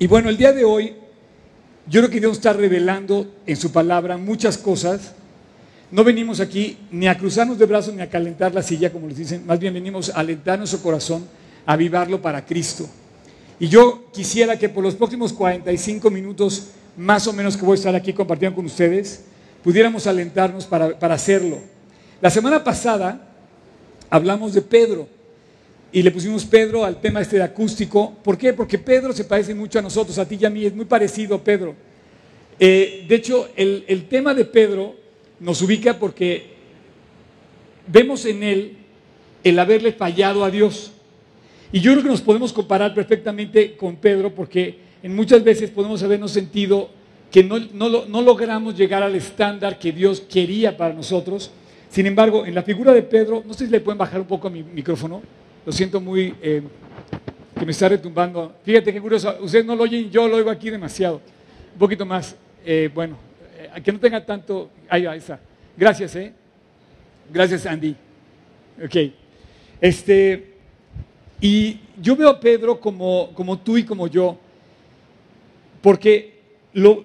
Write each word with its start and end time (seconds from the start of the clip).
Y 0.00 0.06
bueno, 0.06 0.30
el 0.30 0.38
día 0.38 0.54
de 0.54 0.64
hoy, 0.64 0.94
yo 1.86 2.00
creo 2.00 2.10
que 2.10 2.20
Dios 2.20 2.38
está 2.38 2.54
revelando 2.54 3.34
en 3.44 3.54
su 3.54 3.70
palabra 3.70 4.16
muchas 4.16 4.56
cosas. 4.56 5.12
No 5.90 6.04
venimos 6.04 6.40
aquí 6.40 6.78
ni 6.90 7.06
a 7.06 7.18
cruzarnos 7.18 7.58
de 7.58 7.66
brazos 7.66 7.92
ni 7.92 8.00
a 8.00 8.08
calentar 8.08 8.54
la 8.54 8.62
silla, 8.62 8.90
como 8.90 9.08
les 9.08 9.18
dicen, 9.18 9.44
más 9.44 9.58
bien 9.58 9.74
venimos 9.74 10.08
a 10.08 10.20
alentar 10.20 10.58
nuestro 10.58 10.80
corazón, 10.80 11.26
a 11.66 11.74
avivarlo 11.74 12.22
para 12.22 12.46
Cristo. 12.46 12.88
Y 13.58 13.68
yo 13.68 14.10
quisiera 14.10 14.58
que 14.58 14.70
por 14.70 14.82
los 14.82 14.94
próximos 14.94 15.34
45 15.34 16.10
minutos, 16.10 16.68
más 16.96 17.26
o 17.26 17.34
menos 17.34 17.58
que 17.58 17.66
voy 17.66 17.72
a 17.72 17.74
estar 17.74 17.94
aquí 17.94 18.14
compartiendo 18.14 18.56
con 18.56 18.64
ustedes, 18.64 19.24
pudiéramos 19.62 20.06
alentarnos 20.06 20.64
para, 20.64 20.98
para 20.98 21.16
hacerlo. 21.16 21.58
La 22.22 22.30
semana 22.30 22.64
pasada 22.64 23.28
hablamos 24.08 24.54
de 24.54 24.62
Pedro 24.62 25.19
y 25.92 26.02
le 26.02 26.10
pusimos 26.10 26.44
Pedro 26.44 26.84
al 26.84 27.00
tema 27.00 27.20
este 27.20 27.36
de 27.36 27.42
acústico. 27.42 28.14
¿Por 28.22 28.38
qué? 28.38 28.52
Porque 28.52 28.78
Pedro 28.78 29.12
se 29.12 29.24
parece 29.24 29.54
mucho 29.54 29.78
a 29.78 29.82
nosotros, 29.82 30.18
a 30.18 30.26
ti 30.26 30.38
y 30.40 30.44
a 30.44 30.50
mí, 30.50 30.64
es 30.64 30.74
muy 30.74 30.84
parecido 30.84 31.42
Pedro. 31.42 31.74
Eh, 32.58 33.06
de 33.08 33.14
hecho, 33.14 33.48
el, 33.56 33.84
el 33.88 34.06
tema 34.06 34.34
de 34.34 34.44
Pedro 34.44 34.94
nos 35.40 35.62
ubica 35.62 35.98
porque 35.98 36.44
vemos 37.86 38.24
en 38.26 38.42
él 38.42 38.76
el 39.42 39.58
haberle 39.58 39.92
fallado 39.92 40.44
a 40.44 40.50
Dios. 40.50 40.92
Y 41.72 41.80
yo 41.80 41.92
creo 41.92 42.02
que 42.02 42.10
nos 42.10 42.20
podemos 42.20 42.52
comparar 42.52 42.94
perfectamente 42.94 43.76
con 43.76 43.96
Pedro 43.96 44.34
porque 44.34 44.78
en 45.02 45.14
muchas 45.14 45.42
veces 45.42 45.70
podemos 45.70 46.02
habernos 46.02 46.30
sentido 46.30 46.90
que 47.30 47.44
no, 47.44 47.58
no, 47.72 48.06
no, 48.06 48.22
logramos 48.22 48.76
llegar 48.76 49.02
al 49.02 49.14
estándar 49.14 49.78
que 49.78 49.92
Dios 49.92 50.20
quería 50.20 50.76
para 50.76 50.92
nosotros. 50.92 51.50
Sin 51.88 52.06
embargo, 52.06 52.44
en 52.44 52.54
la 52.54 52.62
figura 52.62 52.92
de 52.92 53.02
Pedro, 53.02 53.42
no 53.46 53.54
sé 53.54 53.66
si 53.66 53.70
le 53.70 53.80
pueden 53.80 53.98
bajar 53.98 54.20
un 54.20 54.26
poco 54.26 54.48
a 54.48 54.50
mi 54.50 54.62
micrófono, 54.64 55.22
lo 55.64 55.72
siento 55.72 56.00
muy, 56.00 56.34
eh, 56.40 56.62
que 57.58 57.66
me 57.66 57.72
está 57.72 57.88
retumbando. 57.88 58.56
Fíjate 58.64 58.92
qué 58.92 59.00
curioso, 59.00 59.36
ustedes 59.40 59.64
no 59.64 59.76
lo 59.76 59.82
oyen, 59.82 60.10
yo 60.10 60.26
lo 60.26 60.36
oigo 60.36 60.50
aquí 60.50 60.70
demasiado. 60.70 61.20
Un 61.74 61.78
poquito 61.78 62.06
más, 62.06 62.34
eh, 62.64 62.90
bueno, 62.94 63.16
eh, 63.58 63.80
que 63.82 63.92
no 63.92 64.00
tenga 64.00 64.24
tanto, 64.24 64.70
ahí, 64.88 65.06
ahí 65.06 65.18
está. 65.18 65.38
Gracias, 65.76 66.16
¿eh? 66.16 66.32
Gracias, 67.32 67.66
Andy. 67.66 67.94
Ok. 68.82 68.96
Este, 69.80 70.54
y 71.40 71.80
yo 72.00 72.16
veo 72.16 72.30
a 72.30 72.40
Pedro 72.40 72.80
como, 72.80 73.30
como 73.34 73.58
tú 73.58 73.76
y 73.76 73.84
como 73.84 74.06
yo, 74.06 74.38
porque 75.80 76.40
lo, 76.72 77.04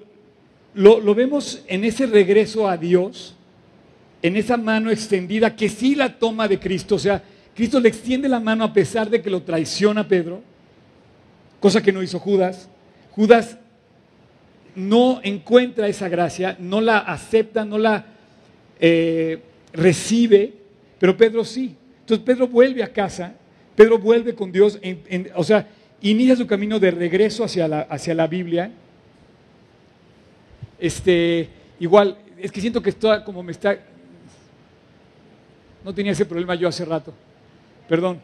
lo, 0.73 0.99
lo, 0.99 1.15
vemos 1.15 1.63
en 1.67 1.83
ese 1.83 2.05
regreso 2.05 2.67
a 2.67 2.75
Dios, 2.77 3.35
en 4.21 4.35
esa 4.35 4.57
mano 4.57 4.89
extendida 4.89 5.55
que 5.55 5.69
sí 5.69 5.95
la 5.95 6.17
toma 6.17 6.47
de 6.47 6.59
Cristo, 6.59 6.95
o 6.95 6.99
sea, 6.99 7.23
Cristo 7.55 7.79
le 7.79 7.87
extiende 7.87 8.27
la 8.27 8.39
mano 8.39 8.65
a 8.65 8.73
pesar 8.73 9.09
de 9.09 9.21
que 9.21 9.29
lo 9.29 9.41
traiciona 9.41 10.07
Pedro, 10.07 10.41
cosa 11.59 11.81
que 11.81 11.93
no 11.93 12.03
hizo 12.03 12.19
Judas. 12.19 12.67
Judas 13.11 13.57
no 14.75 15.21
encuentra 15.23 15.87
esa 15.87 16.09
gracia, 16.09 16.57
no 16.59 16.81
la 16.81 16.99
acepta, 16.99 17.63
no 17.63 17.77
la 17.77 18.05
eh, 18.79 19.39
recibe, 19.71 20.53
pero 20.99 21.15
Pedro 21.15 21.45
sí. 21.45 21.75
Entonces 22.01 22.25
Pedro 22.25 22.49
vuelve 22.49 22.83
a 22.83 22.91
casa, 22.91 23.33
Pedro 23.73 23.99
vuelve 23.99 24.35
con 24.35 24.51
Dios, 24.51 24.77
o 25.33 25.43
sea, 25.43 25.67
inicia 26.01 26.35
su 26.35 26.45
camino 26.45 26.77
de 26.77 26.91
regreso 26.91 27.45
hacia 27.45 27.69
la, 27.69 27.81
hacia 27.81 28.13
la 28.13 28.27
Biblia. 28.27 28.69
Este, 30.77 31.47
igual, 31.79 32.17
es 32.37 32.51
que 32.51 32.59
siento 32.59 32.81
que 32.81 32.89
esto 32.89 33.23
como 33.23 33.41
me 33.41 33.53
está... 33.53 33.77
No 35.85 35.93
tenía 35.93 36.11
ese 36.11 36.25
problema 36.25 36.55
yo 36.55 36.67
hace 36.67 36.83
rato. 36.83 37.13
Perdón. 37.87 38.21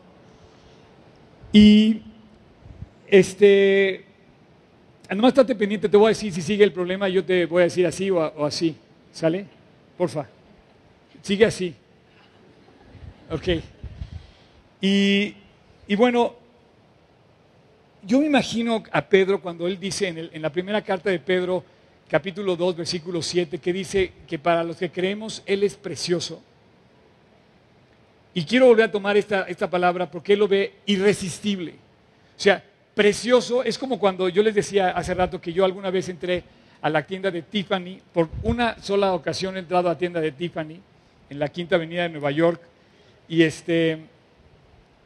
Y 1.54 2.02
este, 3.08 4.06
nomás 5.10 5.30
estate 5.30 5.56
pendiente, 5.56 5.90
te 5.90 5.98
voy 5.98 6.08
a 6.08 6.10
decir 6.10 6.32
si 6.32 6.42
sigue 6.42 6.64
el 6.64 6.72
problema, 6.72 7.10
yo 7.10 7.24
te 7.24 7.46
voy 7.46 7.62
a 7.62 7.66
decir 7.66 7.86
así 7.86 8.10
o, 8.10 8.46
así. 8.46 8.76
¿Sale? 9.12 9.46
Porfa. 9.98 10.28
Sigue 11.22 11.46
así. 11.46 11.76
Ok. 13.30 13.48
Y, 14.80 15.36
y, 15.88 15.96
bueno, 15.96 16.36
yo 18.04 18.20
me 18.20 18.26
imagino 18.26 18.84
a 18.92 19.02
Pedro 19.02 19.42
cuando 19.42 19.68
él 19.68 19.80
dice 19.80 20.08
en, 20.08 20.18
el, 20.18 20.30
en, 20.34 20.42
la 20.42 20.50
primera 20.50 20.82
carta 20.82 21.10
de 21.10 21.20
Pedro, 21.20 21.64
capítulo 22.10 22.56
2, 22.56 22.78
versículo 22.78 23.22
7, 23.22 23.60
que 23.60 23.74
dice 23.74 24.12
que 24.28 24.40
para 24.40 24.64
los 24.64 24.78
que 24.78 24.90
creemos 24.90 25.44
Él 25.46 25.64
es 25.64 25.76
precioso. 25.76 26.42
Y 28.34 28.46
quiero 28.46 28.68
volver 28.68 28.86
a 28.86 28.92
tomar 28.92 29.18
esta, 29.18 29.44
esta 29.44 29.70
palabra 29.70 30.10
porque 30.10 30.34
él 30.34 30.40
lo 30.40 30.48
ve 30.48 30.74
irresistible. 30.86 31.74
O 32.38 32.40
sea, 32.40 32.64
precioso 32.96 33.64
es 33.64 33.78
como 33.78 34.00
cuando 34.00 34.30
yo 34.30 34.42
les 34.42 34.56
decía 34.56 34.92
hace 34.92 35.14
rato 35.14 35.42
que 35.42 35.54
yo 35.54 35.66
alguna 35.66 35.90
vez 35.90 36.10
entré 36.10 36.44
a 36.82 36.90
la 36.90 37.06
tienda 37.06 37.30
de 37.30 37.44
Tiffany, 37.44 38.00
por 38.14 38.30
una 38.44 38.82
sola 38.82 39.14
ocasión 39.14 39.56
he 39.56 39.60
entrado 39.60 39.90
a 39.90 39.94
la 39.94 39.98
tienda 39.98 40.20
de 40.20 40.32
Tiffany 40.32 40.80
en 41.30 41.40
la 41.40 41.50
Quinta 41.50 41.76
Avenida 41.76 42.04
de 42.04 42.10
Nueva 42.10 42.32
York. 42.32 42.62
Y, 43.28 43.44
este, 43.44 44.00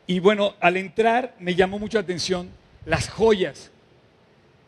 y 0.07 0.19
bueno, 0.19 0.55
al 0.59 0.77
entrar 0.77 1.35
me 1.39 1.53
llamó 1.53 1.77
mucho 1.77 1.97
la 1.97 2.03
atención 2.03 2.49
las 2.85 3.09
joyas. 3.09 3.71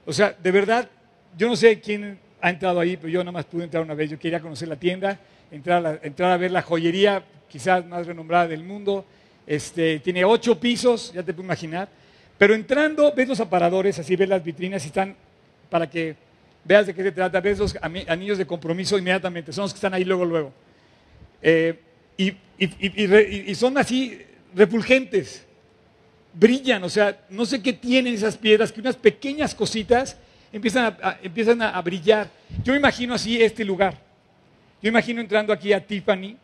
O 0.05 0.13
sea, 0.13 0.35
de 0.41 0.51
verdad, 0.51 0.89
yo 1.37 1.47
no 1.47 1.55
sé 1.55 1.79
quién 1.79 2.19
ha 2.41 2.49
entrado 2.49 2.79
ahí, 2.79 2.97
pero 2.97 3.09
yo 3.09 3.19
nada 3.19 3.31
más 3.31 3.45
pude 3.45 3.63
entrar 3.63 3.83
una 3.83 3.93
vez. 3.93 4.09
Yo 4.09 4.19
quería 4.19 4.39
conocer 4.39 4.67
la 4.67 4.75
tienda, 4.75 5.19
entrar 5.51 5.99
a, 6.31 6.37
ver 6.37 6.51
la 6.51 6.61
joyería 6.61 7.23
quizás 7.49 7.85
más 7.85 8.05
renombrada 8.05 8.47
del 8.47 8.63
mundo. 8.63 9.05
Este, 9.45 9.99
tiene 9.99 10.25
ocho 10.25 10.59
pisos, 10.59 11.13
ya 11.13 11.23
te 11.23 11.33
puedo 11.33 11.45
imaginar. 11.45 11.87
Pero 12.37 12.53
entrando, 12.53 13.13
ves 13.15 13.27
los 13.27 13.39
aparadores, 13.39 13.97
así 13.99 14.15
ves 14.15 14.29
las 14.29 14.43
vitrinas 14.43 14.83
y 14.83 14.87
están 14.87 15.15
para 15.69 15.89
que 15.89 16.15
veas 16.63 16.85
de 16.85 16.93
qué 16.93 17.03
se 17.03 17.11
trata, 17.11 17.39
ves 17.39 17.59
los 17.59 17.77
anillos 17.81 18.37
de 18.37 18.45
compromiso 18.45 18.97
inmediatamente, 18.97 19.53
son 19.53 19.63
los 19.63 19.73
que 19.73 19.77
están 19.77 19.93
ahí 19.93 20.03
luego, 20.03 20.25
luego. 20.25 20.53
Eh, 21.41 21.79
y, 22.17 23.55
son 23.55 23.77
así 23.77 24.19
refulgentes, 24.53 25.45
brillan, 26.33 26.83
o 26.83 26.89
sea, 26.89 27.25
no 27.29 27.45
sé 27.45 27.61
qué 27.61 27.73
tienen 27.73 28.13
esas 28.13 28.37
piedras, 28.37 28.71
que 28.71 28.81
unas 28.81 28.95
pequeñas 28.95 29.55
cositas 29.55 30.17
empiezan 30.51 30.97
a, 31.01 31.17
empiezan 31.23 31.61
a 31.61 31.81
brillar. 31.81 32.29
Yo 32.63 32.73
me 32.73 32.79
imagino 32.79 33.13
así 33.13 33.41
este 33.41 33.63
lugar. 33.63 34.06
Yo 34.81 34.89
imagino 34.89 35.21
entrando 35.21 35.51
aquí 35.51 35.73
a 35.73 35.85
Tiffany 35.85 36.37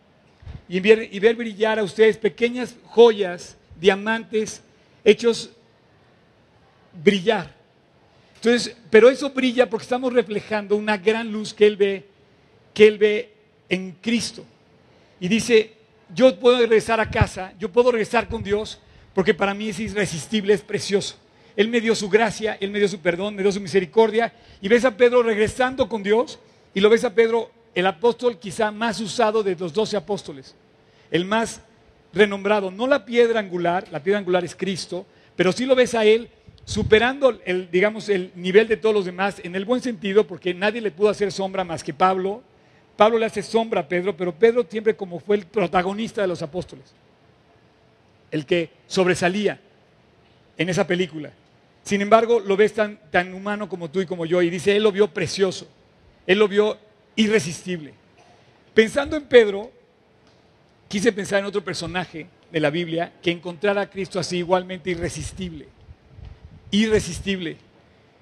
y 0.68 0.80
ver, 0.80 1.36
brillar 1.36 1.80
a 1.80 1.84
ustedes 1.84 2.18
pequeñas 2.18 2.76
joyas, 2.86 3.58
diamantes, 3.80 4.62
hechos 5.04 5.52
brillar. 7.04 7.54
Entonces, 8.36 8.76
pero 8.90 9.10
eso 9.10 9.30
brilla 9.30 9.70
porque 9.70 9.84
estamos 9.84 10.12
reflejando 10.12 10.76
una 10.76 10.98
gran 10.98 11.32
luz 11.32 11.54
que 11.54 11.66
él 11.66 11.78
ve, 11.78 12.06
que 12.74 12.88
él 12.88 12.98
ve 12.98 13.34
en 13.70 13.92
Cristo. 14.02 14.44
Y 15.20 15.28
dice, 15.28 15.74
yo 16.14 16.38
puedo 16.40 16.58
regresar 16.58 17.00
a 17.00 17.10
casa, 17.10 17.54
yo 17.60 17.72
puedo 17.72 17.92
regresar 17.92 18.28
con 18.28 18.44
Dios, 18.44 18.80
porque 19.14 19.34
para 19.34 19.54
mí 19.54 19.70
es 19.70 19.80
irresistible, 19.80 20.54
es 20.54 20.62
precioso. 20.62 21.16
Él 21.56 21.68
me 21.68 21.80
dio 21.80 21.96
su 21.96 22.10
gracia, 22.10 22.58
Él 22.60 22.72
me 22.72 22.80
dio 22.80 22.88
su 22.88 23.00
perdón, 23.00 23.36
me 23.36 23.44
dio 23.44 23.52
su 23.52 23.62
misericordia. 23.62 24.34
Y 24.62 24.68
ves 24.68 24.86
a 24.86 24.98
Pedro 24.98 25.22
regresando 25.22 25.88
con 25.88 26.02
Dios 26.02 26.40
y 26.74 26.80
lo 26.80 26.90
ves 26.90 27.04
a 27.04 27.14
Pedro, 27.14 27.52
el 27.76 27.86
apóstol 27.86 28.38
quizá 28.38 28.72
más 28.72 29.00
usado 29.00 29.44
de 29.44 29.56
los 29.56 29.74
doce 29.74 29.98
apóstoles, 29.98 30.56
el 31.12 31.26
más 31.26 31.62
renombrado. 32.14 32.72
No 32.72 32.88
la 32.88 33.06
piedra 33.06 33.40
angular, 33.40 33.88
la 33.92 34.02
piedra 34.02 34.20
angular 34.20 34.44
es 34.44 34.56
Cristo, 34.56 35.06
pero 35.36 35.52
sí 35.52 35.66
lo 35.66 35.76
ves 35.76 35.96
a 35.96 36.06
Él 36.06 36.30
superando 36.66 37.40
el, 37.46 37.70
digamos, 37.70 38.08
el 38.10 38.32
nivel 38.36 38.68
de 38.68 38.78
todos 38.78 38.96
los 38.96 39.06
demás 39.06 39.42
en 39.44 39.56
el 39.56 39.66
buen 39.66 39.82
sentido, 39.82 40.26
porque 40.26 40.54
nadie 40.54 40.82
le 40.82 40.92
pudo 40.92 41.10
hacer 41.10 41.32
sombra 41.32 41.64
más 41.64 41.84
que 41.84 41.94
Pablo. 41.94 42.42
Pablo 42.96 43.18
le 43.18 43.26
hace 43.26 43.42
sombra 43.42 43.82
a 43.82 43.88
Pedro, 43.88 44.16
pero 44.16 44.34
Pedro 44.34 44.66
siempre 44.70 44.96
como 44.96 45.20
fue 45.20 45.36
el 45.38 45.46
protagonista 45.46 46.22
de 46.22 46.28
los 46.28 46.42
apóstoles, 46.42 46.94
el 48.32 48.46
que 48.46 48.70
sobresalía 48.88 49.60
en 50.58 50.70
esa 50.70 50.86
película. 50.86 51.32
Sin 51.84 52.02
embargo, 52.02 52.40
lo 52.40 52.56
ves 52.56 52.74
tan, 52.74 53.00
tan 53.12 53.34
humano 53.34 53.68
como 53.68 53.90
tú 53.90 54.00
y 54.00 54.06
como 54.06 54.26
yo, 54.26 54.42
y 54.42 54.50
dice, 54.50 54.76
él 54.76 54.84
lo 54.84 54.92
vio 54.92 55.10
precioso, 55.10 55.68
él 56.28 56.40
lo 56.40 56.48
vio 56.48 56.78
irresistible. 57.16 57.94
Pensando 58.74 59.16
en 59.16 59.24
Pedro, 59.24 59.72
quise 60.88 61.12
pensar 61.12 61.40
en 61.40 61.46
otro 61.46 61.64
personaje 61.64 62.28
de 62.52 62.60
la 62.60 62.70
Biblia 62.70 63.14
que 63.22 63.32
encontrara 63.32 63.82
a 63.82 63.90
Cristo 63.90 64.20
así 64.20 64.38
igualmente 64.38 64.90
irresistible 64.92 65.68
irresistible. 66.74 67.56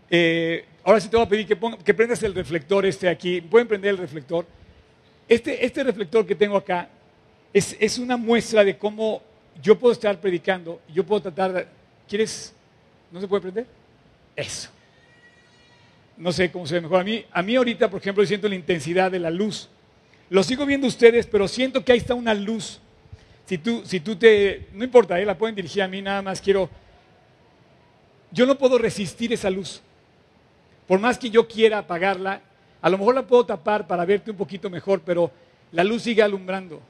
Eh, 0.10 0.66
ahora 0.84 1.00
sí 1.00 1.08
te 1.08 1.16
voy 1.16 1.26
a 1.26 1.30
pedir 1.30 1.48
que, 1.48 1.94
prendas 1.94 2.22
el 2.24 2.36
reflector 2.36 2.86
este 2.86 3.08
aquí. 3.08 3.42
¿Pueden 3.42 3.68
prender 3.68 3.92
el 3.92 3.98
reflector? 3.98 4.46
Este, 5.28 5.66
este 5.66 5.84
reflector 5.84 6.26
que 6.26 6.36
tengo 6.36 6.58
acá 6.58 6.90
es, 7.54 7.76
es, 7.80 7.98
una 7.98 8.18
muestra 8.18 8.64
de 8.64 8.78
cómo 8.78 9.22
yo 9.62 9.80
puedo 9.80 9.94
estar 9.94 10.20
predicando. 10.20 10.82
Yo 10.94 11.06
puedo 11.06 11.22
tratar. 11.22 11.68
¿Quieres? 12.08 12.54
¿No 13.10 13.22
se 13.22 13.28
puede 13.28 13.42
prender? 13.42 13.66
Eso. 14.36 14.70
No 16.22 16.32
sé 16.32 16.52
cómo 16.52 16.68
se 16.68 16.76
ve 16.76 16.82
mejor. 16.82 17.02
A 17.02 17.04
mí, 17.04 17.26
a 17.32 17.42
mí 17.42 17.56
ahorita, 17.56 17.90
por 17.90 18.00
ejemplo, 18.00 18.26
siento 18.26 18.48
la 18.48 18.56
intensidad 18.56 19.12
de 19.12 19.20
la 19.20 19.32
luz. 19.32 19.70
Lo 20.30 20.44
sigo 20.44 20.66
viendo 20.66 20.88
ustedes, 20.88 21.26
pero 21.26 21.48
siento 21.48 21.84
que 21.84 21.92
ahí 21.92 21.98
está 21.98 22.14
una 22.14 22.34
luz. 22.34 22.80
Si 23.46 23.58
tú, 23.58 23.82
si 23.84 24.00
tú 24.00 24.16
te... 24.16 24.68
No 24.74 24.84
importa, 24.84 25.20
¿eh? 25.20 25.26
la 25.26 25.38
pueden 25.38 25.56
dirigir 25.56 25.82
a 25.82 25.88
mí, 25.88 26.02
nada 26.02 26.22
más 26.22 26.40
quiero 26.40 26.70
yo 28.32 28.46
no 28.46 28.58
puedo 28.58 28.78
resistir 28.78 29.34
esa 29.34 29.50
luz. 29.50 29.82
Por 30.88 31.00
más 31.00 31.18
que 31.18 31.30
yo 31.30 31.48
quiera 31.48 31.80
apagarla, 31.80 32.42
a 32.82 32.90
lo 32.90 32.98
mejor 32.98 33.16
la 33.16 33.28
puedo 33.28 33.46
tapar 33.46 33.88
para 33.88 34.06
verte 34.06 34.32
un 34.32 34.38
poquito 34.38 34.70
mejor, 34.70 35.02
pero 35.06 35.32
la 35.72 35.84
luz 35.84 36.04
sigue 36.04 36.24
alumbrando. 36.24 36.82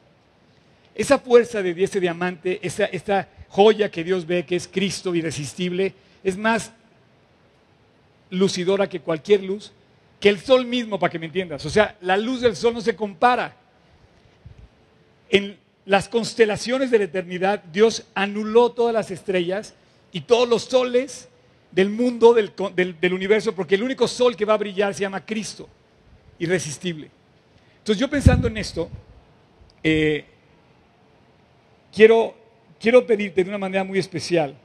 Esa 0.93 1.17
fuerza 1.17 1.61
de 1.61 1.83
ese 1.83 1.99
diamante, 1.99 2.59
esa, 2.61 2.85
esta 2.85 3.27
joya 3.49 3.89
que 3.89 4.03
Dios 4.03 4.25
ve, 4.25 4.45
que 4.45 4.55
es 4.55 4.67
Cristo 4.67 5.15
irresistible, 5.15 5.93
es 6.23 6.37
más 6.37 6.71
lucidora 8.31 8.89
que 8.89 9.01
cualquier 9.01 9.43
luz, 9.43 9.71
que 10.19 10.29
el 10.29 10.39
sol 10.39 10.65
mismo, 10.65 10.99
para 10.99 11.11
que 11.11 11.19
me 11.19 11.27
entiendas. 11.27 11.65
O 11.65 11.69
sea, 11.69 11.97
la 12.01 12.17
luz 12.17 12.41
del 12.41 12.55
sol 12.55 12.73
no 12.73 12.81
se 12.81 12.95
compara. 12.95 13.55
En 15.29 15.57
las 15.85 16.09
constelaciones 16.09 16.91
de 16.91 16.97
la 16.99 17.03
eternidad, 17.05 17.63
Dios 17.71 18.05
anuló 18.13 18.71
todas 18.71 18.93
las 18.93 19.11
estrellas 19.11 19.73
y 20.11 20.21
todos 20.21 20.47
los 20.47 20.63
soles 20.63 21.29
del 21.71 21.89
mundo, 21.89 22.33
del, 22.33 23.13
universo, 23.13 23.55
porque 23.55 23.75
el 23.75 23.83
único 23.83 24.07
sol 24.07 24.35
que 24.35 24.45
va 24.45 24.53
a 24.53 24.57
brillar 24.57 24.93
se 24.93 25.01
llama 25.01 25.25
Cristo, 25.25 25.67
irresistible. 26.39 27.09
Entonces 27.79 27.99
yo 27.99 28.09
pensando 28.09 28.47
en 28.47 28.57
esto, 28.57 28.89
eh, 29.81 30.25
quiero, 31.93 32.35
quiero 32.79 33.05
pedirte 33.07 33.43
de 33.43 33.49
una 33.49 33.57
manera 33.57 33.83
muy 33.83 33.97
especial 33.99 34.55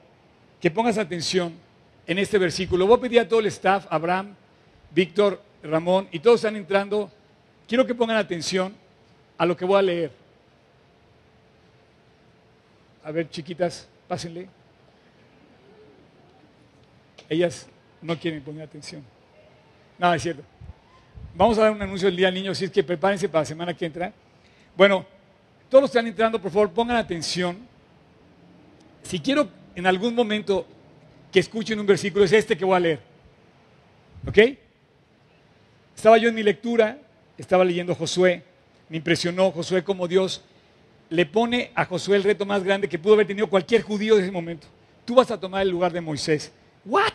que 0.61 0.71
pongas 0.71 0.99
atención 0.99 1.66
en 2.07 2.19
este 2.19 2.39
versículo. 2.39 2.87
Voy 2.87 2.97
a 2.97 3.01
pedir 3.01 3.21
a 3.21 3.29
todo 3.29 3.41
el 3.41 3.47
staff, 3.47 3.87
Abraham, 3.91 4.35
Víctor, 4.91 5.43
Ramón, 5.63 6.09
y 6.13 6.21
todos 6.21 6.37
están 6.37 6.57
entrando. 6.57 7.11
Quiero 7.67 7.87
que 7.87 7.95
pongan 7.95 8.17
atención 8.17 8.75
a 9.37 9.45
lo 9.45 9.57
que 9.57 9.65
voy 9.65 9.79
a 9.79 9.83
leer. 9.83 10.11
A 13.05 13.11
ver, 13.11 13.29
chiquitas, 13.29 13.89
pásenle. 14.09 14.49
Ellas 17.29 17.67
no 18.01 18.19
quieren 18.19 18.43
poner 18.43 18.63
atención. 18.63 19.03
Nada, 19.99 20.17
es 20.17 20.23
cierto. 20.23 20.43
Vamos 21.35 21.59
a 21.59 21.63
dar 21.63 21.73
un 21.73 21.83
anuncio 21.83 22.07
del 22.07 22.17
Día 22.17 22.27
del 22.27 22.35
Niño, 22.35 22.53
así 22.53 22.65
es 22.65 22.71
que 22.71 22.83
prepárense 22.83 23.29
para 23.29 23.43
la 23.43 23.47
semana 23.47 23.75
que 23.75 23.85
entra. 23.85 24.13
Bueno, 24.77 25.05
todos 25.69 25.83
los 25.83 25.91
que 25.91 25.99
están 25.99 26.07
entrando, 26.07 26.41
por 26.41 26.51
favor, 26.51 26.71
pongan 26.71 26.97
atención. 26.97 27.59
Si 29.03 29.21
quiero 29.21 29.49
en 29.75 29.87
algún 29.87 30.15
momento 30.15 30.67
que 31.37 31.41
escuchen 31.41 31.79
un 31.79 31.85
versículo, 31.85 32.25
es 32.25 32.33
este 32.33 32.57
que 32.57 32.65
voy 32.65 32.77
a 32.77 32.81
leer. 32.81 32.99
¿Ok? 34.27 34.39
Estaba 35.95 36.17
yo 36.17 36.31
en 36.31 36.35
mi 36.35 36.43
lectura, 36.43 36.97
estaba 37.37 37.63
leyendo 37.63 37.95
Josué, 37.95 38.43
me 38.89 38.97
impresionó 38.97 39.51
Josué 39.51 39.85
como 39.85 40.09
Dios 40.09 40.43
le 41.11 41.27
pone 41.27 41.73
a 41.75 41.85
Josué 41.85 42.17
el 42.17 42.25
reto 42.25 42.47
más 42.47 42.65
grande 42.65 42.89
que 42.89 42.99
pudo 42.99 43.13
haber 43.13 43.27
tenido 43.27 43.49
cualquier 43.49 43.83
judío 43.83 44.17
de 44.17 44.23
ese 44.23 44.31
momento. 44.31 44.67
Tú 45.05 45.15
vas 45.15 45.31
a 45.31 45.39
tomar 45.39 45.61
el 45.61 45.69
lugar 45.69 45.93
de 45.93 46.01
Moisés. 46.01 46.51
¿What? 46.87 47.13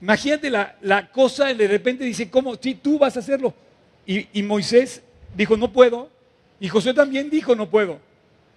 Imagínate 0.00 0.50
la, 0.50 1.08
cosa, 1.12 1.54
de 1.54 1.68
repente 1.68 2.02
dice, 2.02 2.28
¿cómo? 2.28 2.56
Sí, 2.56 2.74
tú 2.74 2.98
vas 2.98 3.16
a 3.16 3.20
hacerlo. 3.20 3.54
Y, 4.04 4.26
y, 4.32 4.42
Moisés 4.42 5.00
dijo, 5.36 5.56
no 5.56 5.72
puedo. 5.72 6.10
Y 6.58 6.66
Josué 6.66 6.92
también 6.92 7.30
dijo, 7.30 7.54
no 7.54 7.70
puedo. 7.70 8.00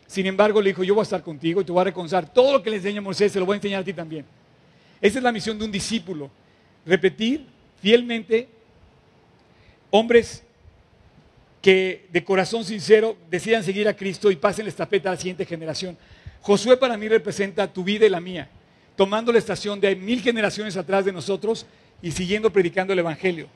Sin 0.07 0.25
embargo, 0.25 0.61
le 0.61 0.69
dijo, 0.69 0.83
yo 0.83 0.93
voy 0.95 1.01
a 1.01 1.03
estar 1.03 1.23
contigo 1.23 1.61
y 1.61 1.63
te 1.63 1.71
voy 1.71 1.81
a 1.81 1.85
reconocer. 1.85 2.29
Todo 2.29 2.53
lo 2.53 2.63
que 2.63 2.69
le 2.69 2.77
enseña 2.77 2.99
a 2.99 3.01
Moisés, 3.01 3.31
se 3.31 3.39
lo 3.39 3.45
voy 3.45 3.55
a 3.55 3.57
enseñar 3.57 3.81
a 3.81 3.83
ti 3.83 3.93
también. 3.93 4.25
Esa 5.01 5.17
es 5.19 5.23
la 5.23 5.31
misión 5.31 5.57
de 5.57 5.65
un 5.65 5.71
discípulo. 5.71 6.29
Repetir 6.85 7.45
fielmente 7.81 8.47
hombres 9.89 10.43
que 11.61 12.07
de 12.11 12.23
corazón 12.23 12.63
sincero 12.63 13.17
decidan 13.29 13.63
seguir 13.63 13.87
a 13.87 13.95
Cristo 13.95 14.29
y 14.29 14.35
pasen 14.35 14.65
la 14.65 14.69
estafeta 14.69 15.09
a 15.09 15.13
la 15.13 15.17
siguiente 15.17 15.45
generación. 15.45 15.97
Josué 16.41 16.77
para 16.77 16.97
mí 16.97 17.07
representa 17.07 17.71
tu 17.71 17.83
vida 17.83 18.05
y 18.05 18.09
la 18.09 18.19
mía 18.19 18.49
tomando 18.95 19.31
la 19.31 19.39
estación 19.39 19.79
de 19.79 19.95
mil 19.95 20.21
generaciones 20.21 20.77
atrás 20.77 21.05
de 21.05 21.11
nosotros 21.11 21.65
y 22.01 22.11
siguiendo 22.11 22.51
predicando 22.51 22.93
el 22.93 22.99
Evangelio. 22.99 23.47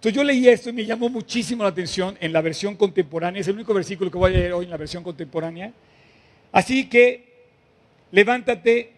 Entonces 0.00 0.16
yo 0.16 0.24
leí 0.24 0.48
esto 0.48 0.70
y 0.70 0.72
me 0.72 0.86
llamó 0.86 1.10
muchísimo 1.10 1.62
la 1.62 1.68
atención 1.68 2.16
en 2.22 2.32
la 2.32 2.40
versión 2.40 2.74
contemporánea, 2.74 3.38
es 3.38 3.48
el 3.48 3.56
único 3.56 3.74
versículo 3.74 4.10
que 4.10 4.16
voy 4.16 4.30
a 4.30 4.34
leer 4.34 4.54
hoy 4.54 4.64
en 4.64 4.70
la 4.70 4.78
versión 4.78 5.04
contemporánea. 5.04 5.74
Así 6.52 6.88
que 6.88 7.28
levántate, 8.10 8.92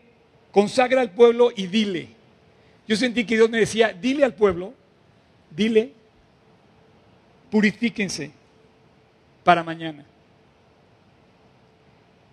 consagra 0.52 1.00
al 1.00 1.10
pueblo 1.10 1.50
y 1.56 1.66
dile. 1.66 2.06
Yo 2.86 2.94
sentí 2.94 3.24
que 3.24 3.34
Dios 3.34 3.50
me 3.50 3.58
decía, 3.58 3.92
dile 3.92 4.24
al 4.24 4.34
pueblo, 4.34 4.74
dile, 5.50 5.90
purifíquense 7.50 8.30
para 9.42 9.64
mañana. 9.64 10.04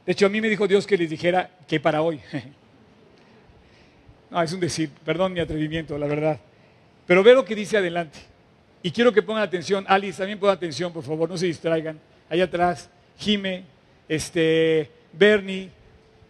De 0.06 0.12
hecho, 0.12 0.27
a 0.27 0.30
mí 0.30 0.42
me 0.42 0.48
dijo 0.48 0.68
Dios 0.68 0.86
que 0.86 0.95
les 0.95 1.10
dijera 1.10 1.50
que 1.68 1.80
para 1.80 2.04
hoy. 2.04 2.22
No, 4.31 4.39
es 4.44 4.54
un 4.54 4.60
decir, 4.60 4.92
perdón 5.04 5.33
mi 5.33 5.39
atrevimiento, 5.39 5.98
la 5.98 6.06
verdad. 6.06 6.39
Pero 7.07 7.24
ve 7.24 7.33
lo 7.33 7.44
que 7.44 7.56
dice 7.56 7.77
adelante. 7.77 8.29
Y 8.81 8.92
quiero 8.92 9.12
que 9.12 9.22
pongan 9.22 9.44
atención, 9.44 9.86
Alice, 9.88 10.18
también 10.18 10.40
pongan 10.40 10.56
atención, 10.56 10.94
por 10.94 11.04
favor, 11.04 11.30
no 11.30 11.38
se 11.38 11.48
distraigan. 11.48 12.00
Allá 12.30 12.46
atrás, 12.46 12.90
Jime, 13.18 13.64
este, 14.08 14.90
Bernie, 15.12 15.70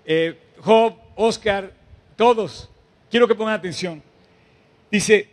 eh, 0.06 0.36
Job, 0.60 0.96
Oscar, 1.16 1.72
todos. 2.16 2.69
Quiero 3.12 3.28
que 3.28 3.36
pongan 3.36 3.54
atención. 3.54 4.01
Dice, 4.90 5.28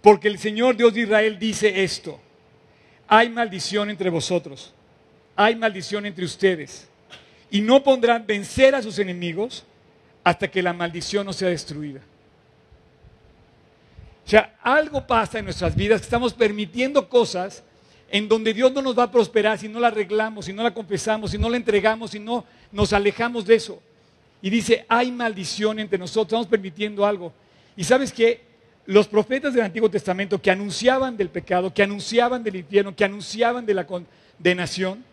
porque 0.00 0.28
el 0.28 0.38
Señor 0.38 0.76
Dios 0.76 0.94
de 0.94 1.00
Israel 1.00 1.38
dice 1.38 1.82
esto, 1.82 2.20
hay 3.08 3.28
maldición 3.28 3.90
entre 3.90 4.10
vosotros, 4.10 4.72
hay 5.34 5.56
maldición 5.56 6.06
entre 6.06 6.24
ustedes, 6.24 6.88
y 7.50 7.60
no 7.60 7.82
pondrán 7.82 8.26
vencer 8.26 8.74
a 8.74 8.82
sus 8.82 8.98
enemigos 8.98 9.64
hasta 10.22 10.48
que 10.48 10.62
la 10.62 10.72
maldición 10.72 11.26
no 11.26 11.32
sea 11.32 11.48
destruida. 11.48 12.00
O 14.24 14.28
sea, 14.28 14.56
algo 14.62 15.06
pasa 15.06 15.38
en 15.38 15.44
nuestras 15.44 15.76
vidas, 15.76 16.00
estamos 16.00 16.32
permitiendo 16.32 17.08
cosas 17.08 17.62
en 18.10 18.28
donde 18.28 18.54
Dios 18.54 18.72
no 18.72 18.80
nos 18.80 18.98
va 18.98 19.04
a 19.04 19.10
prosperar 19.10 19.58
si 19.58 19.68
no 19.68 19.80
la 19.80 19.88
arreglamos, 19.88 20.46
si 20.46 20.52
no 20.52 20.62
la 20.62 20.72
confesamos, 20.72 21.32
si 21.32 21.38
no 21.38 21.50
la 21.50 21.56
entregamos, 21.56 22.12
si 22.12 22.20
no 22.20 22.44
nos 22.72 22.92
alejamos 22.92 23.44
de 23.44 23.56
eso. 23.56 23.82
Y 24.40 24.50
dice, 24.50 24.86
hay 24.88 25.10
maldición 25.10 25.78
entre 25.78 25.98
nosotros, 25.98 26.26
estamos 26.28 26.46
permitiendo 26.46 27.04
algo. 27.04 27.32
Y 27.76 27.84
sabes 27.84 28.12
que 28.12 28.40
los 28.86 29.08
profetas 29.08 29.52
del 29.52 29.64
Antiguo 29.64 29.90
Testamento 29.90 30.40
que 30.40 30.50
anunciaban 30.50 31.16
del 31.16 31.28
pecado, 31.28 31.72
que 31.72 31.82
anunciaban 31.82 32.42
del 32.42 32.56
infierno, 32.56 32.94
que 32.94 33.04
anunciaban 33.04 33.66
de 33.66 33.74
la 33.74 33.86
condenación, 33.86 35.04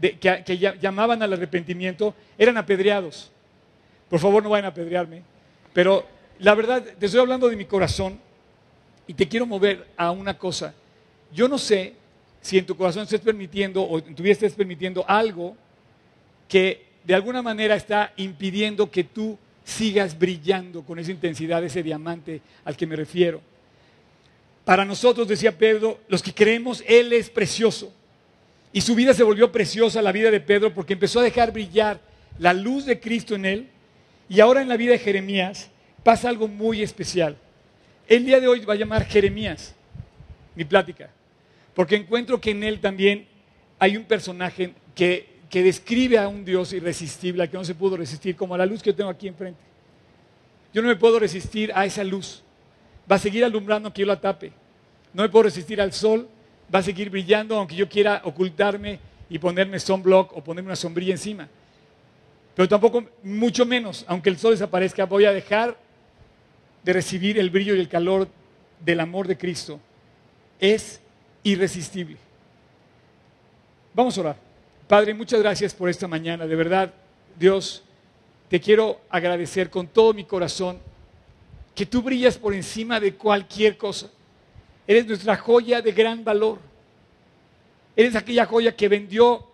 que, 0.00 0.42
que 0.44 0.58
llamaban 0.58 1.22
al 1.22 1.32
arrepentimiento, 1.32 2.14
eran 2.36 2.56
apedreados. 2.56 3.30
Por 4.08 4.18
favor, 4.18 4.42
no 4.42 4.50
vayan 4.50 4.66
a 4.66 4.68
apedrearme. 4.68 5.22
Pero 5.72 6.06
la 6.38 6.54
verdad, 6.54 6.82
te 6.98 7.06
estoy 7.06 7.20
hablando 7.20 7.48
de 7.48 7.56
mi 7.56 7.64
corazón 7.64 8.25
y 9.06 9.14
te 9.14 9.28
quiero 9.28 9.46
mover 9.46 9.86
a 9.96 10.10
una 10.10 10.36
cosa. 10.36 10.74
Yo 11.32 11.48
no 11.48 11.58
sé 11.58 11.94
si 12.40 12.58
en 12.58 12.66
tu 12.66 12.76
corazón 12.76 13.04
estés 13.04 13.20
permitiendo 13.20 13.82
o 13.82 13.98
en 13.98 14.14
tu 14.14 14.22
vida 14.22 14.48
permitiendo 14.56 15.04
algo 15.08 15.56
que 16.48 16.86
de 17.04 17.14
alguna 17.14 17.42
manera 17.42 17.76
está 17.76 18.12
impidiendo 18.16 18.90
que 18.90 19.04
tú 19.04 19.38
sigas 19.64 20.18
brillando 20.18 20.82
con 20.82 20.98
esa 20.98 21.10
intensidad, 21.10 21.64
ese 21.64 21.82
diamante 21.82 22.40
al 22.64 22.76
que 22.76 22.86
me 22.86 22.96
refiero. 22.96 23.40
Para 24.64 24.84
nosotros, 24.84 25.28
decía 25.28 25.56
Pedro, 25.56 26.00
los 26.08 26.22
que 26.22 26.34
creemos, 26.34 26.82
Él 26.86 27.12
es 27.12 27.30
precioso. 27.30 27.92
Y 28.72 28.80
su 28.80 28.94
vida 28.94 29.14
se 29.14 29.22
volvió 29.22 29.52
preciosa, 29.52 30.02
la 30.02 30.12
vida 30.12 30.30
de 30.30 30.40
Pedro, 30.40 30.74
porque 30.74 30.94
empezó 30.94 31.20
a 31.20 31.24
dejar 31.24 31.52
brillar 31.52 32.00
la 32.38 32.52
luz 32.52 32.84
de 32.84 33.00
Cristo 33.00 33.34
en 33.34 33.44
Él 33.44 33.68
y 34.28 34.40
ahora 34.40 34.60
en 34.62 34.68
la 34.68 34.76
vida 34.76 34.92
de 34.92 34.98
Jeremías 34.98 35.70
pasa 36.02 36.28
algo 36.28 36.48
muy 36.48 36.82
especial. 36.82 37.36
El 38.08 38.24
día 38.24 38.38
de 38.38 38.46
hoy 38.46 38.60
va 38.60 38.74
a 38.74 38.76
llamar 38.76 39.04
Jeremías, 39.04 39.74
mi 40.54 40.64
plática, 40.64 41.10
porque 41.74 41.96
encuentro 41.96 42.40
que 42.40 42.52
en 42.52 42.62
él 42.62 42.80
también 42.80 43.26
hay 43.80 43.96
un 43.96 44.04
personaje 44.04 44.74
que, 44.94 45.40
que 45.50 45.62
describe 45.62 46.16
a 46.16 46.28
un 46.28 46.44
Dios 46.44 46.72
irresistible, 46.72 47.42
a 47.42 47.50
que 47.50 47.56
no 47.56 47.64
se 47.64 47.74
pudo 47.74 47.96
resistir, 47.96 48.36
como 48.36 48.54
a 48.54 48.58
la 48.58 48.66
luz 48.66 48.80
que 48.82 48.90
yo 48.90 48.96
tengo 48.96 49.10
aquí 49.10 49.26
enfrente. 49.26 49.60
Yo 50.72 50.82
no 50.82 50.88
me 50.88 50.96
puedo 50.96 51.18
resistir 51.18 51.72
a 51.74 51.84
esa 51.84 52.04
luz. 52.04 52.42
Va 53.10 53.16
a 53.16 53.18
seguir 53.18 53.44
alumbrando 53.44 53.88
aunque 53.88 54.02
yo 54.02 54.06
la 54.06 54.20
tape. 54.20 54.52
No 55.12 55.22
me 55.22 55.28
puedo 55.28 55.44
resistir 55.44 55.80
al 55.80 55.92
sol. 55.92 56.28
Va 56.72 56.80
a 56.80 56.82
seguir 56.82 57.08
brillando 57.08 57.56
aunque 57.56 57.74
yo 57.74 57.88
quiera 57.88 58.20
ocultarme 58.24 58.98
y 59.30 59.38
ponerme 59.38 59.80
sunblock 59.80 60.36
o 60.36 60.44
ponerme 60.44 60.68
una 60.68 60.76
sombrilla 60.76 61.12
encima. 61.12 61.48
Pero 62.54 62.68
tampoco, 62.68 63.04
mucho 63.22 63.64
menos, 63.64 64.04
aunque 64.06 64.28
el 64.28 64.38
sol 64.38 64.52
desaparezca, 64.52 65.06
voy 65.06 65.24
a 65.24 65.32
dejar 65.32 65.76
de 66.86 66.92
recibir 66.92 67.36
el 67.36 67.50
brillo 67.50 67.74
y 67.74 67.80
el 67.80 67.88
calor 67.88 68.28
del 68.78 69.00
amor 69.00 69.26
de 69.26 69.36
Cristo. 69.36 69.80
Es 70.60 71.00
irresistible. 71.42 72.16
Vamos 73.92 74.16
a 74.16 74.20
orar. 74.20 74.36
Padre, 74.86 75.12
muchas 75.12 75.40
gracias 75.40 75.74
por 75.74 75.88
esta 75.88 76.06
mañana. 76.06 76.46
De 76.46 76.54
verdad, 76.54 76.94
Dios, 77.36 77.82
te 78.48 78.60
quiero 78.60 79.00
agradecer 79.10 79.68
con 79.68 79.88
todo 79.88 80.14
mi 80.14 80.22
corazón 80.22 80.78
que 81.74 81.86
tú 81.86 82.02
brillas 82.02 82.38
por 82.38 82.54
encima 82.54 83.00
de 83.00 83.16
cualquier 83.16 83.76
cosa. 83.76 84.08
Eres 84.86 85.08
nuestra 85.08 85.36
joya 85.36 85.82
de 85.82 85.90
gran 85.90 86.22
valor. 86.22 86.60
Eres 87.96 88.14
aquella 88.14 88.46
joya 88.46 88.76
que 88.76 88.86
vendió 88.86 89.44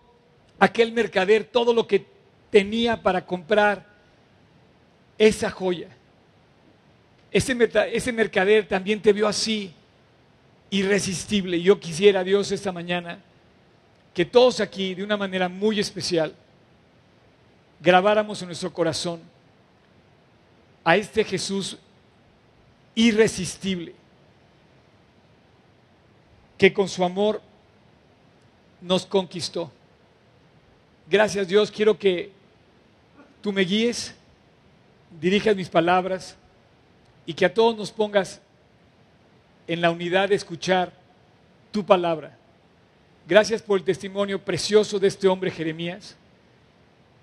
aquel 0.59 0.91
mercader 0.91 1.45
todo 1.45 1.73
lo 1.73 1.87
que 1.87 2.05
tenía 2.51 3.01
para 3.01 3.25
comprar 3.25 3.87
esa 5.17 5.49
joya. 5.49 5.87
Ese, 7.33 8.13
mercader 8.13 8.67
también 8.67 9.01
te 9.01 9.11
vio 9.11 9.27
así, 9.27 9.73
irresistible. 10.69 11.59
Yo 11.59 11.79
quisiera, 11.79 12.23
Dios, 12.23 12.51
esta 12.51 12.71
mañana, 12.71 13.19
que 14.13 14.23
todos 14.23 14.59
aquí, 14.59 14.93
de 14.93 15.03
una 15.03 15.17
manera 15.17 15.49
muy 15.49 15.79
especial, 15.79 16.35
grabáramos 17.81 18.39
en 18.41 18.49
nuestro 18.49 18.71
corazón 18.71 19.19
a 20.83 20.95
este 20.95 21.23
Jesús 21.23 21.77
irresistible, 22.93 23.95
que 26.55 26.71
con 26.71 26.87
su 26.87 27.03
amor 27.03 27.41
nos 28.79 29.07
conquistó. 29.07 29.71
Gracias 31.09 31.47
Dios, 31.47 31.71
quiero 31.71 31.97
que 31.97 32.31
tú 33.41 33.51
me 33.51 33.63
guíes, 33.63 34.13
dirijas 35.19 35.55
mis 35.55 35.69
palabras 35.69 36.37
y 37.25 37.33
que 37.33 37.45
a 37.45 37.53
todos 37.53 37.75
nos 37.77 37.91
pongas 37.91 38.41
en 39.67 39.81
la 39.81 39.91
unidad 39.91 40.29
de 40.29 40.35
escuchar 40.35 40.91
tu 41.71 41.85
palabra. 41.85 42.37
Gracias 43.27 43.61
por 43.61 43.79
el 43.79 43.85
testimonio 43.85 44.43
precioso 44.43 44.99
de 44.99 45.07
este 45.07 45.27
hombre 45.27 45.49
Jeremías. 45.49 46.15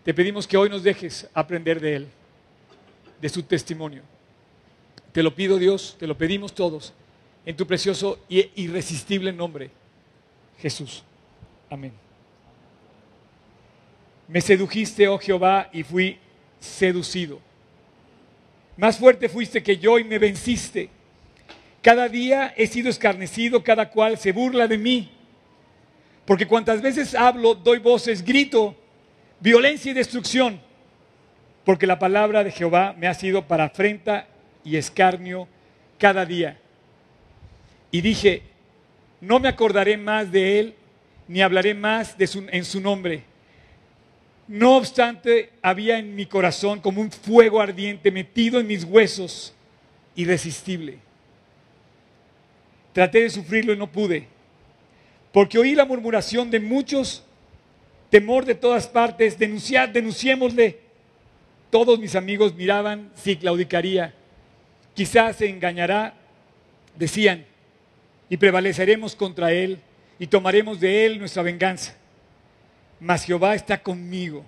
Te 0.05 0.15
pedimos 0.15 0.47
que 0.47 0.57
hoy 0.57 0.71
nos 0.71 0.83
dejes 0.83 1.29
aprender 1.35 1.81
de 1.81 1.97
él, 1.97 2.09
de 3.21 3.29
su 3.29 3.43
testimonio. 3.43 4.03
Te 5.13 5.23
lo 5.23 5.35
pido 5.35 5.59
Dios, 5.59 5.97
te 5.99 6.07
lo 6.07 6.17
pedimos 6.17 6.55
todos, 6.55 6.95
en 7.45 7.57
tu 7.57 7.67
precioso 7.67 8.19
e 8.31 8.51
irresistible 8.57 9.33
nombre, 9.33 9.71
Jesús. 10.59 11.03
Amén. 11.69 11.93
Me 14.27 14.41
sedujiste, 14.41 15.09
oh 15.09 15.19
Jehová, 15.19 15.69
y 15.73 15.83
fui 15.83 16.19
seducido. 16.61 17.41
Más 18.81 18.97
fuerte 18.97 19.29
fuiste 19.29 19.63
que 19.63 19.77
yo 19.77 19.99
y 19.99 20.05
me 20.05 20.19
venciste. 20.19 20.89
Cada 21.83 22.09
día 22.09 22.55
he 22.57 22.67
sido 22.67 22.89
escarnecido, 22.89 23.63
cada 23.63 23.91
cual 23.91 24.17
se 24.17 24.33
burla 24.33 24.67
de 24.67 24.79
mí. 24.79 25.11
Porque 26.25 26.47
cuantas 26.47 26.81
veces 26.81 27.15
hablo, 27.15 27.55
doy 27.55 27.79
voces, 27.79 28.25
grito, 28.25 28.75
violencia 29.39 29.91
y 29.91 29.95
destrucción. 29.95 30.59
Porque 31.63 31.87
la 31.87 31.99
palabra 31.99 32.43
de 32.43 32.53
Jehová 32.53 32.95
me 32.97 33.07
ha 33.07 33.13
sido 33.13 33.47
para 33.47 33.65
afrenta 33.65 34.27
y 34.65 34.77
escarnio 34.77 35.47
cada 35.99 36.25
día. 36.25 36.59
Y 37.91 38.01
dije, 38.01 38.45
no 39.21 39.41
me 39.41 39.49
acordaré 39.49 39.99
más 39.99 40.33
de 40.33 40.59
él, 40.59 40.75
ni 41.29 41.43
hablaré 41.43 41.75
más 41.75 42.17
de 42.17 42.27
su, 42.27 42.47
en 42.51 42.65
su 42.65 42.81
nombre. 42.81 43.25
No 44.51 44.79
obstante, 44.79 45.51
había 45.63 46.01
en 46.01 46.17
mi 46.17 46.27
corazón 46.27 46.81
como 46.81 47.01
un 47.01 47.13
fuego 47.13 47.61
ardiente 47.61 48.11
metido 48.11 48.59
en 48.59 48.67
mis 48.67 48.83
huesos, 48.83 49.55
irresistible. 50.17 50.99
Traté 52.93 53.23
de 53.23 53.31
sufrirlo 53.31 53.73
y 53.73 53.77
no 53.77 53.93
pude, 53.93 54.27
porque 55.33 55.57
oí 55.57 55.77
la 55.77 55.85
murmuración 55.85 56.51
de 56.51 56.59
muchos, 56.59 57.23
temor 58.11 58.45
de 58.45 58.57
todas 58.57 58.89
partes, 58.89 59.39
denunciad, 59.39 59.91
denunciémosle. 59.91 60.81
Todos 61.71 62.01
mis 62.01 62.17
amigos 62.17 62.53
miraban 62.53 63.13
si 63.15 63.37
claudicaría, 63.37 64.13
quizás 64.95 65.37
se 65.37 65.49
engañará, 65.49 66.15
decían, 66.97 67.47
y 68.29 68.37
prevaleceremos 68.37 69.15
contra 69.15 69.53
él 69.53 69.79
y 70.19 70.27
tomaremos 70.27 70.81
de 70.81 71.07
él 71.07 71.21
nuestra 71.21 71.45
venganza 71.45 72.00
mas 73.01 73.25
Jehová 73.25 73.55
está 73.55 73.83
conmigo 73.83 74.45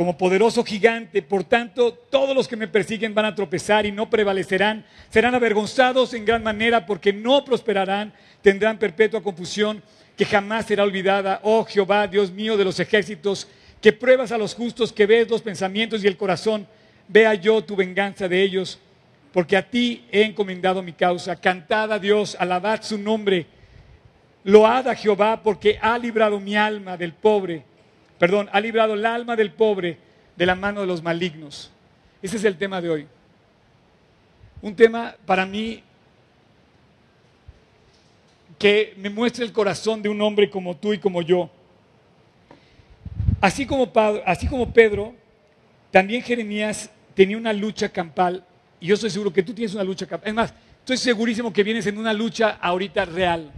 como 0.00 0.16
poderoso 0.16 0.64
gigante. 0.64 1.20
Por 1.20 1.44
tanto, 1.44 1.92
todos 1.92 2.34
los 2.34 2.48
que 2.48 2.56
me 2.56 2.68
persiguen 2.68 3.14
van 3.14 3.26
a 3.26 3.34
tropezar 3.34 3.84
y 3.84 3.92
no 3.92 4.08
prevalecerán. 4.08 4.82
Serán 5.10 5.34
avergonzados 5.34 6.14
en 6.14 6.24
gran 6.24 6.42
manera 6.42 6.86
porque 6.86 7.12
no 7.12 7.44
prosperarán. 7.44 8.10
Tendrán 8.40 8.78
perpetua 8.78 9.22
confusión 9.22 9.82
que 10.16 10.24
jamás 10.24 10.64
será 10.64 10.84
olvidada. 10.84 11.40
Oh 11.42 11.66
Jehová, 11.66 12.06
Dios 12.06 12.30
mío 12.30 12.56
de 12.56 12.64
los 12.64 12.80
ejércitos, 12.80 13.46
que 13.82 13.92
pruebas 13.92 14.32
a 14.32 14.38
los 14.38 14.54
justos, 14.54 14.90
que 14.90 15.04
ves 15.04 15.28
los 15.28 15.42
pensamientos 15.42 16.02
y 16.02 16.06
el 16.06 16.16
corazón. 16.16 16.66
Vea 17.06 17.34
yo 17.34 17.62
tu 17.62 17.76
venganza 17.76 18.26
de 18.26 18.40
ellos, 18.40 18.78
porque 19.34 19.54
a 19.54 19.68
ti 19.68 20.06
he 20.10 20.22
encomendado 20.22 20.82
mi 20.82 20.94
causa. 20.94 21.36
Cantad 21.36 21.92
a 21.92 21.98
Dios, 21.98 22.38
alabad 22.40 22.80
su 22.82 22.96
nombre. 22.96 23.44
Load 24.44 24.88
a 24.88 24.94
Jehová 24.94 25.42
porque 25.42 25.78
ha 25.82 25.98
librado 25.98 26.40
mi 26.40 26.56
alma 26.56 26.96
del 26.96 27.12
pobre 27.12 27.68
perdón, 28.20 28.50
ha 28.52 28.60
librado 28.60 28.92
el 28.92 29.06
alma 29.06 29.34
del 29.34 29.50
pobre 29.50 29.96
de 30.36 30.44
la 30.44 30.54
mano 30.54 30.82
de 30.82 30.86
los 30.86 31.02
malignos. 31.02 31.70
Ese 32.20 32.36
es 32.36 32.44
el 32.44 32.58
tema 32.58 32.78
de 32.78 32.90
hoy. 32.90 33.06
Un 34.60 34.76
tema 34.76 35.16
para 35.24 35.46
mí 35.46 35.82
que 38.58 38.92
me 38.98 39.08
muestra 39.08 39.42
el 39.42 39.52
corazón 39.54 40.02
de 40.02 40.10
un 40.10 40.20
hombre 40.20 40.50
como 40.50 40.76
tú 40.76 40.92
y 40.92 40.98
como 40.98 41.22
yo. 41.22 41.48
Así 43.40 43.64
como, 43.64 43.90
así 44.26 44.46
como 44.46 44.70
Pedro, 44.70 45.14
también 45.90 46.22
Jeremías 46.22 46.90
tenía 47.14 47.38
una 47.38 47.54
lucha 47.54 47.88
campal, 47.88 48.44
y 48.78 48.88
yo 48.88 48.96
estoy 48.96 49.08
seguro 49.08 49.32
que 49.32 49.42
tú 49.42 49.54
tienes 49.54 49.72
una 49.72 49.82
lucha 49.82 50.06
campal. 50.06 50.28
Es 50.28 50.34
más, 50.34 50.54
estoy 50.80 50.98
segurísimo 50.98 51.50
que 51.54 51.62
vienes 51.62 51.86
en 51.86 51.96
una 51.96 52.12
lucha 52.12 52.58
ahorita 52.60 53.06
real 53.06 53.50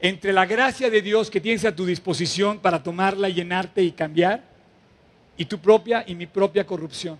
entre 0.00 0.32
la 0.32 0.46
gracia 0.46 0.88
de 0.88 1.02
Dios 1.02 1.30
que 1.30 1.40
tienes 1.40 1.64
a 1.64 1.74
tu 1.74 1.84
disposición 1.84 2.58
para 2.58 2.82
tomarla, 2.82 3.28
llenarte 3.28 3.82
y 3.82 3.92
cambiar, 3.92 4.42
y 5.36 5.44
tu 5.44 5.58
propia 5.58 6.04
y 6.06 6.14
mi 6.14 6.26
propia 6.26 6.66
corrupción. 6.66 7.18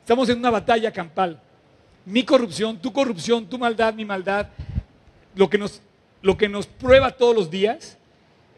Estamos 0.00 0.28
en 0.28 0.38
una 0.38 0.50
batalla 0.50 0.92
campal. 0.92 1.40
Mi 2.06 2.22
corrupción, 2.24 2.78
tu 2.78 2.92
corrupción, 2.92 3.46
tu 3.46 3.58
maldad, 3.58 3.94
mi 3.94 4.04
maldad, 4.04 4.48
lo 5.34 5.48
que 5.48 5.58
nos, 5.58 5.80
lo 6.22 6.36
que 6.36 6.48
nos 6.48 6.66
prueba 6.66 7.10
todos 7.10 7.34
los 7.34 7.50
días, 7.50 7.96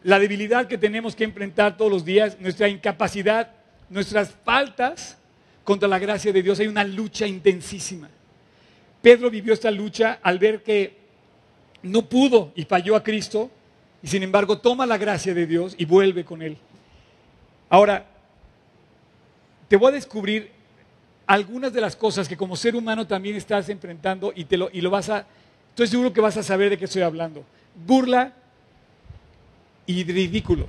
la 0.03 0.19
debilidad 0.19 0.67
que 0.67 0.77
tenemos 0.77 1.15
que 1.15 1.23
enfrentar 1.23 1.77
todos 1.77 1.91
los 1.91 2.05
días, 2.05 2.37
nuestra 2.39 2.67
incapacidad, 2.67 3.51
nuestras 3.89 4.31
faltas 4.43 5.17
contra 5.63 5.87
la 5.87 5.99
gracia 5.99 6.31
de 6.31 6.43
Dios. 6.43 6.59
Hay 6.59 6.67
una 6.67 6.83
lucha 6.83 7.25
intensísima. 7.27 8.09
Pedro 9.01 9.29
vivió 9.29 9.53
esta 9.53 9.71
lucha 9.71 10.19
al 10.21 10.39
ver 10.39 10.63
que 10.63 10.96
no 11.83 12.03
pudo 12.03 12.51
y 12.55 12.63
falló 12.63 12.95
a 12.95 13.03
Cristo, 13.03 13.49
y 14.01 14.07
sin 14.07 14.23
embargo 14.23 14.59
toma 14.59 14.85
la 14.85 14.97
gracia 14.97 15.33
de 15.33 15.45
Dios 15.45 15.75
y 15.77 15.85
vuelve 15.85 16.23
con 16.23 16.41
Él. 16.41 16.57
Ahora, 17.69 18.05
te 19.67 19.75
voy 19.75 19.89
a 19.89 19.95
descubrir 19.95 20.51
algunas 21.25 21.73
de 21.73 21.81
las 21.81 21.95
cosas 21.95 22.27
que 22.27 22.37
como 22.37 22.55
ser 22.55 22.75
humano 22.75 23.05
también 23.05 23.35
estás 23.35 23.67
enfrentando 23.69 24.31
y, 24.33 24.45
te 24.45 24.57
lo, 24.57 24.69
y 24.71 24.81
lo 24.81 24.89
vas 24.89 25.09
a, 25.09 25.25
estoy 25.69 25.87
seguro 25.87 26.13
que 26.13 26.21
vas 26.21 26.37
a 26.37 26.43
saber 26.43 26.69
de 26.69 26.77
qué 26.77 26.85
estoy 26.85 27.01
hablando. 27.01 27.43
Burla 27.85 28.33
y 29.85 30.03
ridículo. 30.03 30.67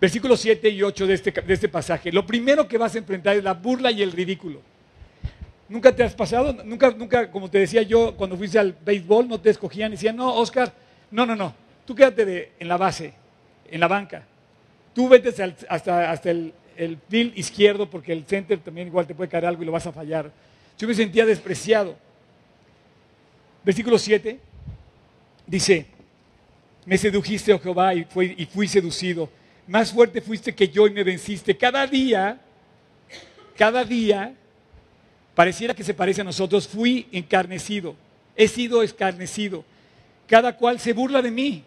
Versículos 0.00 0.40
7 0.40 0.68
y 0.68 0.82
8 0.82 1.06
de 1.06 1.14
este, 1.14 1.30
de 1.30 1.54
este 1.54 1.68
pasaje. 1.68 2.10
Lo 2.10 2.26
primero 2.26 2.66
que 2.66 2.76
vas 2.76 2.96
a 2.96 2.98
enfrentar 2.98 3.36
es 3.36 3.44
la 3.44 3.54
burla 3.54 3.92
y 3.92 4.02
el 4.02 4.10
ridículo. 4.10 4.60
¿Nunca 5.72 5.96
te 5.96 6.02
has 6.02 6.14
pasado? 6.14 6.52
Nunca, 6.66 6.90
nunca, 6.90 7.30
como 7.30 7.48
te 7.50 7.60
decía 7.60 7.80
yo, 7.80 8.14
cuando 8.14 8.36
fuiste 8.36 8.58
al 8.58 8.76
béisbol, 8.84 9.26
no 9.26 9.40
te 9.40 9.48
escogían 9.48 9.90
y 9.90 9.96
decían, 9.96 10.14
no, 10.14 10.34
Oscar, 10.34 10.70
no, 11.10 11.24
no, 11.24 11.34
no, 11.34 11.54
tú 11.86 11.94
quédate 11.94 12.52
en 12.58 12.68
la 12.68 12.76
base, 12.76 13.14
en 13.70 13.80
la 13.80 13.88
banca. 13.88 14.22
Tú 14.94 15.08
vete 15.08 15.30
hasta, 15.70 16.10
hasta 16.10 16.30
el, 16.30 16.52
el 16.76 16.98
field 17.08 17.38
izquierdo 17.38 17.88
porque 17.88 18.12
el 18.12 18.26
center 18.26 18.58
también 18.58 18.88
igual 18.88 19.06
te 19.06 19.14
puede 19.14 19.30
caer 19.30 19.46
algo 19.46 19.62
y 19.62 19.64
lo 19.64 19.72
vas 19.72 19.86
a 19.86 19.92
fallar. 19.92 20.30
Yo 20.76 20.86
me 20.86 20.92
sentía 20.92 21.24
despreciado. 21.24 21.96
Versículo 23.64 23.98
7 23.98 24.38
dice, 25.46 25.86
me 26.84 26.98
sedujiste, 26.98 27.50
oh 27.50 27.58
Jehová, 27.58 27.94
y, 27.94 28.04
fui, 28.04 28.34
y 28.36 28.44
fui 28.44 28.68
seducido. 28.68 29.30
Más 29.66 29.90
fuerte 29.90 30.20
fuiste 30.20 30.54
que 30.54 30.68
yo 30.68 30.86
y 30.86 30.90
me 30.90 31.02
venciste. 31.02 31.56
Cada 31.56 31.86
día, 31.86 32.38
cada 33.56 33.86
día 33.86 34.36
pareciera 35.34 35.74
que 35.74 35.84
se 35.84 35.94
parece 35.94 36.20
a 36.20 36.24
nosotros, 36.24 36.68
fui 36.68 37.08
encarnecido, 37.12 37.94
he 38.36 38.48
sido 38.48 38.82
escarnecido. 38.82 39.64
Cada 40.26 40.56
cual 40.56 40.78
se 40.78 40.92
burla 40.92 41.20
de 41.20 41.30
mí. 41.30 41.62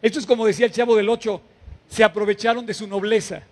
Esto 0.00 0.18
es 0.18 0.26
como 0.26 0.46
decía 0.46 0.66
el 0.66 0.72
chavo 0.72 0.96
del 0.96 1.08
8, 1.08 1.40
se 1.88 2.04
aprovecharon 2.04 2.64
de 2.64 2.74
su 2.74 2.86
nobleza. 2.86 3.42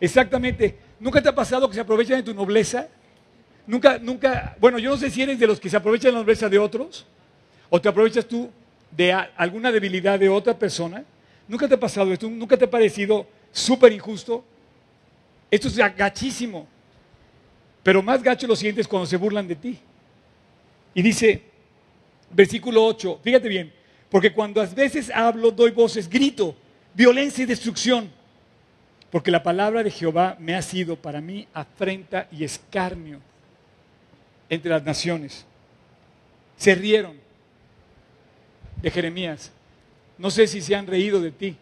Exactamente. 0.00 0.76
¿Nunca 0.98 1.22
te 1.22 1.28
ha 1.28 1.34
pasado 1.34 1.68
que 1.68 1.74
se 1.74 1.80
aprovechan 1.80 2.16
de 2.16 2.22
tu 2.22 2.34
nobleza? 2.34 2.88
Nunca, 3.66 3.98
nunca, 3.98 4.56
bueno, 4.60 4.78
yo 4.78 4.90
no 4.90 4.96
sé 4.96 5.10
si 5.10 5.22
eres 5.22 5.38
de 5.38 5.46
los 5.46 5.60
que 5.60 5.68
se 5.68 5.76
aprovechan 5.76 6.08
de 6.08 6.12
la 6.12 6.18
nobleza 6.18 6.48
de 6.48 6.58
otros 6.58 7.06
o 7.68 7.80
te 7.80 7.88
aprovechas 7.88 8.26
tú 8.26 8.50
de 8.90 9.12
alguna 9.12 9.70
debilidad 9.70 10.18
de 10.18 10.28
otra 10.28 10.58
persona. 10.58 11.04
¿Nunca 11.46 11.68
te 11.68 11.74
ha 11.74 11.80
pasado 11.80 12.12
esto? 12.12 12.28
¿Nunca 12.28 12.56
te 12.56 12.64
ha 12.64 12.70
parecido 12.70 13.26
súper 13.52 13.92
injusto? 13.92 14.44
Esto 15.50 15.68
es 15.68 15.78
agachísimo. 15.78 16.66
Pero 17.82 18.02
más 18.02 18.22
gacho 18.22 18.46
lo 18.46 18.56
sientes 18.56 18.86
cuando 18.86 19.06
se 19.06 19.16
burlan 19.16 19.48
de 19.48 19.56
ti. 19.56 19.78
Y 20.94 21.02
dice, 21.02 21.42
versículo 22.30 22.84
8, 22.84 23.20
fíjate 23.22 23.48
bien, 23.48 23.72
porque 24.10 24.32
cuando 24.32 24.60
a 24.60 24.66
veces 24.66 25.10
hablo, 25.10 25.50
doy 25.50 25.70
voces, 25.70 26.08
grito, 26.08 26.54
violencia 26.94 27.42
y 27.42 27.46
destrucción, 27.46 28.10
porque 29.10 29.30
la 29.30 29.42
palabra 29.42 29.82
de 29.82 29.90
Jehová 29.90 30.36
me 30.38 30.54
ha 30.54 30.62
sido 30.62 30.96
para 30.96 31.20
mí 31.20 31.46
afrenta 31.52 32.28
y 32.30 32.44
escarnio. 32.44 33.20
entre 34.48 34.68
las 34.68 34.82
naciones. 34.82 35.46
Se 36.56 36.74
rieron 36.74 37.16
de 38.82 38.90
Jeremías. 38.90 39.52
No 40.18 40.28
sé 40.28 40.48
si 40.48 40.60
se 40.60 40.74
han 40.74 40.88
reído 40.88 41.20
de 41.20 41.30
ti. 41.30 41.56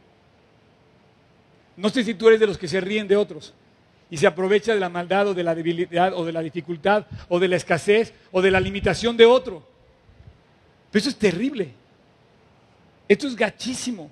No 1.76 1.90
sé 1.90 2.02
si 2.02 2.14
tú 2.14 2.28
eres 2.28 2.40
de 2.40 2.46
los 2.46 2.56
que 2.56 2.66
se 2.66 2.80
ríen 2.80 3.06
de 3.06 3.14
otros 3.14 3.52
y 4.10 4.16
se 4.16 4.26
aprovecha 4.26 4.74
de 4.74 4.80
la 4.80 4.88
maldad 4.88 5.28
o 5.28 5.34
de 5.34 5.42
la 5.42 5.54
debilidad 5.54 6.14
o 6.14 6.24
de 6.24 6.32
la 6.32 6.40
dificultad 6.40 7.06
o 7.28 7.38
de 7.38 7.48
la 7.48 7.56
escasez 7.56 8.14
o 8.32 8.40
de 8.40 8.50
la 8.50 8.60
limitación 8.60 9.16
de 9.16 9.26
otro. 9.26 9.66
Pero 10.90 11.00
eso 11.00 11.10
es 11.10 11.16
terrible. 11.16 11.70
Esto 13.06 13.26
es 13.26 13.36
gachísimo. 13.36 14.10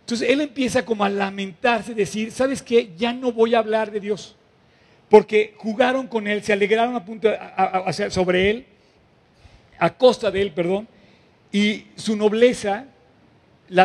Entonces 0.00 0.30
él 0.30 0.40
empieza 0.40 0.84
como 0.84 1.04
a 1.04 1.08
lamentarse, 1.08 1.94
decir, 1.94 2.30
¿sabes 2.30 2.62
qué? 2.62 2.92
Ya 2.96 3.12
no 3.12 3.32
voy 3.32 3.54
a 3.54 3.58
hablar 3.58 3.90
de 3.90 4.00
Dios. 4.00 4.36
Porque 5.08 5.54
jugaron 5.58 6.06
con 6.06 6.26
él, 6.26 6.42
se 6.42 6.52
alegraron 6.52 6.96
a 6.96 7.04
punto 7.04 7.28
sobre 8.10 8.50
él, 8.50 8.66
a 9.78 9.94
costa 9.94 10.30
de 10.30 10.42
él, 10.42 10.52
perdón, 10.52 10.88
y 11.52 11.86
su 11.96 12.16
nobleza 12.16 12.86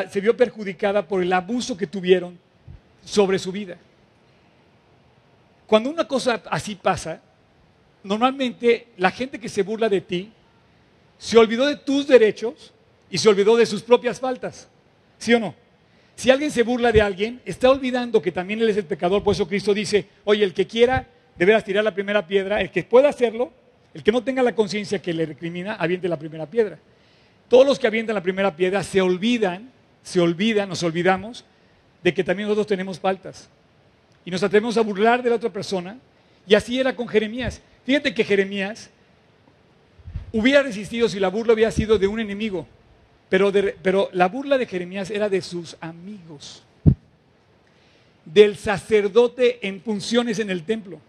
se 0.09 0.21
vio 0.21 0.37
perjudicada 0.37 1.07
por 1.07 1.21
el 1.21 1.33
abuso 1.33 1.75
que 1.75 1.87
tuvieron 1.87 2.37
sobre 3.03 3.39
su 3.39 3.51
vida. 3.51 3.77
Cuando 5.71 5.89
una 5.89 6.05
cosa 6.05 6.43
así 6.49 6.75
pasa, 6.75 7.21
normalmente 8.03 8.87
la 8.97 9.09
gente 9.09 9.39
que 9.39 9.47
se 9.47 9.63
burla 9.63 9.87
de 9.87 10.01
ti 10.01 10.29
se 11.17 11.37
olvidó 11.37 11.65
de 11.65 11.77
tus 11.77 12.05
derechos 12.05 12.73
y 13.09 13.17
se 13.17 13.29
olvidó 13.29 13.55
de 13.55 13.65
sus 13.65 13.81
propias 13.81 14.19
faltas. 14.19 14.67
¿Sí 15.17 15.33
o 15.33 15.39
no? 15.39 15.55
Si 16.13 16.29
alguien 16.29 16.51
se 16.51 16.63
burla 16.63 16.91
de 16.91 17.01
alguien, 17.01 17.39
está 17.45 17.71
olvidando 17.71 18.21
que 18.21 18.33
también 18.33 18.59
él 18.59 18.69
es 18.69 18.75
el 18.75 18.83
pecador, 18.83 19.23
por 19.23 19.33
eso 19.33 19.47
Cristo 19.47 19.73
dice, 19.73 20.09
oye, 20.25 20.43
el 20.43 20.53
que 20.53 20.67
quiera, 20.67 21.07
deberás 21.37 21.63
tirar 21.63 21.85
la 21.85 21.93
primera 21.93 22.27
piedra, 22.27 22.59
el 22.59 22.69
que 22.69 22.83
pueda 22.83 23.07
hacerlo, 23.07 23.53
el 23.93 24.03
que 24.03 24.11
no 24.11 24.21
tenga 24.25 24.43
la 24.43 24.53
conciencia 24.53 25.01
que 25.01 25.13
le 25.13 25.25
recrimina, 25.25 25.75
aviente 25.75 26.09
la 26.09 26.19
primera 26.19 26.47
piedra. 26.47 26.79
Todos 27.47 27.65
los 27.65 27.79
que 27.79 27.87
avientan 27.87 28.15
la 28.15 28.23
primera 28.23 28.53
piedra 28.57 28.83
se 28.83 28.99
olvidan, 28.99 29.71
se 30.03 30.19
olvidan, 30.19 30.67
nos 30.67 30.83
olvidamos 30.83 31.45
de 32.03 32.13
que 32.13 32.25
también 32.25 32.49
nosotros 32.49 32.67
tenemos 32.67 32.99
faltas. 32.99 33.49
Y 34.25 34.31
nos 34.31 34.43
atrevemos 34.43 34.77
a 34.77 34.81
burlar 34.81 35.23
de 35.23 35.29
la 35.29 35.35
otra 35.35 35.51
persona. 35.51 35.97
Y 36.47 36.55
así 36.55 36.79
era 36.79 36.95
con 36.95 37.07
Jeremías. 37.07 37.61
Fíjate 37.85 38.13
que 38.13 38.23
Jeremías 38.23 38.89
hubiera 40.31 40.63
resistido 40.63 41.09
si 41.09 41.19
la 41.19 41.29
burla 41.29 41.53
hubiera 41.53 41.71
sido 41.71 41.97
de 41.97 42.07
un 42.07 42.19
enemigo. 42.19 42.67
Pero, 43.29 44.09
la 44.11 44.27
burla 44.27 44.57
de 44.57 44.65
Jeremías 44.65 45.09
era 45.09 45.29
de 45.29 45.41
sus 45.41 45.77
amigos. 45.79 46.63
Del 48.25 48.57
sacerdote 48.57 49.65
en 49.65 49.81
funciones 49.81 50.39
en 50.39 50.49
el 50.49 50.63
templo. 50.63 50.99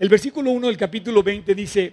El 0.00 0.08
versículo 0.08 0.50
1 0.50 0.66
del 0.66 0.76
capítulo 0.76 1.22
20 1.22 1.54
dice, 1.54 1.92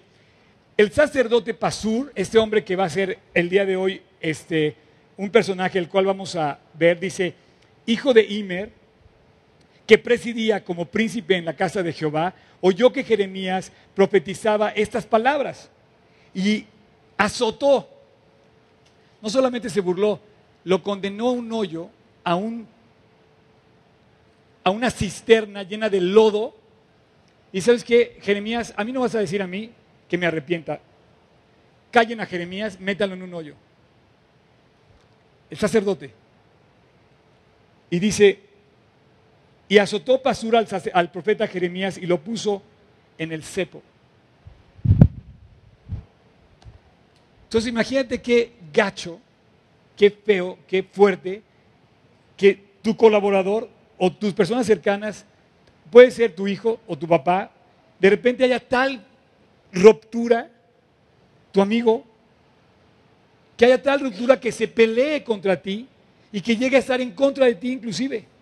el 0.77 0.91
sacerdote 0.91 1.53
Pasur, 1.53 2.11
este 2.15 2.37
hombre 2.37 2.63
que 2.63 2.75
va 2.75 2.85
a 2.85 2.89
ser 2.89 3.19
el 3.33 3.49
día 3.49 3.65
de 3.65 3.75
hoy 3.75 4.01
este, 4.19 4.75
un 5.17 5.29
personaje 5.29 5.79
el 5.79 5.87
cual 5.87 6.05
vamos 6.05 6.35
a 6.35 6.59
ver, 6.73 6.99
dice, 6.99 7.33
hijo 7.85 8.13
de 8.13 8.23
Imer, 8.23 8.71
que 9.85 9.97
presidía 9.97 10.63
como 10.63 10.85
príncipe 10.85 11.35
en 11.35 11.45
la 11.45 11.55
casa 11.55 11.83
de 11.83 11.93
Jehová, 11.93 12.33
oyó 12.61 12.91
que 12.91 13.03
Jeremías 13.03 13.71
profetizaba 13.93 14.69
estas 14.69 15.05
palabras 15.05 15.69
y 16.33 16.65
azotó. 17.17 17.87
No 19.21 19.29
solamente 19.29 19.69
se 19.69 19.81
burló, 19.81 20.19
lo 20.63 20.81
condenó 20.81 21.29
a 21.29 21.31
un 21.31 21.51
hoyo, 21.51 21.89
a, 22.23 22.35
un, 22.35 22.67
a 24.63 24.71
una 24.71 24.89
cisterna 24.89 25.63
llena 25.63 25.89
de 25.89 26.01
lodo. 26.01 26.55
Y 27.51 27.61
sabes 27.61 27.83
qué, 27.83 28.17
Jeremías, 28.21 28.73
a 28.75 28.83
mí 28.83 28.91
no 28.91 29.01
vas 29.01 29.15
a 29.15 29.19
decir 29.19 29.41
a 29.41 29.47
mí 29.47 29.71
que 30.09 30.17
me 30.17 30.25
arrepienta. 30.25 30.79
Callen 31.91 32.19
a 32.19 32.25
Jeremías, 32.25 32.79
métalo 32.79 33.13
en 33.13 33.23
un 33.23 33.33
hoyo. 33.33 33.55
El 35.49 35.57
sacerdote 35.57 36.25
y 37.89 37.99
dice, 37.99 38.39
y 39.67 39.77
azotó 39.77 40.21
Pasura 40.21 40.63
al, 40.93 41.11
profeta 41.11 41.47
Jeremías 41.47 41.97
y 41.97 42.05
lo 42.05 42.19
puso 42.19 42.61
en 43.17 43.31
el 43.31 43.43
cepo. 43.43 43.81
Entonces 47.43 47.69
imagínate 47.69 48.21
qué 48.21 48.53
gacho, 48.73 49.19
qué 49.95 50.11
feo, 50.11 50.57
qué 50.67 50.83
fuerte, 50.83 51.41
que 52.35 52.61
tu 52.81 52.95
colaborador 52.95 53.69
o 53.97 54.11
tus 54.11 54.33
personas 54.33 54.67
cercanas, 54.67 55.25
puede 55.89 56.11
ser 56.11 56.35
tu 56.35 56.47
hijo 56.47 56.79
o 56.85 56.97
tu 56.97 57.07
papá, 57.07 57.51
de 57.99 58.09
repente 58.09 58.43
haya 58.43 58.59
tal 58.59 59.03
ruptura, 59.71 60.49
tu 61.51 61.61
amigo, 61.61 62.03
que 63.55 63.65
haya 63.65 63.81
tal 63.81 64.01
ruptura 64.01 64.39
que 64.39 64.51
se 64.51 64.67
pelee 64.67 65.23
contra 65.23 65.61
ti 65.61 65.87
y 66.31 66.41
que 66.41 66.57
llegue 66.57 66.75
a 66.75 66.79
estar 66.79 66.99
en 66.99 67.11
contra 67.11 67.45
de 67.45 67.55
ti 67.55 67.71
inclusive. 67.71 68.34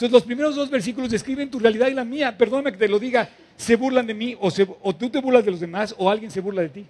Entonces 0.00 0.14
los 0.14 0.22
primeros 0.22 0.56
dos 0.56 0.70
versículos 0.70 1.10
describen 1.10 1.50
tu 1.50 1.58
realidad 1.58 1.88
y 1.88 1.92
la 1.92 2.06
mía. 2.06 2.34
Perdóname 2.34 2.72
que 2.72 2.78
te 2.78 2.88
lo 2.88 2.98
diga, 2.98 3.28
se 3.54 3.76
burlan 3.76 4.06
de 4.06 4.14
mí 4.14 4.34
o, 4.40 4.50
tú 4.94 5.10
te 5.10 5.20
burlas 5.20 5.44
de 5.44 5.50
los 5.50 5.60
demás 5.60 5.94
o 5.98 6.08
alguien 6.08 6.30
se 6.30 6.40
burla 6.40 6.62
de 6.62 6.70
ti. 6.70 6.86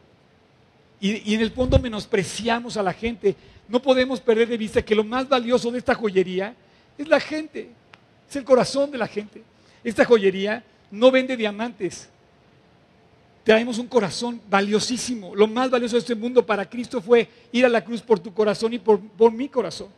Y, 1.01 1.35
en 1.35 1.41
el 1.41 1.51
fondo 1.51 1.77
menospreciamos 1.81 2.77
a 2.77 2.85
la 2.85 2.93
gente. 2.93 3.35
No 3.67 3.83
podemos 3.83 4.21
perder 4.21 4.47
de 4.47 4.57
vista 4.57 4.81
que 4.83 4.95
lo 4.95 5.03
más 5.03 5.29
valioso 5.29 5.73
de 5.73 5.79
esta 5.79 5.93
joyería 5.93 6.55
es 6.97 7.09
la 7.09 7.19
gente, 7.19 7.71
es 8.29 8.37
el 8.37 8.45
corazón 8.45 8.93
de 8.93 8.99
la 8.99 9.09
gente. 9.09 9.43
Esta 9.83 10.05
joyería 10.05 10.63
no 10.93 11.11
vende 11.11 11.37
diamantes. 11.37 12.09
Traemos 13.43 13.79
un 13.79 13.89
corazón 13.89 14.41
valiosísimo. 14.49 15.35
Lo 15.35 15.49
más 15.49 15.69
valioso 15.69 15.97
de 15.97 16.01
este 16.01 16.15
mundo 16.15 16.47
para 16.47 16.65
Cristo 16.71 17.03
fue 17.03 17.29
ir 17.51 17.67
a 17.67 17.69
la 17.69 17.85
cruz 17.85 18.03
por 18.03 18.21
tu 18.21 18.33
corazón 18.33 18.73
y 18.73 18.79
por 18.79 19.33
mi 19.33 19.49
corazón. 19.49 19.89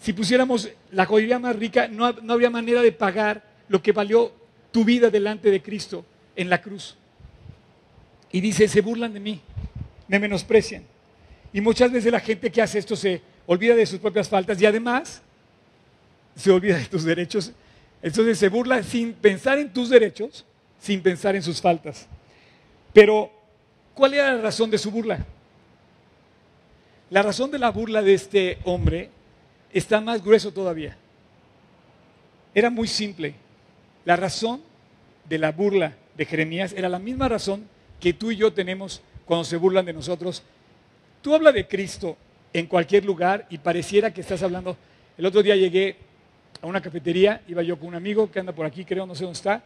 Si 0.00 0.14
pusiéramos 0.14 0.68
la 0.92 1.04
joyería 1.04 1.38
más 1.38 1.54
rica, 1.56 1.86
no, 1.86 2.06
habría 2.06 2.48
manera 2.48 2.80
de 2.80 2.90
pagar 2.90 3.44
lo 3.68 3.82
que 3.82 3.92
valió 3.92 4.32
tu 4.72 4.84
vida 4.84 5.10
delante 5.10 5.50
de 5.50 5.60
Cristo 5.60 6.04
en 6.34 6.48
la 6.48 6.62
cruz. 6.62 6.96
Y 8.32 8.40
dice, 8.40 8.66
se 8.66 8.80
burlan 8.80 9.12
de 9.12 9.20
mí, 9.20 9.40
me 10.08 10.18
menosprecian. 10.18 10.84
Y 11.52 11.60
muchas 11.60 11.92
veces 11.92 12.10
la 12.10 12.20
gente 12.20 12.50
que 12.50 12.62
hace 12.62 12.78
esto 12.78 12.96
se 12.96 13.20
olvida 13.46 13.74
de 13.74 13.84
sus 13.84 13.98
propias 13.98 14.28
faltas 14.28 14.60
y 14.60 14.66
además 14.66 15.20
se 16.34 16.50
olvida 16.50 16.78
de 16.78 16.86
tus 16.86 17.04
derechos. 17.04 17.52
Entonces 18.00 18.38
se 18.38 18.48
burla 18.48 18.82
sin 18.82 19.12
pensar 19.12 19.58
en 19.58 19.70
tus 19.70 19.90
derechos, 19.90 20.46
sin 20.78 21.02
pensar 21.02 21.36
en 21.36 21.42
sus 21.42 21.60
faltas. 21.60 22.06
Pero, 22.94 23.30
¿cuál 23.92 24.14
era 24.14 24.34
la 24.34 24.40
razón 24.40 24.70
de 24.70 24.78
su 24.78 24.90
burla? 24.90 25.26
La 27.10 27.22
razón 27.22 27.50
de 27.50 27.58
la 27.58 27.70
burla 27.70 28.00
de 28.00 28.14
este 28.14 28.58
hombre 28.64 29.10
está 29.72 30.00
más 30.00 30.22
grueso 30.22 30.52
todavía. 30.52 30.96
Era 32.54 32.70
muy 32.70 32.88
simple. 32.88 33.34
La 34.04 34.16
razón 34.16 34.62
de 35.28 35.38
la 35.38 35.52
burla 35.52 35.94
de 36.16 36.24
Jeremías 36.24 36.74
era 36.76 36.88
la 36.88 36.98
misma 36.98 37.28
razón 37.28 37.66
que 38.00 38.12
tú 38.12 38.30
y 38.30 38.36
yo 38.36 38.52
tenemos 38.52 39.02
cuando 39.24 39.44
se 39.44 39.56
burlan 39.56 39.84
de 39.84 39.92
nosotros. 39.92 40.42
Tú 41.22 41.34
hablas 41.34 41.54
de 41.54 41.66
Cristo 41.68 42.16
en 42.52 42.66
cualquier 42.66 43.04
lugar 43.04 43.46
y 43.50 43.58
pareciera 43.58 44.12
que 44.12 44.22
estás 44.22 44.42
hablando. 44.42 44.76
El 45.16 45.26
otro 45.26 45.42
día 45.42 45.54
llegué 45.54 45.96
a 46.62 46.66
una 46.66 46.80
cafetería, 46.80 47.42
iba 47.46 47.62
yo 47.62 47.78
con 47.78 47.88
un 47.88 47.94
amigo 47.94 48.30
que 48.30 48.40
anda 48.40 48.52
por 48.52 48.66
aquí, 48.66 48.84
creo, 48.84 49.06
no 49.06 49.14
sé 49.14 49.24
dónde 49.24 49.36
está, 49.36 49.62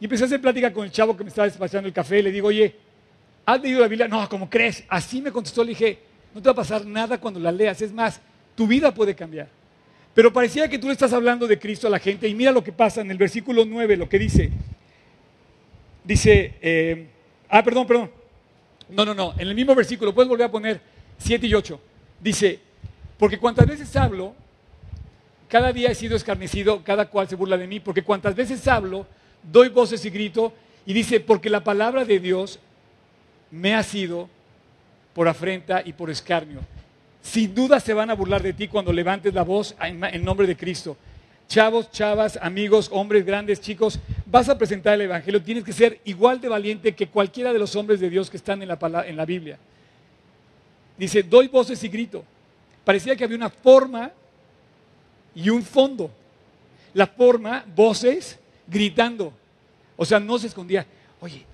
y 0.00 0.04
empecé 0.04 0.24
a 0.24 0.26
hacer 0.26 0.40
plática 0.40 0.72
con 0.72 0.84
el 0.84 0.90
chavo 0.90 1.16
que 1.16 1.24
me 1.24 1.28
estaba 1.28 1.46
despachando 1.46 1.86
el 1.86 1.94
café 1.94 2.18
y 2.18 2.22
le 2.22 2.32
digo, 2.32 2.48
oye, 2.48 2.74
¿has 3.46 3.60
leído 3.60 3.80
la 3.80 3.88
Biblia? 3.88 4.08
No, 4.08 4.28
como 4.28 4.48
crees? 4.50 4.84
Así 4.88 5.20
me 5.20 5.30
contestó, 5.30 5.62
le 5.62 5.70
dije, 5.70 5.98
no 6.34 6.40
te 6.40 6.48
va 6.48 6.52
a 6.52 6.56
pasar 6.56 6.84
nada 6.84 7.18
cuando 7.18 7.38
la 7.38 7.52
leas, 7.52 7.80
es 7.80 7.92
más, 7.92 8.20
tu 8.54 8.66
vida 8.66 8.94
puede 8.94 9.14
cambiar. 9.14 9.48
Pero 10.14 10.32
parecía 10.32 10.68
que 10.68 10.78
tú 10.78 10.86
le 10.86 10.92
estás 10.92 11.12
hablando 11.12 11.46
de 11.46 11.58
Cristo 11.58 11.88
a 11.88 11.90
la 11.90 11.98
gente 11.98 12.28
y 12.28 12.34
mira 12.34 12.52
lo 12.52 12.62
que 12.62 12.72
pasa 12.72 13.00
en 13.00 13.10
el 13.10 13.18
versículo 13.18 13.64
9, 13.64 13.96
lo 13.96 14.08
que 14.08 14.18
dice. 14.18 14.50
Dice, 16.04 16.54
eh, 16.62 17.08
ah, 17.48 17.62
perdón, 17.64 17.86
perdón. 17.86 18.10
No, 18.90 19.04
no, 19.04 19.14
no, 19.14 19.32
en 19.32 19.48
el 19.48 19.54
mismo 19.54 19.74
versículo, 19.74 20.14
puedes 20.14 20.28
volver 20.28 20.46
a 20.46 20.50
poner 20.50 20.80
7 21.18 21.46
y 21.46 21.54
8. 21.54 21.80
Dice, 22.20 22.60
porque 23.18 23.38
cuantas 23.38 23.66
veces 23.66 23.94
hablo, 23.96 24.34
cada 25.48 25.72
día 25.72 25.90
he 25.90 25.94
sido 25.94 26.16
escarnecido, 26.16 26.84
cada 26.84 27.06
cual 27.06 27.28
se 27.28 27.34
burla 27.34 27.56
de 27.56 27.66
mí, 27.66 27.80
porque 27.80 28.02
cuantas 28.02 28.36
veces 28.36 28.66
hablo, 28.68 29.06
doy 29.42 29.68
voces 29.68 30.04
y 30.04 30.10
grito, 30.10 30.52
y 30.86 30.92
dice, 30.92 31.18
porque 31.20 31.50
la 31.50 31.64
palabra 31.64 32.04
de 32.04 32.20
Dios 32.20 32.60
me 33.50 33.74
ha 33.74 33.82
sido 33.82 34.28
por 35.14 35.26
afrenta 35.26 35.82
y 35.84 35.92
por 35.92 36.10
escarnio. 36.10 36.60
Sin 37.24 37.54
duda 37.54 37.80
se 37.80 37.94
van 37.94 38.10
a 38.10 38.14
burlar 38.14 38.42
de 38.42 38.52
ti 38.52 38.68
cuando 38.68 38.92
levantes 38.92 39.32
la 39.32 39.42
voz 39.42 39.74
en 39.80 40.24
nombre 40.24 40.46
de 40.46 40.56
Cristo. 40.56 40.94
Chavos, 41.48 41.90
chavas, 41.90 42.38
amigos, 42.40 42.90
hombres, 42.92 43.24
grandes, 43.24 43.62
chicos, 43.62 43.98
vas 44.26 44.50
a 44.50 44.58
presentar 44.58 44.94
el 44.94 45.00
Evangelio. 45.02 45.42
Tienes 45.42 45.64
que 45.64 45.72
ser 45.72 46.00
igual 46.04 46.38
de 46.38 46.48
valiente 46.48 46.94
que 46.94 47.08
cualquiera 47.08 47.52
de 47.54 47.58
los 47.58 47.74
hombres 47.76 47.98
de 47.98 48.10
Dios 48.10 48.28
que 48.28 48.36
están 48.36 48.60
en 48.60 48.68
la, 48.68 48.78
en 49.06 49.16
la 49.16 49.24
Biblia. 49.24 49.58
Dice, 50.98 51.22
doy 51.22 51.48
voces 51.48 51.82
y 51.82 51.88
grito. 51.88 52.22
Parecía 52.84 53.16
que 53.16 53.24
había 53.24 53.38
una 53.38 53.50
forma 53.50 54.12
y 55.34 55.48
un 55.48 55.62
fondo. 55.62 56.10
La 56.92 57.06
forma, 57.06 57.64
voces, 57.74 58.38
gritando. 58.66 59.32
O 59.96 60.04
sea, 60.04 60.20
no 60.20 60.38
se 60.38 60.48
escondía. 60.48 60.86
Oye, 61.20 61.46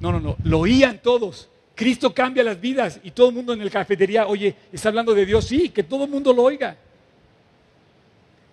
No, 0.00 0.10
no, 0.10 0.18
no, 0.18 0.36
lo 0.42 0.58
oían 0.58 0.98
todos. 1.00 1.48
Cristo 1.80 2.12
cambia 2.12 2.44
las 2.44 2.60
vidas 2.60 3.00
y 3.02 3.10
todo 3.10 3.30
el 3.30 3.34
mundo 3.34 3.54
en 3.54 3.64
la 3.64 3.70
cafetería, 3.70 4.26
oye, 4.26 4.54
está 4.70 4.90
hablando 4.90 5.14
de 5.14 5.24
Dios, 5.24 5.46
sí, 5.46 5.70
que 5.70 5.82
todo 5.82 6.04
el 6.04 6.10
mundo 6.10 6.30
lo 6.30 6.42
oiga. 6.42 6.76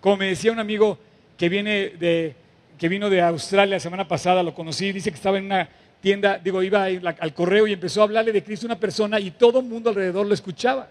Como 0.00 0.16
me 0.16 0.28
decía 0.28 0.50
un 0.50 0.58
amigo 0.58 0.98
que 1.36 1.50
viene 1.50 1.90
de, 1.90 2.34
que 2.78 2.88
vino 2.88 3.10
de 3.10 3.20
Australia 3.20 3.76
la 3.76 3.80
semana 3.80 4.08
pasada, 4.08 4.42
lo 4.42 4.54
conocí, 4.54 4.92
dice 4.92 5.10
que 5.10 5.16
estaba 5.16 5.36
en 5.36 5.44
una 5.44 5.68
tienda, 6.00 6.38
digo, 6.42 6.62
iba 6.62 6.84
al 6.84 7.34
correo 7.34 7.66
y 7.66 7.74
empezó 7.74 8.00
a 8.00 8.04
hablarle 8.04 8.32
de 8.32 8.42
Cristo 8.42 8.64
a 8.64 8.68
una 8.68 8.80
persona 8.80 9.20
y 9.20 9.32
todo 9.32 9.58
el 9.60 9.66
mundo 9.66 9.90
alrededor 9.90 10.26
lo 10.26 10.32
escuchaba. 10.32 10.88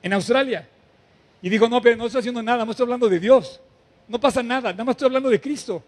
En 0.00 0.12
Australia. 0.12 0.68
Y 1.42 1.48
digo, 1.48 1.68
no, 1.68 1.82
pero 1.82 1.96
no 1.96 2.06
estoy 2.06 2.20
haciendo 2.20 2.40
nada, 2.40 2.64
no 2.64 2.70
estoy 2.70 2.84
hablando 2.84 3.08
de 3.08 3.18
Dios. 3.18 3.60
No 4.06 4.20
pasa 4.20 4.44
nada, 4.44 4.70
nada 4.70 4.84
más 4.84 4.92
estoy 4.92 5.06
hablando 5.06 5.28
de 5.28 5.40
Cristo. 5.40 5.82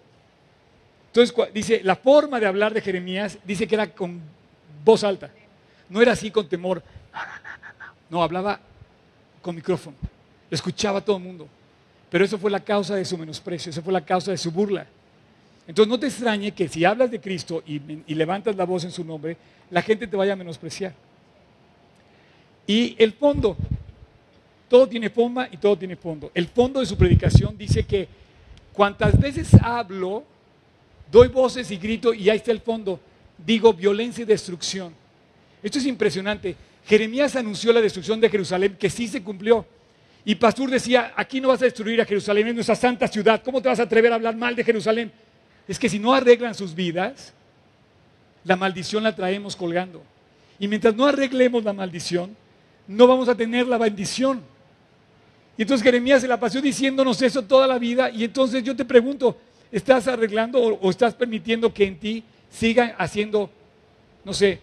Entonces 1.12 1.32
dice, 1.54 1.80
la 1.84 1.94
forma 1.94 2.40
de 2.40 2.46
hablar 2.46 2.74
de 2.74 2.80
Jeremías 2.80 3.38
dice 3.44 3.68
que 3.68 3.76
era 3.76 3.86
con 3.86 4.20
voz 4.84 5.04
alta. 5.04 5.30
No 5.88 6.00
era 6.00 6.12
así 6.12 6.30
con 6.30 6.48
temor. 6.48 6.82
No, 7.12 7.20
no, 7.20 7.26
no, 7.26 7.94
no. 8.10 8.22
Hablaba 8.22 8.60
con 9.42 9.54
micrófono. 9.54 9.96
Escuchaba 10.50 11.00
todo 11.00 11.16
el 11.16 11.22
mundo. 11.22 11.48
Pero 12.10 12.24
eso 12.24 12.38
fue 12.38 12.50
la 12.50 12.60
causa 12.60 12.94
de 12.94 13.04
su 13.04 13.18
menosprecio, 13.18 13.70
eso 13.70 13.82
fue 13.82 13.92
la 13.92 14.04
causa 14.04 14.30
de 14.30 14.38
su 14.38 14.52
burla. 14.52 14.86
Entonces 15.66 15.90
no 15.90 15.98
te 15.98 16.06
extrañe 16.06 16.52
que 16.52 16.68
si 16.68 16.84
hablas 16.84 17.10
de 17.10 17.20
Cristo 17.20 17.62
y, 17.66 17.80
y 18.06 18.14
levantas 18.14 18.54
la 18.54 18.64
voz 18.64 18.84
en 18.84 18.92
su 18.92 19.04
nombre, 19.04 19.36
la 19.70 19.82
gente 19.82 20.06
te 20.06 20.16
vaya 20.16 20.34
a 20.34 20.36
menospreciar. 20.36 20.94
Y 22.66 22.94
el 23.02 23.12
fondo, 23.14 23.56
todo 24.68 24.88
tiene 24.88 25.10
forma 25.10 25.48
y 25.50 25.56
todo 25.56 25.76
tiene 25.76 25.96
fondo. 25.96 26.30
El 26.34 26.46
fondo 26.46 26.80
de 26.80 26.86
su 26.86 26.96
predicación 26.96 27.58
dice 27.58 27.84
que 27.84 28.08
cuantas 28.72 29.18
veces 29.18 29.52
hablo, 29.60 30.24
doy 31.10 31.28
voces 31.28 31.70
y 31.70 31.76
grito 31.76 32.14
y 32.14 32.30
ahí 32.30 32.36
está 32.36 32.52
el 32.52 32.60
fondo, 32.60 33.00
digo 33.44 33.72
violencia 33.72 34.22
y 34.22 34.26
destrucción. 34.26 34.94
Esto 35.64 35.78
es 35.78 35.86
impresionante. 35.86 36.54
Jeremías 36.86 37.34
anunció 37.34 37.72
la 37.72 37.80
destrucción 37.80 38.20
de 38.20 38.28
Jerusalén, 38.28 38.76
que 38.78 38.90
sí 38.90 39.08
se 39.08 39.22
cumplió. 39.22 39.66
Y 40.22 40.34
Pastor 40.34 40.70
decía, 40.70 41.14
aquí 41.16 41.40
no 41.40 41.48
vas 41.48 41.62
a 41.62 41.64
destruir 41.64 42.00
a 42.02 42.04
Jerusalén, 42.04 42.48
es 42.48 42.54
nuestra 42.54 42.76
santa 42.76 43.08
ciudad. 43.08 43.42
¿Cómo 43.42 43.62
te 43.62 43.68
vas 43.68 43.80
a 43.80 43.84
atrever 43.84 44.12
a 44.12 44.16
hablar 44.16 44.36
mal 44.36 44.54
de 44.54 44.62
Jerusalén? 44.62 45.10
Es 45.66 45.78
que 45.78 45.88
si 45.88 45.98
no 45.98 46.12
arreglan 46.12 46.54
sus 46.54 46.74
vidas, 46.74 47.32
la 48.44 48.56
maldición 48.56 49.02
la 49.02 49.16
traemos 49.16 49.56
colgando. 49.56 50.02
Y 50.58 50.68
mientras 50.68 50.94
no 50.94 51.06
arreglemos 51.06 51.64
la 51.64 51.72
maldición, 51.72 52.36
no 52.86 53.06
vamos 53.06 53.30
a 53.30 53.34
tener 53.34 53.66
la 53.66 53.78
bendición. 53.78 54.42
Y 55.56 55.62
entonces 55.62 55.82
Jeremías 55.82 56.20
se 56.20 56.28
la 56.28 56.38
pasó 56.38 56.60
diciéndonos 56.60 57.22
eso 57.22 57.42
toda 57.42 57.66
la 57.66 57.78
vida. 57.78 58.10
Y 58.10 58.24
entonces 58.24 58.62
yo 58.62 58.76
te 58.76 58.84
pregunto, 58.84 59.38
¿estás 59.72 60.08
arreglando 60.08 60.60
o, 60.60 60.90
estás 60.90 61.14
permitiendo 61.14 61.72
que 61.72 61.86
en 61.86 61.98
ti 61.98 62.22
sigan 62.50 62.94
haciendo, 62.98 63.50
no 64.24 64.34
sé, 64.34 64.60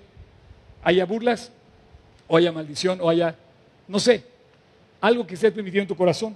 haya 0.84 1.06
burlas 1.06 1.52
o 2.28 2.38
haya 2.38 2.52
maldición 2.52 3.00
o 3.02 3.10
haya, 3.10 3.36
no 3.88 4.00
sé, 4.00 4.24
algo 5.00 5.26
que 5.26 5.36
esté 5.36 5.52
permitido 5.52 5.82
en 5.82 5.88
tu 5.88 5.96
corazón? 5.96 6.36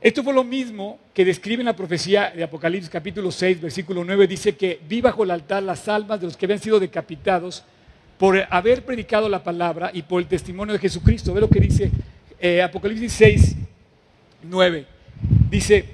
Esto 0.00 0.22
fue 0.22 0.34
lo 0.34 0.44
mismo 0.44 0.98
que 1.14 1.24
describe 1.24 1.62
en 1.62 1.66
la 1.66 1.74
profecía 1.74 2.30
de 2.30 2.44
Apocalipsis 2.44 2.90
capítulo 2.90 3.30
6, 3.30 3.60
versículo 3.60 4.04
9. 4.04 4.26
Dice 4.26 4.54
que 4.54 4.80
vi 4.86 5.00
bajo 5.00 5.24
el 5.24 5.30
altar 5.30 5.62
las 5.62 5.88
almas 5.88 6.20
de 6.20 6.26
los 6.26 6.36
que 6.36 6.46
habían 6.46 6.60
sido 6.60 6.78
decapitados 6.78 7.64
por 8.18 8.46
haber 8.50 8.84
predicado 8.84 9.28
la 9.28 9.42
palabra 9.42 9.90
y 9.92 10.02
por 10.02 10.20
el 10.20 10.28
testimonio 10.28 10.74
de 10.74 10.78
Jesucristo. 10.78 11.32
Ve 11.34 11.40
lo 11.40 11.48
que 11.48 11.60
dice 11.60 11.90
eh, 12.38 12.62
Apocalipsis 12.62 13.12
6, 13.12 13.56
9. 14.44 14.86
Dice, 15.50 15.84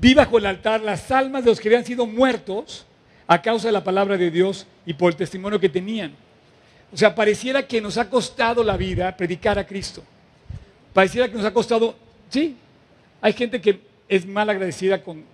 vi 0.00 0.14
bajo 0.14 0.38
el 0.38 0.46
altar 0.46 0.82
las 0.82 1.10
almas 1.10 1.44
de 1.44 1.50
los 1.50 1.60
que 1.60 1.68
habían 1.68 1.84
sido 1.84 2.06
muertos 2.06 2.86
a 3.26 3.40
causa 3.40 3.68
de 3.68 3.72
la 3.72 3.84
palabra 3.84 4.16
de 4.16 4.30
Dios 4.30 4.66
y 4.84 4.94
por 4.94 5.12
el 5.12 5.16
testimonio 5.16 5.58
que 5.58 5.68
tenían. 5.68 6.14
O 6.92 6.96
sea, 6.96 7.14
pareciera 7.14 7.66
que 7.66 7.80
nos 7.80 7.98
ha 7.98 8.08
costado 8.08 8.62
la 8.62 8.76
vida 8.76 9.16
predicar 9.16 9.58
a 9.58 9.66
Cristo. 9.66 10.02
Pareciera 10.92 11.28
que 11.28 11.34
nos 11.34 11.44
ha 11.44 11.52
costado, 11.52 11.96
sí, 12.28 12.56
hay 13.20 13.32
gente 13.32 13.60
que 13.60 13.80
es 14.08 14.26
mal 14.26 14.48
agradecida 14.48 15.02
con 15.02 15.24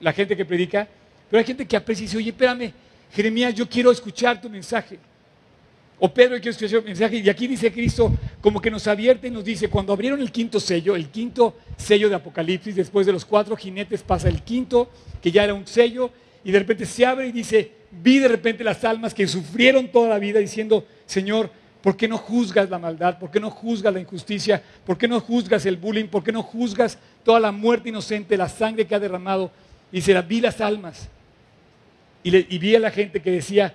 la 0.00 0.12
gente 0.12 0.36
que 0.36 0.44
predica, 0.44 0.86
pero 1.30 1.38
hay 1.40 1.44
gente 1.44 1.66
que 1.66 1.76
aprecia 1.76 2.04
y 2.04 2.06
dice, 2.06 2.16
oye, 2.18 2.30
espérame, 2.30 2.72
Jeremías, 3.12 3.54
yo 3.54 3.68
quiero 3.68 3.90
escuchar 3.90 4.40
tu 4.40 4.48
mensaje. 4.48 4.98
O 5.98 6.12
Pedro, 6.12 6.36
yo 6.36 6.42
quiero 6.42 6.52
escuchar 6.52 6.80
tu 6.80 6.86
mensaje. 6.86 7.16
Y 7.16 7.28
aquí 7.28 7.48
dice 7.48 7.72
Cristo, 7.72 8.12
como 8.40 8.60
que 8.60 8.70
nos 8.70 8.86
advierte 8.86 9.26
y 9.26 9.30
nos 9.30 9.44
dice, 9.44 9.68
cuando 9.68 9.92
abrieron 9.92 10.20
el 10.20 10.30
quinto 10.30 10.60
sello, 10.60 10.94
el 10.94 11.08
quinto 11.08 11.56
sello 11.76 12.08
de 12.08 12.14
Apocalipsis, 12.14 12.76
después 12.76 13.06
de 13.06 13.12
los 13.12 13.24
cuatro 13.24 13.56
jinetes 13.56 14.02
pasa 14.02 14.28
el 14.28 14.42
quinto, 14.42 14.88
que 15.20 15.32
ya 15.32 15.42
era 15.42 15.54
un 15.54 15.66
sello, 15.66 16.12
y 16.48 16.50
de 16.50 16.60
repente 16.60 16.86
se 16.86 17.04
abre 17.04 17.26
y 17.26 17.32
dice, 17.32 17.70
vi 17.90 18.20
de 18.20 18.26
repente 18.26 18.64
las 18.64 18.82
almas 18.82 19.12
que 19.12 19.26
sufrieron 19.26 19.86
toda 19.88 20.08
la 20.08 20.18
vida 20.18 20.38
diciendo, 20.38 20.86
Señor, 21.04 21.50
¿por 21.82 21.94
qué 21.94 22.08
no 22.08 22.16
juzgas 22.16 22.70
la 22.70 22.78
maldad? 22.78 23.18
¿Por 23.18 23.30
qué 23.30 23.38
no 23.38 23.50
juzgas 23.50 23.92
la 23.92 24.00
injusticia? 24.00 24.62
¿Por 24.86 24.96
qué 24.96 25.06
no 25.06 25.20
juzgas 25.20 25.66
el 25.66 25.76
bullying? 25.76 26.06
¿Por 26.06 26.24
qué 26.24 26.32
no 26.32 26.42
juzgas 26.42 26.98
toda 27.22 27.38
la 27.38 27.52
muerte 27.52 27.90
inocente, 27.90 28.34
la 28.38 28.48
sangre 28.48 28.86
que 28.86 28.94
ha 28.94 28.98
derramado? 28.98 29.50
Y 29.92 29.96
dice, 29.96 30.18
vi 30.22 30.40
las 30.40 30.58
almas. 30.62 31.10
Y, 32.22 32.34
y 32.34 32.58
vi 32.58 32.74
a 32.76 32.80
la 32.80 32.90
gente 32.90 33.20
que 33.20 33.30
decía, 33.30 33.74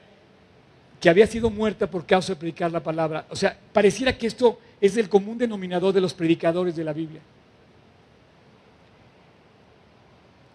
que 1.00 1.10
había 1.12 1.28
sido 1.28 1.52
muerta 1.52 1.86
por 1.86 2.08
causa 2.08 2.34
de 2.34 2.40
predicar 2.40 2.72
la 2.72 2.82
palabra. 2.82 3.28
O 3.30 3.36
sea, 3.36 3.56
pareciera 3.72 4.18
que 4.18 4.26
esto 4.26 4.60
es 4.82 4.98
el 4.98 5.10
común 5.10 5.38
denominador 5.38 5.94
de 5.94 6.02
los 6.02 6.16
predicadores 6.16 6.76
de 6.76 6.84
la 6.84 6.94
Biblia. 6.94 7.22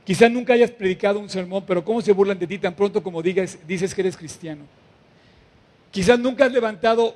Quizás 0.08 0.30
nunca 0.30 0.54
hayas 0.54 0.70
predicado 0.70 1.20
un 1.20 1.28
sermón, 1.28 1.64
pero 1.66 1.84
¿cómo 1.84 2.00
se 2.00 2.12
burlan 2.12 2.38
de 2.38 2.46
ti 2.46 2.56
tan 2.56 2.72
pronto 2.72 3.02
como 3.02 3.20
digas, 3.20 3.58
dices 3.68 3.94
que 3.94 4.00
eres 4.00 4.16
cristiano? 4.16 4.64
Quizás 5.90 6.18
nunca 6.18 6.46
has 6.46 6.52
levantado, 6.52 7.14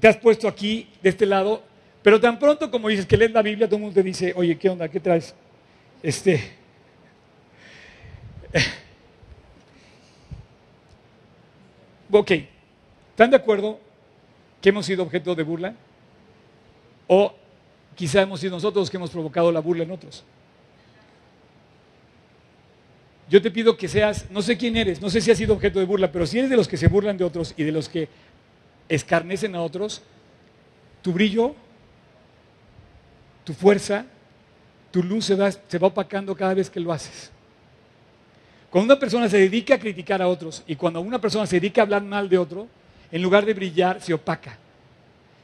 te 0.00 0.08
has 0.08 0.16
puesto 0.16 0.48
aquí, 0.48 0.88
de 1.00 1.10
este 1.10 1.26
lado, 1.26 1.62
pero 2.02 2.20
tan 2.20 2.40
pronto 2.40 2.72
como 2.72 2.88
dices 2.88 3.06
que 3.06 3.16
lees 3.16 3.30
la 3.30 3.40
Biblia, 3.40 3.68
todo 3.68 3.76
el 3.76 3.82
mundo 3.82 3.94
te 3.94 4.02
dice, 4.02 4.32
oye, 4.34 4.58
¿qué 4.58 4.68
onda? 4.68 4.88
¿Qué 4.88 4.98
traes? 4.98 5.32
Este. 6.02 6.42
ok, 12.10 12.32
¿Están 13.10 13.30
de 13.30 13.36
acuerdo 13.36 13.78
que 14.60 14.70
hemos 14.70 14.86
sido 14.86 15.04
objeto 15.04 15.36
de 15.36 15.44
burla? 15.44 15.76
¿O 17.06 17.32
quizá 17.94 18.22
hemos 18.22 18.40
sido 18.40 18.56
nosotros 18.56 18.82
los 18.82 18.90
que 18.90 18.96
hemos 18.96 19.10
provocado 19.10 19.52
la 19.52 19.60
burla 19.60 19.84
en 19.84 19.92
otros? 19.92 20.24
Yo 23.28 23.40
te 23.40 23.50
pido 23.50 23.76
que 23.76 23.88
seas, 23.88 24.26
no 24.30 24.42
sé 24.42 24.56
quién 24.56 24.76
eres, 24.76 25.00
no 25.00 25.08
sé 25.08 25.20
si 25.20 25.30
has 25.30 25.38
sido 25.38 25.54
objeto 25.54 25.78
de 25.78 25.86
burla, 25.86 26.12
pero 26.12 26.26
si 26.26 26.38
eres 26.38 26.50
de 26.50 26.56
los 26.56 26.68
que 26.68 26.76
se 26.76 26.88
burlan 26.88 27.16
de 27.16 27.24
otros 27.24 27.54
y 27.56 27.64
de 27.64 27.72
los 27.72 27.88
que 27.88 28.08
escarnecen 28.88 29.54
a 29.54 29.62
otros, 29.62 30.02
tu 31.00 31.12
brillo, 31.12 31.54
tu 33.44 33.54
fuerza, 33.54 34.04
tu 34.90 35.02
luz 35.02 35.24
se 35.24 35.34
va, 35.34 35.50
se 35.50 35.78
va 35.78 35.88
opacando 35.88 36.36
cada 36.36 36.54
vez 36.54 36.68
que 36.68 36.80
lo 36.80 36.92
haces. 36.92 37.30
Cuando 38.70 38.92
una 38.92 39.00
persona 39.00 39.28
se 39.28 39.38
dedica 39.38 39.76
a 39.76 39.78
criticar 39.78 40.20
a 40.20 40.28
otros 40.28 40.62
y 40.66 40.76
cuando 40.76 41.00
una 41.00 41.20
persona 41.20 41.46
se 41.46 41.60
dedica 41.60 41.80
a 41.80 41.84
hablar 41.84 42.02
mal 42.02 42.28
de 42.28 42.38
otro, 42.38 42.68
en 43.10 43.22
lugar 43.22 43.46
de 43.46 43.54
brillar, 43.54 44.00
se 44.00 44.12
opaca. 44.12 44.58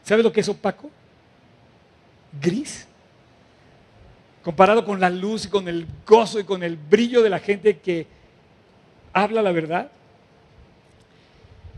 ¿Sabes 0.02 0.24
lo 0.24 0.32
que 0.32 0.40
es 0.40 0.48
opaco? 0.48 0.90
Gris. 2.40 2.86
Comparado 4.42 4.84
con 4.84 5.00
la 5.00 5.10
luz 5.10 5.46
y 5.46 5.48
con 5.48 5.68
el 5.68 5.86
gozo 6.06 6.40
y 6.40 6.44
con 6.44 6.62
el 6.62 6.76
brillo 6.76 7.22
de 7.22 7.30
la 7.30 7.38
gente 7.38 7.78
que 7.78 8.06
habla 9.12 9.42
la 9.42 9.52
verdad. 9.52 9.90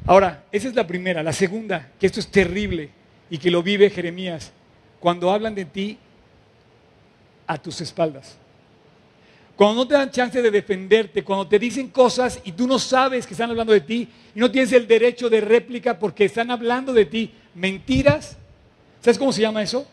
Ahora, 0.06 0.44
esa 0.52 0.68
es 0.68 0.74
la 0.74 0.86
primera. 0.86 1.22
La 1.22 1.32
segunda, 1.32 1.90
que 1.98 2.06
esto 2.06 2.20
es 2.20 2.28
terrible 2.28 2.90
y 3.30 3.38
que 3.38 3.50
lo 3.50 3.62
vive 3.62 3.90
Jeremías, 3.90 4.52
cuando 5.00 5.30
hablan 5.30 5.54
de 5.54 5.64
ti 5.64 5.98
a 7.46 7.58
tus 7.58 7.80
espaldas. 7.80 8.36
Cuando 9.56 9.82
no 9.82 9.88
te 9.88 9.94
dan 9.94 10.10
chance 10.10 10.40
de 10.40 10.50
defenderte, 10.50 11.22
cuando 11.22 11.46
te 11.46 11.58
dicen 11.58 11.88
cosas 11.88 12.40
y 12.44 12.52
tú 12.52 12.66
no 12.66 12.78
sabes 12.78 13.26
que 13.26 13.34
están 13.34 13.50
hablando 13.50 13.72
de 13.72 13.80
ti 13.80 14.08
y 14.34 14.40
no 14.40 14.50
tienes 14.50 14.72
el 14.72 14.86
derecho 14.86 15.28
de 15.28 15.40
réplica 15.40 15.98
porque 15.98 16.24
están 16.24 16.50
hablando 16.50 16.92
de 16.92 17.04
ti, 17.04 17.32
mentiras. 17.54 18.36
¿Sabes 19.00 19.18
cómo 19.18 19.32
se 19.32 19.42
llama 19.42 19.62
eso? 19.62 19.86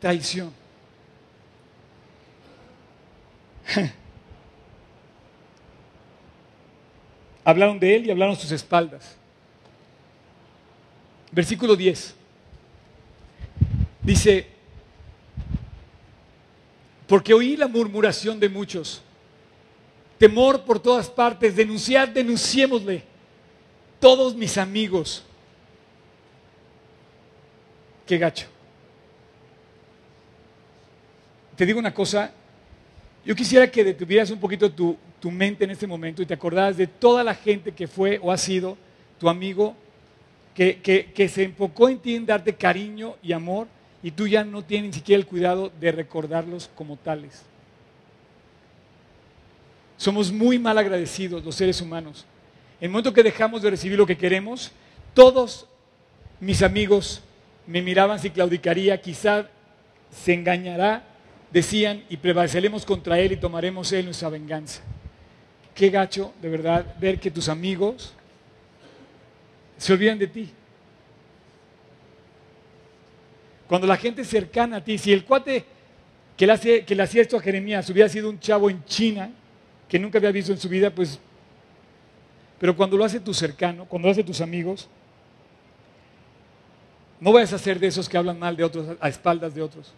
Traición. 0.00 0.63
hablaron 7.44 7.78
de 7.78 7.96
él 7.96 8.06
y 8.06 8.10
hablaron 8.10 8.36
sus 8.36 8.50
espaldas. 8.50 9.16
Versículo 11.30 11.76
10. 11.76 12.14
Dice, 14.02 14.46
porque 17.06 17.34
oí 17.34 17.56
la 17.56 17.68
murmuración 17.68 18.38
de 18.40 18.48
muchos. 18.48 19.02
Temor 20.18 20.62
por 20.64 20.80
todas 20.80 21.10
partes. 21.10 21.56
Denunciar, 21.56 22.12
denunciémosle. 22.12 23.02
Todos 24.00 24.34
mis 24.34 24.56
amigos. 24.58 25.24
Qué 28.06 28.18
gacho. 28.18 28.46
Te 31.56 31.66
digo 31.66 31.78
una 31.78 31.94
cosa. 31.94 32.32
Yo 33.24 33.34
quisiera 33.34 33.70
que 33.70 33.84
detuvieras 33.84 34.30
un 34.30 34.38
poquito 34.38 34.70
tu, 34.70 34.96
tu 35.20 35.30
mente 35.30 35.64
en 35.64 35.70
este 35.70 35.86
momento 35.86 36.20
y 36.22 36.26
te 36.26 36.34
acordaras 36.34 36.76
de 36.76 36.86
toda 36.86 37.24
la 37.24 37.34
gente 37.34 37.72
que 37.72 37.86
fue 37.86 38.18
o 38.22 38.30
ha 38.30 38.36
sido 38.36 38.76
tu 39.18 39.28
amigo, 39.28 39.74
que, 40.54 40.80
que 41.14 41.28
se 41.28 41.42
enfocó 41.42 41.88
en 41.88 41.98
ti 41.98 42.14
en 42.14 42.26
darte 42.26 42.54
cariño 42.54 43.16
y 43.22 43.32
amor 43.32 43.66
y 44.02 44.10
tú 44.10 44.28
ya 44.28 44.44
no 44.44 44.62
tienes 44.62 44.90
ni 44.90 44.94
siquiera 44.94 45.18
el 45.18 45.26
cuidado 45.26 45.72
de 45.80 45.90
recordarlos 45.90 46.70
como 46.74 46.96
tales. 46.96 47.42
Somos 49.96 50.30
muy 50.30 50.58
mal 50.58 50.76
agradecidos 50.76 51.42
los 51.42 51.54
seres 51.54 51.80
humanos. 51.80 52.26
En 52.80 52.86
el 52.86 52.90
momento 52.90 53.14
que 53.14 53.22
dejamos 53.22 53.62
de 53.62 53.70
recibir 53.70 53.96
lo 53.96 54.04
que 54.04 54.18
queremos, 54.18 54.72
todos 55.14 55.66
mis 56.38 56.62
amigos 56.62 57.22
me 57.66 57.80
miraban 57.80 58.18
si 58.18 58.28
claudicaría, 58.28 59.00
quizá 59.00 59.48
se 60.10 60.34
engañará, 60.34 61.02
decían, 61.54 62.02
y 62.08 62.16
prevaleceremos 62.16 62.84
contra 62.84 63.16
él 63.20 63.30
y 63.30 63.36
tomaremos 63.36 63.92
él 63.92 64.06
nuestra 64.06 64.28
venganza. 64.28 64.82
Qué 65.72 65.88
gacho, 65.88 66.34
de 66.42 66.48
verdad, 66.48 66.96
ver 66.98 67.20
que 67.20 67.30
tus 67.30 67.48
amigos 67.48 68.12
se 69.78 69.92
olvidan 69.92 70.18
de 70.18 70.26
ti. 70.26 70.50
Cuando 73.68 73.86
la 73.86 73.96
gente 73.96 74.24
cercana 74.24 74.78
a 74.78 74.84
ti, 74.84 74.98
si 74.98 75.12
el 75.12 75.24
cuate 75.24 75.64
que 76.36 76.44
le, 76.44 76.84
que 76.84 76.94
le 76.96 77.02
hacía 77.04 77.22
esto 77.22 77.36
a 77.36 77.40
Jeremías 77.40 77.88
hubiera 77.88 78.08
sido 78.08 78.30
un 78.30 78.40
chavo 78.40 78.68
en 78.68 78.84
China, 78.84 79.30
que 79.88 79.96
nunca 79.96 80.18
había 80.18 80.32
visto 80.32 80.50
en 80.50 80.58
su 80.58 80.68
vida, 80.68 80.90
pues... 80.90 81.20
Pero 82.58 82.76
cuando 82.76 82.96
lo 82.96 83.04
hace 83.04 83.20
tu 83.20 83.32
cercano, 83.32 83.84
cuando 83.84 84.08
lo 84.08 84.12
hace 84.12 84.24
tus 84.24 84.40
amigos, 84.40 84.88
no 87.20 87.32
vayas 87.32 87.52
a 87.52 87.58
ser 87.58 87.78
de 87.78 87.86
esos 87.86 88.08
que 88.08 88.16
hablan 88.16 88.40
mal 88.40 88.56
de 88.56 88.64
otros 88.64 88.96
a 89.00 89.08
espaldas 89.08 89.54
de 89.54 89.62
otros, 89.62 89.92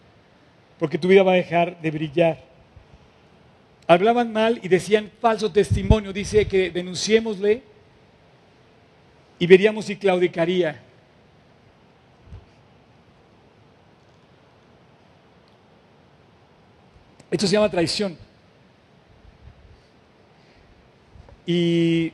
porque 0.79 0.97
tu 0.97 1.07
vida 1.07 1.23
va 1.23 1.33
a 1.33 1.35
dejar 1.35 1.79
de 1.81 1.91
brillar. 1.91 2.43
Hablaban 3.87 4.33
mal 4.33 4.59
y 4.61 4.67
decían 4.67 5.11
falso 5.21 5.51
testimonio, 5.51 6.11
dice 6.11 6.47
que 6.47 6.69
denunciémosle 6.69 7.63
y 9.39 9.47
veríamos 9.47 9.85
si 9.85 9.95
claudicaría. 9.95 10.81
Esto 17.31 17.47
se 17.47 17.53
llama 17.53 17.69
traición. 17.69 18.17
Y 21.45 22.11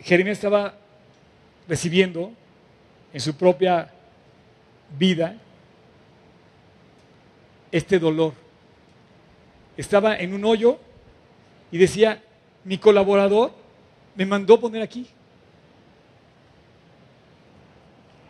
Jeremías 0.00 0.38
estaba 0.38 0.74
recibiendo 1.66 2.32
en 3.12 3.20
su 3.20 3.34
propia 3.34 3.90
vida 4.98 5.38
este 7.72 7.98
dolor. 7.98 8.34
Estaba 9.76 10.16
en 10.16 10.34
un 10.34 10.44
hoyo 10.44 10.78
y 11.72 11.78
decía, 11.78 12.22
mi 12.64 12.78
colaborador 12.78 13.52
me 14.14 14.26
mandó 14.26 14.60
poner 14.60 14.82
aquí. 14.82 15.06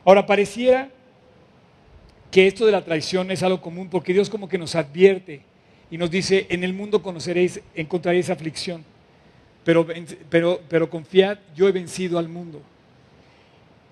Ahora, 0.05 0.24
pareciera 0.24 0.88
que 2.31 2.46
esto 2.46 2.64
de 2.64 2.72
la 2.72 2.85
traición 2.85 3.31
es 3.31 3.42
algo 3.42 3.61
común 3.61 3.88
porque 3.90 4.12
Dios 4.14 4.31
como 4.31 4.48
que 4.48 4.59
nos 4.59 4.74
advierte 4.74 5.42
y 5.90 5.98
nos 5.98 6.11
dice, 6.11 6.46
en 6.48 6.64
el 6.64 6.72
mundo 6.72 7.02
conoceréis, 7.02 7.61
encontraréis 7.74 8.31
aflicción, 8.31 8.85
pero, 9.64 9.87
pero, 10.31 10.61
pero 10.68 10.88
confiad, 10.88 11.38
yo 11.55 11.68
he 11.68 11.72
vencido 11.72 12.18
al 12.18 12.28
mundo. 12.28 12.62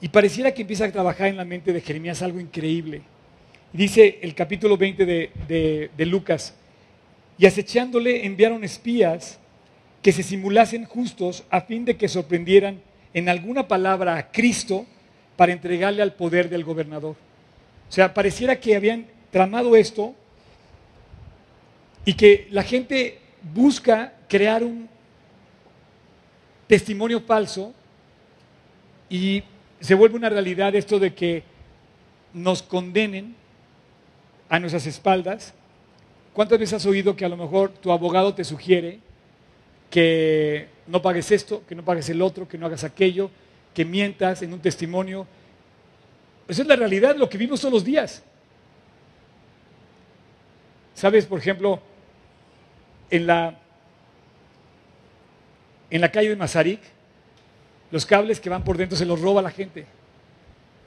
Y 0.00 0.08
pareciera 0.08 0.54
que 0.54 0.62
empieza 0.62 0.86
a 0.86 0.92
trabajar 0.92 1.28
en 1.28 1.36
la 1.36 1.44
mente 1.44 1.72
de 1.72 1.80
Jeremías 1.80 2.22
algo 2.22 2.40
increíble. 2.40 3.02
Dice 3.72 4.18
el 4.22 4.34
capítulo 4.34 4.76
20 4.76 5.06
de, 5.06 5.90
de 5.96 6.06
Lucas, 6.06 6.54
y 7.38 7.46
acechándole 7.46 8.26
enviaron 8.26 8.64
espías 8.64 9.38
que 10.02 10.12
se 10.12 10.22
simulasen 10.22 10.84
justos 10.84 11.44
a 11.50 11.60
fin 11.60 11.84
de 11.84 11.96
que 11.96 12.08
sorprendieran 12.08 12.80
en 13.14 13.28
alguna 13.28 13.68
palabra 13.68 14.16
a 14.16 14.30
Cristo 14.30 14.86
para 15.36 15.52
entregarle 15.52 16.02
al 16.02 16.14
poder 16.14 16.48
del 16.48 16.64
gobernador. 16.64 17.16
O 17.88 17.92
sea, 17.92 18.12
pareciera 18.12 18.58
que 18.58 18.76
habían 18.76 19.06
tramado 19.30 19.76
esto 19.76 20.14
y 22.04 22.14
que 22.14 22.48
la 22.50 22.62
gente 22.62 23.18
busca 23.54 24.14
crear 24.28 24.64
un 24.64 24.88
testimonio 26.66 27.20
falso 27.20 27.72
y 29.08 29.42
se 29.80 29.94
vuelve 29.94 30.16
una 30.16 30.28
realidad 30.28 30.74
esto 30.74 30.98
de 30.98 31.14
que 31.14 31.42
nos 32.32 32.62
condenen 32.62 33.34
a 34.50 34.58
nuestras 34.58 34.86
espaldas. 34.86 35.54
¿Cuántas 36.34 36.58
veces 36.58 36.74
has 36.74 36.86
oído 36.86 37.16
que 37.16 37.24
a 37.24 37.28
lo 37.28 37.36
mejor 37.38 37.70
tu 37.70 37.90
abogado 37.90 38.34
te 38.34 38.44
sugiere 38.44 38.98
que 39.88 40.68
no 40.86 41.00
pagues 41.00 41.30
esto, 41.30 41.62
que 41.66 41.74
no 41.74 41.84
pagues 41.84 42.10
el 42.10 42.20
otro, 42.20 42.46
que 42.46 42.58
no 42.58 42.66
hagas 42.66 42.84
aquello, 42.84 43.30
que 43.72 43.84
mientas 43.84 44.42
en 44.42 44.52
un 44.52 44.60
testimonio? 44.60 45.26
Esa 46.46 46.62
es 46.62 46.68
la 46.68 46.76
realidad, 46.76 47.16
lo 47.16 47.28
que 47.28 47.38
vimos 47.38 47.60
todos 47.60 47.72
los 47.72 47.84
días. 47.84 48.22
¿Sabes, 50.94 51.24
por 51.26 51.38
ejemplo, 51.38 51.80
en 53.08 53.26
la, 53.26 53.58
en 55.90 56.00
la 56.00 56.10
calle 56.10 56.28
de 56.28 56.36
Mazarik, 56.36 56.80
los 57.90 58.04
cables 58.06 58.40
que 58.40 58.50
van 58.50 58.64
por 58.64 58.76
dentro 58.76 58.96
se 58.96 59.06
los 59.06 59.20
roba 59.20 59.42
la 59.42 59.50
gente. 59.50 59.86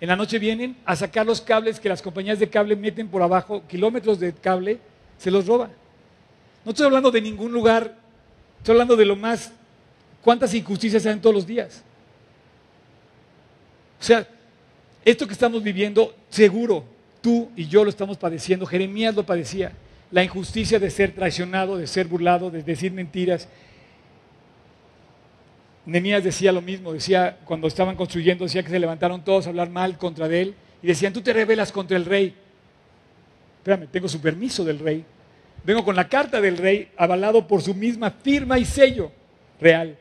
En 0.03 0.09
la 0.09 0.17
noche 0.17 0.37
vienen 0.37 0.75
a 0.83 0.97
sacar 0.97 1.25
los 1.25 1.39
cables 1.39 1.79
que 1.79 1.87
las 1.87 2.01
compañías 2.01 2.37
de 2.37 2.49
cable 2.49 2.75
meten 2.75 3.07
por 3.07 3.21
abajo, 3.21 3.63
kilómetros 3.69 4.19
de 4.19 4.33
cable, 4.33 4.77
se 5.17 5.31
los 5.31 5.47
roba. 5.47 5.69
No 6.65 6.71
estoy 6.71 6.87
hablando 6.87 7.09
de 7.09 7.21
ningún 7.21 7.53
lugar, 7.53 7.95
estoy 8.57 8.73
hablando 8.73 8.97
de 8.97 9.05
lo 9.05 9.15
más, 9.15 9.53
cuántas 10.21 10.53
injusticias 10.53 11.03
se 11.03 11.07
dan 11.07 11.21
todos 11.21 11.33
los 11.33 11.47
días. 11.47 11.83
O 13.97 14.03
sea, 14.03 14.27
esto 15.05 15.25
que 15.25 15.31
estamos 15.31 15.63
viviendo, 15.63 16.13
seguro, 16.29 16.83
tú 17.21 17.49
y 17.55 17.69
yo 17.69 17.85
lo 17.85 17.89
estamos 17.89 18.17
padeciendo. 18.17 18.65
Jeremías 18.65 19.15
lo 19.15 19.25
padecía. 19.25 19.71
La 20.11 20.21
injusticia 20.21 20.79
de 20.79 20.91
ser 20.91 21.15
traicionado, 21.15 21.77
de 21.77 21.87
ser 21.87 22.07
burlado, 22.07 22.51
de 22.51 22.61
decir 22.61 22.91
mentiras. 22.91 23.47
Nemías 25.85 26.23
decía 26.23 26.51
lo 26.51 26.61
mismo, 26.61 26.93
decía 26.93 27.39
cuando 27.45 27.67
estaban 27.67 27.95
construyendo, 27.95 28.45
decía 28.45 28.63
que 28.63 28.69
se 28.69 28.79
levantaron 28.79 29.23
todos 29.23 29.45
a 29.45 29.49
hablar 29.49 29.69
mal 29.69 29.97
contra 29.97 30.27
él 30.27 30.55
y 30.81 30.87
decían, 30.87 31.13
tú 31.13 31.21
te 31.21 31.33
rebelas 31.33 31.71
contra 31.71 31.97
el 31.97 32.05
rey. 32.05 32.35
Espérame, 33.59 33.87
tengo 33.87 34.07
su 34.07 34.21
permiso 34.21 34.63
del 34.63 34.79
rey. 34.79 35.05
Vengo 35.63 35.83
con 35.83 35.95
la 35.95 36.07
carta 36.07 36.41
del 36.41 36.57
rey 36.57 36.89
avalado 36.97 37.47
por 37.47 37.61
su 37.61 37.73
misma 37.73 38.11
firma 38.11 38.59
y 38.59 38.65
sello 38.65 39.11
real. 39.59 39.97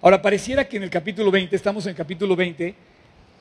Ahora, 0.00 0.20
pareciera 0.22 0.68
que 0.68 0.76
en 0.76 0.84
el 0.84 0.90
capítulo 0.90 1.30
20, 1.30 1.56
estamos 1.56 1.84
en 1.86 1.90
el 1.90 1.96
capítulo 1.96 2.36
20, 2.36 2.74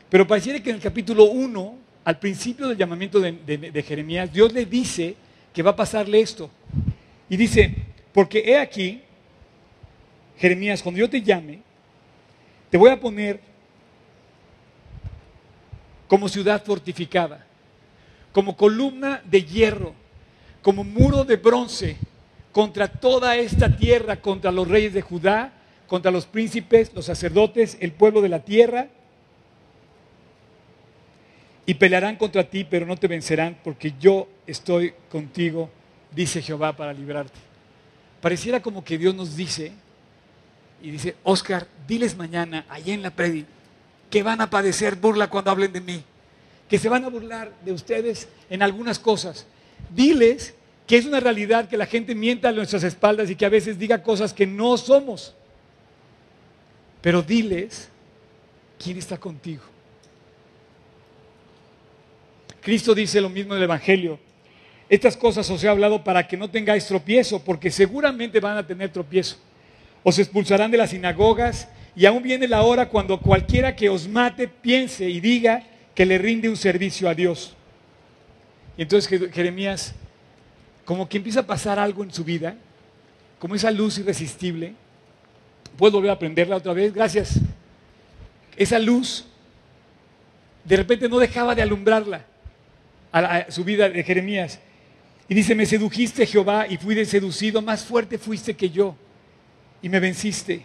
pero 0.09 0.25
pareciera 0.25 0.61
que 0.61 0.69
en 0.69 0.77
el 0.77 0.81
capítulo 0.81 1.25
1, 1.25 1.75
al 2.05 2.19
principio 2.19 2.67
del 2.67 2.77
llamamiento 2.77 3.19
de, 3.19 3.85
Jeremías, 3.85 4.31
Dios 4.31 4.53
le 4.53 4.65
dice 4.65 5.15
que 5.53 5.61
va 5.61 5.71
a 5.71 5.75
pasarle 5.75 6.21
esto. 6.21 6.49
Y 7.29 7.35
dice, 7.35 7.75
porque 8.13 8.39
he 8.39 8.57
aquí, 8.57 9.01
Jeremías, 10.37 10.83
cuando 10.83 10.99
yo 10.99 11.09
te 11.09 11.21
llame, 11.21 11.61
te 12.69 12.77
voy 12.77 12.91
a 12.91 12.99
poner 12.99 13.39
como 16.07 16.29
ciudad 16.29 16.63
fortificada, 16.63 17.45
como 18.31 18.55
columna 18.55 19.21
de 19.25 19.43
hierro, 19.43 19.93
como 20.61 20.83
muro 20.83 21.23
de 21.23 21.37
bronce 21.37 21.97
contra 22.51 22.87
toda 22.87 23.35
esta 23.35 23.75
tierra, 23.75 24.17
contra 24.17 24.51
los 24.51 24.67
reyes 24.67 24.93
de 24.93 25.01
Judá, 25.01 25.53
contra 25.87 26.11
los 26.11 26.25
príncipes, 26.25 26.91
los 26.93 27.05
sacerdotes, 27.05 27.77
el 27.79 27.91
pueblo 27.91 28.21
de 28.21 28.29
la 28.29 28.39
tierra, 28.39 28.87
y 31.65 31.73
pelearán 31.73 32.15
contra 32.15 32.49
ti, 32.49 32.63
pero 32.63 32.85
no 32.85 32.95
te 32.95 33.07
vencerán, 33.07 33.57
porque 33.63 33.93
yo 33.99 34.27
estoy 34.45 34.93
contigo, 35.11 35.69
dice 36.11 36.41
Jehová, 36.41 36.75
para 36.75 36.93
librarte. 36.93 37.37
Pareciera 38.21 38.61
como 38.61 38.83
que 38.83 38.97
Dios 38.97 39.13
nos 39.13 39.35
dice, 39.35 39.73
y 40.81 40.91
dice, 40.91 41.15
Oscar, 41.23 41.67
diles 41.87 42.15
mañana, 42.15 42.65
allá 42.69 42.93
en 42.93 43.01
la 43.01 43.11
predi, 43.11 43.45
que 44.09 44.23
van 44.23 44.41
a 44.41 44.49
padecer 44.49 44.95
burla 44.95 45.29
cuando 45.29 45.51
hablen 45.51 45.73
de 45.73 45.81
mí, 45.81 46.03
que 46.69 46.77
se 46.77 46.89
van 46.89 47.05
a 47.05 47.09
burlar 47.09 47.51
de 47.65 47.71
ustedes 47.71 48.27
en 48.49 48.61
algunas 48.61 48.99
cosas. 48.99 49.45
Diles 49.93 50.53
que 50.85 50.97
es 50.97 51.05
una 51.05 51.19
realidad 51.19 51.67
que 51.67 51.77
la 51.77 51.85
gente 51.85 52.15
mienta 52.15 52.49
a 52.49 52.53
nuestras 52.53 52.83
espaldas 52.83 53.29
y 53.29 53.35
que 53.35 53.45
a 53.45 53.49
veces 53.49 53.77
diga 53.77 54.01
cosas 54.01 54.33
que 54.33 54.47
no 54.47 54.77
somos. 54.77 55.33
Pero 57.01 57.21
diles 57.21 57.89
quién 58.81 58.97
está 58.97 59.17
contigo. 59.17 59.63
Cristo 62.61 62.95
dice 62.95 63.19
lo 63.19 63.29
mismo 63.29 63.53
en 63.53 63.57
el 63.57 63.63
Evangelio. 63.65 64.19
Estas 64.89 65.17
cosas 65.17 65.49
os 65.49 65.61
he 65.63 65.67
hablado 65.67 66.03
para 66.03 66.25
que 66.25 66.37
no 66.37 66.49
tengáis 66.49 66.85
tropiezo, 66.85 67.43
porque 67.43 67.69
seguramente 67.69 68.39
van 68.39 68.57
a 68.57 68.65
tener 68.65 68.89
tropiezo. 68.89 69.37
Os 70.09 70.17
expulsarán 70.19 70.71
de 70.71 70.77
las 70.77 70.91
sinagogas 70.91 71.67
y 71.93 72.05
aún 72.05 72.23
viene 72.23 72.47
la 72.47 72.61
hora 72.61 72.87
cuando 72.87 73.19
cualquiera 73.19 73.75
que 73.75 73.89
os 73.89 74.07
mate 74.07 74.47
piense 74.47 75.09
y 75.09 75.19
diga 75.19 75.63
que 75.93 76.05
le 76.05 76.17
rinde 76.17 76.47
un 76.47 76.55
servicio 76.55 77.09
a 77.09 77.13
Dios. 77.13 77.57
Y 78.77 78.83
entonces 78.83 79.33
Jeremías, 79.33 79.93
como 80.85 81.09
que 81.09 81.17
empieza 81.17 81.41
a 81.41 81.45
pasar 81.45 81.77
algo 81.77 82.05
en 82.05 82.13
su 82.13 82.23
vida, 82.23 82.55
como 83.37 83.55
esa 83.55 83.69
luz 83.69 83.97
irresistible. 83.97 84.75
¿Puedo 85.75 85.97
volver 85.97 86.11
a 86.11 86.19
prenderla 86.19 86.55
otra 86.55 86.71
vez? 86.71 86.93
Gracias. 86.93 87.41
Esa 88.55 88.79
luz, 88.79 89.25
de 90.63 90.77
repente 90.77 91.09
no 91.09 91.19
dejaba 91.19 91.53
de 91.53 91.63
alumbrarla 91.63 92.23
a, 93.11 93.51
su 93.51 93.65
vida 93.65 93.89
de 93.89 94.03
Jeremías. 94.05 94.57
Y 95.27 95.35
dice, 95.35 95.53
me 95.53 95.65
sedujiste 95.65 96.25
Jehová 96.25 96.65
y 96.65 96.77
fui 96.77 97.03
seducido, 97.03 97.61
más 97.61 97.83
fuerte 97.83 98.17
fuiste 98.17 98.55
que 98.55 98.69
yo 98.69 98.95
y 99.81 99.89
me 99.89 99.99
venciste. 99.99 100.63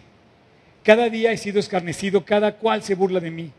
Cada 0.83 1.09
día 1.09 1.31
he 1.31 1.37
sido 1.37 1.59
escarnecido, 1.59 2.25
cada 2.25 2.55
cual 2.55 2.83
se 2.83 2.95
burla 2.95 3.19
de 3.19 3.31
mí. 3.31 3.51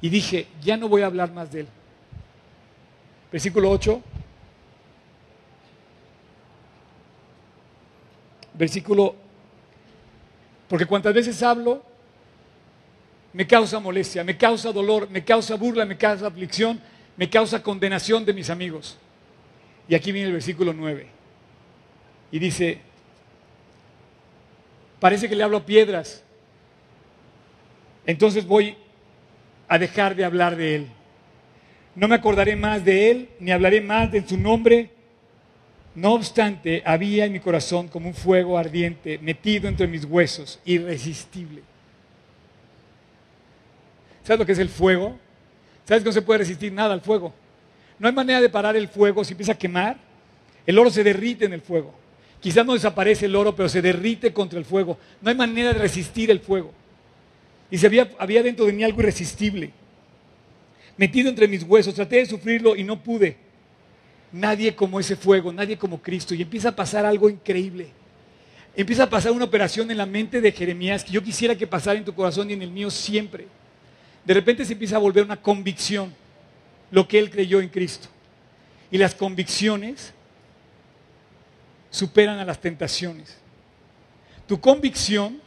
Y 0.00 0.08
dije, 0.08 0.46
ya 0.62 0.76
no 0.76 0.88
voy 0.88 1.02
a 1.02 1.06
hablar 1.06 1.32
más 1.32 1.50
de 1.52 1.60
él. 1.60 1.68
Versículo 3.30 3.70
8. 3.70 4.02
Versículo, 8.54 9.16
porque 10.68 10.86
cuantas 10.86 11.14
veces 11.14 11.42
hablo, 11.42 11.82
me 13.32 13.46
causa 13.46 13.80
molestia, 13.80 14.22
me 14.22 14.36
causa 14.36 14.72
dolor, 14.72 15.08
me 15.10 15.24
causa 15.24 15.56
burla, 15.56 15.86
me 15.86 15.96
causa 15.96 16.26
aflicción, 16.26 16.80
me 17.16 17.30
causa 17.30 17.62
condenación 17.62 18.24
de 18.24 18.34
mis 18.34 18.50
amigos. 18.50 18.98
Y 19.88 19.94
aquí 19.94 20.12
viene 20.12 20.28
el 20.28 20.34
versículo 20.34 20.72
9. 20.72 21.06
Y 22.30 22.38
dice, 22.38 22.80
parece 25.02 25.28
que 25.28 25.34
le 25.34 25.42
hablo 25.42 25.56
a 25.56 25.66
piedras. 25.66 26.22
Entonces 28.06 28.46
voy 28.46 28.76
a 29.66 29.76
dejar 29.76 30.14
de 30.14 30.24
hablar 30.24 30.54
de 30.54 30.76
él. 30.76 30.86
No 31.96 32.06
me 32.06 32.14
acordaré 32.14 32.54
más 32.54 32.84
de 32.84 33.10
él, 33.10 33.28
ni 33.40 33.50
hablaré 33.50 33.80
más 33.80 34.12
de 34.12 34.24
su 34.24 34.38
nombre. 34.38 34.90
No 35.96 36.12
obstante, 36.12 36.84
había 36.86 37.24
en 37.24 37.32
mi 37.32 37.40
corazón 37.40 37.88
como 37.88 38.06
un 38.06 38.14
fuego 38.14 38.56
ardiente 38.56 39.18
metido 39.18 39.68
entre 39.68 39.88
mis 39.88 40.04
huesos, 40.04 40.60
irresistible. 40.64 41.64
¿Sabes 44.22 44.38
lo 44.38 44.46
que 44.46 44.52
es 44.52 44.60
el 44.60 44.68
fuego? 44.68 45.18
¿Sabes 45.84 46.04
que 46.04 46.10
no 46.10 46.12
se 46.12 46.22
puede 46.22 46.38
resistir 46.38 46.72
nada 46.72 46.94
al 46.94 47.00
fuego? 47.00 47.34
No 47.98 48.06
hay 48.06 48.14
manera 48.14 48.40
de 48.40 48.48
parar 48.48 48.76
el 48.76 48.86
fuego 48.86 49.24
si 49.24 49.32
empieza 49.32 49.50
a 49.50 49.58
quemar. 49.58 49.96
El 50.64 50.78
oro 50.78 50.90
se 50.90 51.02
derrite 51.02 51.44
en 51.44 51.54
el 51.54 51.60
fuego. 51.60 52.01
Quizás 52.42 52.66
no 52.66 52.74
desaparece 52.74 53.26
el 53.26 53.36
oro, 53.36 53.56
pero 53.56 53.68
se 53.68 53.80
derrite 53.80 54.32
contra 54.32 54.58
el 54.58 54.64
fuego. 54.64 54.98
No 55.20 55.30
hay 55.30 55.36
manera 55.36 55.72
de 55.72 55.78
resistir 55.78 56.30
el 56.30 56.40
fuego. 56.40 56.72
Y 57.70 57.78
se 57.78 57.86
había, 57.86 58.10
había 58.18 58.42
dentro 58.42 58.66
de 58.66 58.72
mí 58.72 58.84
algo 58.84 59.00
irresistible. 59.00 59.70
Metido 60.98 61.30
entre 61.30 61.48
mis 61.48 61.62
huesos. 61.62 61.94
Traté 61.94 62.16
de 62.16 62.26
sufrirlo 62.26 62.76
y 62.76 62.84
no 62.84 63.02
pude. 63.02 63.36
Nadie 64.32 64.74
como 64.74 65.00
ese 65.00 65.16
fuego, 65.16 65.52
nadie 65.52 65.78
como 65.78 66.02
Cristo. 66.02 66.34
Y 66.34 66.42
empieza 66.42 66.70
a 66.70 66.76
pasar 66.76 67.06
algo 67.06 67.30
increíble. 67.30 67.88
Empieza 68.76 69.04
a 69.04 69.10
pasar 69.10 69.32
una 69.32 69.44
operación 69.44 69.90
en 69.90 69.98
la 69.98 70.06
mente 70.06 70.40
de 70.40 70.52
Jeremías 70.52 71.04
que 71.04 71.12
yo 71.12 71.22
quisiera 71.22 71.56
que 71.56 71.66
pasara 71.66 71.98
en 71.98 72.04
tu 72.04 72.14
corazón 72.14 72.50
y 72.50 72.54
en 72.54 72.62
el 72.62 72.70
mío 72.70 72.90
siempre 72.90 73.46
de 74.24 74.34
repente 74.34 74.64
se 74.64 74.74
empieza 74.74 74.96
a 74.96 75.00
volver 75.00 75.24
una 75.24 75.36
convicción 75.36 76.14
lo 76.90 77.08
que 77.08 77.18
él 77.18 77.30
creyó 77.30 77.60
en 77.60 77.68
Cristo. 77.68 78.08
Y 78.90 78.98
las 78.98 79.14
convicciones 79.14 80.12
superan 81.92 82.40
a 82.40 82.44
las 82.44 82.60
tentaciones. 82.60 83.38
Tu 84.48 84.60
convicción 84.60 85.40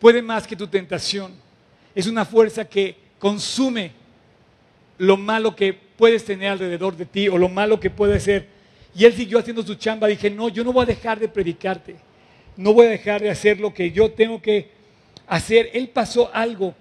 puede 0.00 0.20
más 0.20 0.44
que 0.44 0.56
tu 0.56 0.66
tentación. 0.66 1.32
Es 1.94 2.08
una 2.08 2.24
fuerza 2.24 2.64
que 2.64 2.96
consume 3.20 3.92
lo 4.98 5.16
malo 5.16 5.54
que 5.54 5.72
puedes 5.72 6.24
tener 6.24 6.48
alrededor 6.48 6.96
de 6.96 7.06
ti 7.06 7.28
o 7.28 7.38
lo 7.38 7.48
malo 7.48 7.78
que 7.78 7.90
puede 7.90 8.18
ser. 8.18 8.48
Y 8.96 9.04
él 9.04 9.12
siguió 9.14 9.38
haciendo 9.38 9.62
su 9.62 9.76
chamba. 9.76 10.08
Dije, 10.08 10.28
no, 10.28 10.48
yo 10.48 10.64
no 10.64 10.72
voy 10.72 10.82
a 10.82 10.86
dejar 10.86 11.20
de 11.20 11.28
predicarte. 11.28 11.94
No 12.56 12.72
voy 12.72 12.86
a 12.86 12.90
dejar 12.90 13.22
de 13.22 13.30
hacer 13.30 13.60
lo 13.60 13.72
que 13.72 13.92
yo 13.92 14.10
tengo 14.10 14.42
que 14.42 14.72
hacer. 15.28 15.70
Él 15.72 15.88
pasó 15.90 16.28
algo 16.34 16.74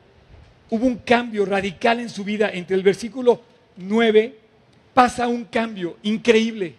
hubo 0.71 0.87
un 0.87 0.97
cambio 0.97 1.45
radical 1.45 1.99
en 1.99 2.09
su 2.09 2.23
vida. 2.23 2.49
Entre 2.51 2.75
el 2.75 2.81
versículo 2.81 3.41
9 3.77 4.35
pasa 4.93 5.27
un 5.27 5.45
cambio 5.45 5.97
increíble. 6.01 6.75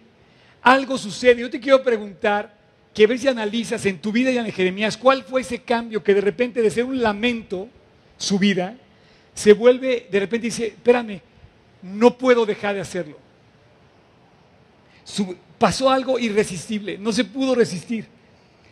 Algo 0.63 0.97
sucede. 0.97 1.41
Yo 1.41 1.49
te 1.49 1.59
quiero 1.59 1.83
preguntar, 1.83 2.57
que 2.93 3.07
ves 3.07 3.23
y 3.23 3.27
analizas 3.27 3.85
en 3.85 3.99
tu 3.99 4.11
vida 4.11 4.31
y 4.31 4.37
en 4.37 4.51
Jeremías, 4.51 4.97
¿cuál 4.97 5.23
fue 5.23 5.41
ese 5.41 5.59
cambio 5.59 6.03
que 6.03 6.13
de 6.13 6.21
repente 6.21 6.61
de 6.61 6.69
ser 6.69 6.85
un 6.85 7.01
lamento, 7.01 7.67
su 8.17 8.37
vida, 8.37 8.75
se 9.33 9.53
vuelve, 9.53 10.07
de 10.11 10.19
repente 10.19 10.47
dice, 10.47 10.67
espérame, 10.67 11.19
no 11.81 12.17
puedo 12.17 12.45
dejar 12.45 12.75
de 12.75 12.81
hacerlo. 12.81 13.17
pasó 15.57 15.89
algo 15.89 16.19
irresistible, 16.19 16.97
no 16.97 17.11
se 17.11 17.25
pudo 17.25 17.55
resistir. 17.55 18.05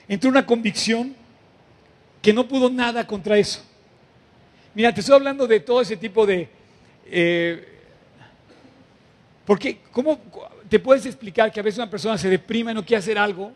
Entró 0.07 0.29
una 0.29 0.45
convicción 0.45 1.15
que 2.21 2.33
no 2.33 2.47
pudo 2.47 2.69
nada 2.69 3.05
contra 3.07 3.37
eso. 3.37 3.63
Mira, 4.73 4.93
te 4.93 5.01
estoy 5.01 5.15
hablando 5.15 5.47
de 5.47 5.59
todo 5.59 5.81
ese 5.81 5.97
tipo 5.97 6.25
de... 6.25 6.49
Eh, 7.05 7.67
porque, 9.45 9.79
¿cómo 9.91 10.19
te 10.71 10.79
puedes 10.79 11.05
explicar 11.05 11.51
que 11.51 11.59
a 11.59 11.63
veces 11.63 11.79
una 11.79 11.89
persona 11.89 12.17
se 12.17 12.29
deprima 12.29 12.71
y 12.71 12.73
no 12.73 12.85
quiere 12.85 12.99
hacer 12.99 13.17
algo? 13.17 13.51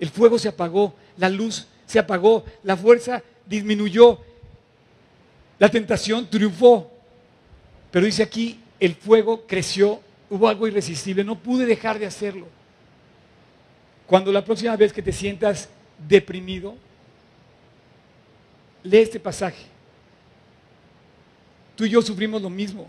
El 0.00 0.08
fuego 0.08 0.38
se 0.38 0.48
apagó, 0.48 0.94
la 1.18 1.28
luz 1.28 1.66
se 1.84 1.98
apagó, 1.98 2.46
la 2.62 2.78
fuerza 2.78 3.22
disminuyó, 3.44 4.18
la 5.58 5.68
tentación 5.68 6.26
triunfó. 6.30 6.90
Pero 7.90 8.06
dice 8.06 8.22
aquí, 8.22 8.58
el 8.80 8.94
fuego 8.94 9.46
creció, 9.46 10.00
hubo 10.30 10.48
algo 10.48 10.66
irresistible, 10.66 11.24
no 11.24 11.38
pude 11.38 11.66
dejar 11.66 11.98
de 11.98 12.06
hacerlo. 12.06 12.46
Cuando 14.06 14.32
la 14.32 14.42
próxima 14.42 14.74
vez 14.76 14.94
que 14.94 15.02
te 15.02 15.12
sientas 15.12 15.68
deprimido, 16.08 16.74
lee 18.82 19.00
este 19.00 19.20
pasaje. 19.20 19.66
Tú 21.76 21.84
y 21.84 21.90
yo 21.90 22.00
sufrimos 22.00 22.40
lo 22.40 22.48
mismo. 22.48 22.88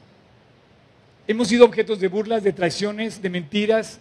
Hemos 1.28 1.48
sido 1.48 1.66
objetos 1.66 2.00
de 2.00 2.08
burlas, 2.08 2.44
de 2.44 2.54
traiciones, 2.54 3.22
de 3.22 3.30
mentiras, 3.30 4.00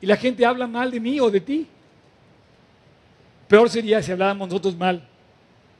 y 0.00 0.06
la 0.06 0.16
gente 0.16 0.44
habla 0.44 0.66
mal 0.66 0.90
de 0.90 1.00
mí 1.00 1.18
o 1.20 1.30
de 1.30 1.40
ti. 1.40 1.66
Peor 3.48 3.68
sería 3.68 4.02
si 4.02 4.12
habláramos 4.12 4.48
nosotros 4.48 4.76
mal, 4.76 5.06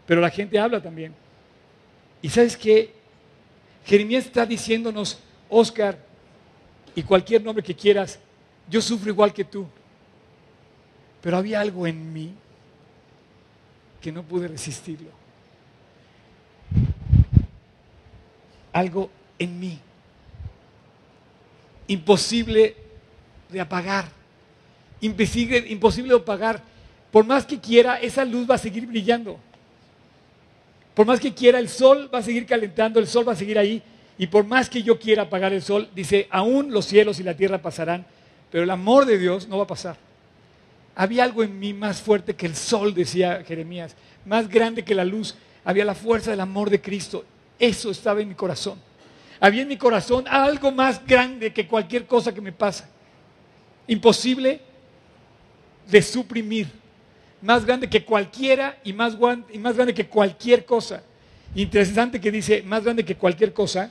pero 0.06 0.20
la 0.20 0.30
gente 0.30 0.58
habla 0.58 0.82
también. 0.82 1.14
Y 2.22 2.28
sabes 2.28 2.56
qué? 2.56 2.92
Jeremías 3.84 4.26
está 4.26 4.46
diciéndonos, 4.46 5.20
Oscar, 5.48 5.98
y 6.94 7.02
cualquier 7.02 7.42
nombre 7.42 7.62
que 7.62 7.74
quieras, 7.74 8.18
yo 8.68 8.80
sufro 8.80 9.10
igual 9.10 9.32
que 9.32 9.44
tú. 9.44 9.66
Pero 11.20 11.36
había 11.36 11.60
algo 11.60 11.86
en 11.86 12.12
mí 12.12 12.34
que 14.00 14.12
no 14.12 14.22
pude 14.22 14.48
resistirlo. 14.48 15.24
algo 18.74 19.08
en 19.38 19.58
mí. 19.58 19.78
Imposible 21.86 22.76
de 23.48 23.60
apagar. 23.60 24.06
Imposible, 25.00 25.60
de 25.60 26.14
apagar. 26.14 26.62
Por 27.10 27.24
más 27.24 27.44
que 27.44 27.60
quiera, 27.60 27.96
esa 27.96 28.24
luz 28.24 28.48
va 28.48 28.54
a 28.54 28.58
seguir 28.58 28.86
brillando. 28.86 29.38
Por 30.94 31.06
más 31.06 31.20
que 31.20 31.34
quiera, 31.34 31.58
el 31.58 31.68
sol 31.68 32.10
va 32.12 32.18
a 32.18 32.22
seguir 32.22 32.46
calentando, 32.46 33.00
el 33.00 33.06
sol 33.06 33.26
va 33.28 33.32
a 33.32 33.36
seguir 33.36 33.58
ahí. 33.58 33.82
Y 34.16 34.28
por 34.28 34.44
más 34.44 34.70
que 34.70 34.82
yo 34.82 34.98
quiera 34.98 35.22
apagar 35.22 35.52
el 35.52 35.62
sol, 35.62 35.88
dice, 35.94 36.28
aún 36.30 36.72
los 36.72 36.86
cielos 36.86 37.18
y 37.18 37.24
la 37.24 37.36
tierra 37.36 37.60
pasarán, 37.60 38.06
pero 38.50 38.62
el 38.62 38.70
amor 38.70 39.04
de 39.06 39.18
Dios 39.18 39.48
no 39.48 39.58
va 39.58 39.64
a 39.64 39.68
pasar. 39.68 39.96
Había 40.94 41.24
algo 41.24 41.42
en 41.42 41.58
mí 41.58 41.74
más 41.74 42.00
fuerte 42.00 42.34
que 42.34 42.46
el 42.46 42.54
sol, 42.54 42.94
decía 42.94 43.42
Jeremías, 43.44 43.96
más 44.24 44.48
grande 44.48 44.84
que 44.84 44.94
la 44.94 45.04
luz. 45.04 45.34
Había 45.64 45.84
la 45.84 45.94
fuerza 45.94 46.30
del 46.30 46.40
amor 46.40 46.70
de 46.70 46.80
Cristo. 46.80 47.24
Eso 47.58 47.90
estaba 47.90 48.20
en 48.20 48.28
mi 48.28 48.34
corazón. 48.34 48.78
Había 49.44 49.60
en 49.60 49.68
mi 49.68 49.76
corazón 49.76 50.24
algo 50.26 50.72
más 50.72 51.06
grande 51.06 51.52
que 51.52 51.66
cualquier 51.66 52.06
cosa 52.06 52.32
que 52.32 52.40
me 52.40 52.50
pasa. 52.50 52.88
Imposible 53.86 54.58
de 55.86 56.00
suprimir. 56.00 56.68
Más 57.42 57.66
grande 57.66 57.90
que 57.90 58.06
cualquiera 58.06 58.78
y 58.84 58.94
más, 58.94 59.18
grande 59.18 59.92
que 59.92 60.06
cualquier 60.06 60.64
cosa. 60.64 61.02
Interesante 61.54 62.22
que 62.22 62.30
dice 62.30 62.62
más 62.62 62.84
grande 62.84 63.04
que 63.04 63.16
cualquier 63.16 63.52
cosa 63.52 63.90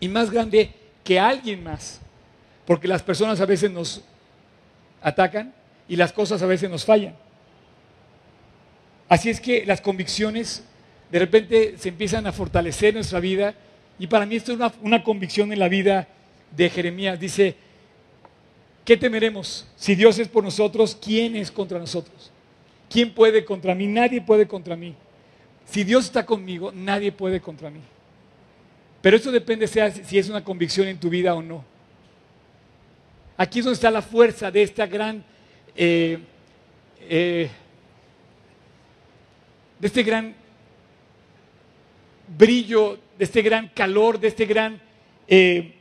y 0.00 0.08
más 0.08 0.32
grande 0.32 0.72
que 1.04 1.20
alguien 1.20 1.62
más. 1.62 2.00
Porque 2.66 2.88
las 2.88 3.04
personas 3.04 3.40
a 3.40 3.46
veces 3.46 3.70
nos 3.70 4.02
atacan 5.00 5.54
y 5.86 5.94
las 5.94 6.12
cosas 6.12 6.42
a 6.42 6.46
veces 6.46 6.68
nos 6.68 6.84
fallan. 6.84 7.14
Así 9.08 9.30
es 9.30 9.40
que 9.40 9.64
las 9.64 9.80
convicciones 9.80 10.64
de 11.12 11.20
repente 11.20 11.76
se 11.78 11.90
empiezan 11.90 12.26
a 12.26 12.32
fortalecer 12.32 12.94
nuestra 12.94 13.20
vida. 13.20 13.54
Y 13.98 14.06
para 14.06 14.26
mí 14.26 14.36
esto 14.36 14.52
es 14.52 14.58
una, 14.82 15.02
convicción 15.02 15.52
en 15.52 15.58
la 15.58 15.68
vida 15.68 16.08
de 16.50 16.68
Jeremías. 16.68 17.18
Dice, 17.18 17.56
¿qué 18.84 18.96
temeremos? 18.96 19.66
Si 19.76 19.94
Dios 19.94 20.18
es 20.18 20.28
por 20.28 20.44
nosotros, 20.44 20.96
¿quién 21.00 21.36
es 21.36 21.50
contra 21.50 21.78
nosotros? 21.78 22.30
¿Quién 22.90 23.12
puede 23.12 23.44
contra 23.44 23.74
mí? 23.74 23.86
Nadie 23.86 24.20
puede 24.20 24.46
contra 24.46 24.76
mí. 24.76 24.94
Si 25.64 25.82
Dios 25.82 26.04
está 26.04 26.24
conmigo, 26.24 26.72
nadie 26.72 27.10
puede 27.10 27.40
contra 27.40 27.70
mí. 27.70 27.80
Pero 29.02 29.16
esto 29.16 29.32
depende 29.32 29.66
sea, 29.66 29.90
si 29.90 30.18
es 30.18 30.28
una 30.28 30.44
convicción 30.44 30.86
en 30.88 30.98
tu 30.98 31.08
vida 31.08 31.34
o 31.34 31.42
no. 31.42 31.64
Aquí 33.36 33.58
es 33.58 33.64
donde 33.64 33.74
está 33.74 33.90
la 33.90 34.02
fuerza 34.02 34.50
de 34.50 34.62
esta 34.62 34.86
gran 34.86 35.24
eh, 35.74 36.18
eh, 37.08 37.50
de 39.78 39.86
este 39.86 40.02
gran 40.02 40.34
brillo, 42.36 42.98
de 43.18 43.24
este 43.24 43.42
gran 43.42 43.68
calor, 43.68 44.18
de 44.20 44.28
este 44.28 44.46
gran, 44.46 44.80
eh, 45.28 45.74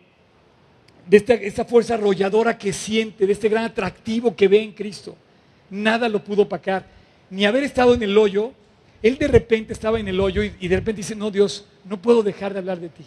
de 1.08 1.18
esta, 1.18 1.34
esta 1.36 1.66
fuerza 1.66 1.96
arrolladora 1.96 2.58
que 2.58 2.72
siente, 2.74 3.26
de 3.28 3.34
este 3.34 3.50
gran 3.50 3.66
atractivo 3.66 4.36
que 4.36 4.48
ve 4.48 4.62
en 4.62 4.72
Cristo. 4.72 5.16
Nada 5.70 6.08
lo 6.10 6.24
pudo 6.24 6.44
opacar. 6.44 6.86
Ni 7.30 7.46
haber 7.46 7.64
estado 7.64 7.94
en 7.94 8.04
el 8.04 8.18
hoyo, 8.18 8.52
él 9.02 9.18
de 9.18 9.28
repente 9.28 9.74
estaba 9.74 10.00
en 10.00 10.08
el 10.08 10.20
hoyo 10.20 10.44
y, 10.44 10.56
y 10.60 10.68
de 10.68 10.76
repente 10.78 11.02
dice, 11.02 11.16
no 11.16 11.30
Dios, 11.32 11.66
no 11.84 12.02
puedo 12.02 12.24
dejar 12.24 12.54
de 12.54 12.60
hablar 12.60 12.80
de 12.80 12.90
ti. 12.90 13.04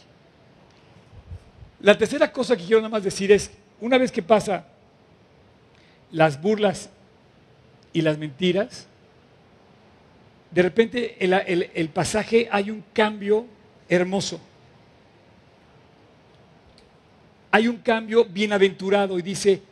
La 1.81 1.97
tercera 1.97 2.31
cosa 2.33 2.57
que 2.57 2.65
quiero 2.65 2.81
nada 2.81 2.91
más 2.91 3.05
decir 3.05 3.31
es, 3.33 3.51
una 3.81 3.97
vez 3.99 4.11
que 4.11 4.23
pasa 4.23 4.67
las 6.11 6.41
burlas 6.41 6.91
y 7.93 8.03
las 8.03 8.19
mentiras, 8.19 8.87
de 10.51 10.63
repente 10.63 11.17
el, 11.21 11.33
el- 11.35 11.71
el 11.75 11.89
pasaje 11.91 12.49
hay 12.51 12.71
un 12.71 12.83
cambio 12.93 13.47
hermoso. 13.89 14.41
Hay 17.51 17.67
un 17.67 17.79
cambio 17.79 18.25
bienaventurado 18.25 19.19
y 19.19 19.23
dice, 19.23 19.63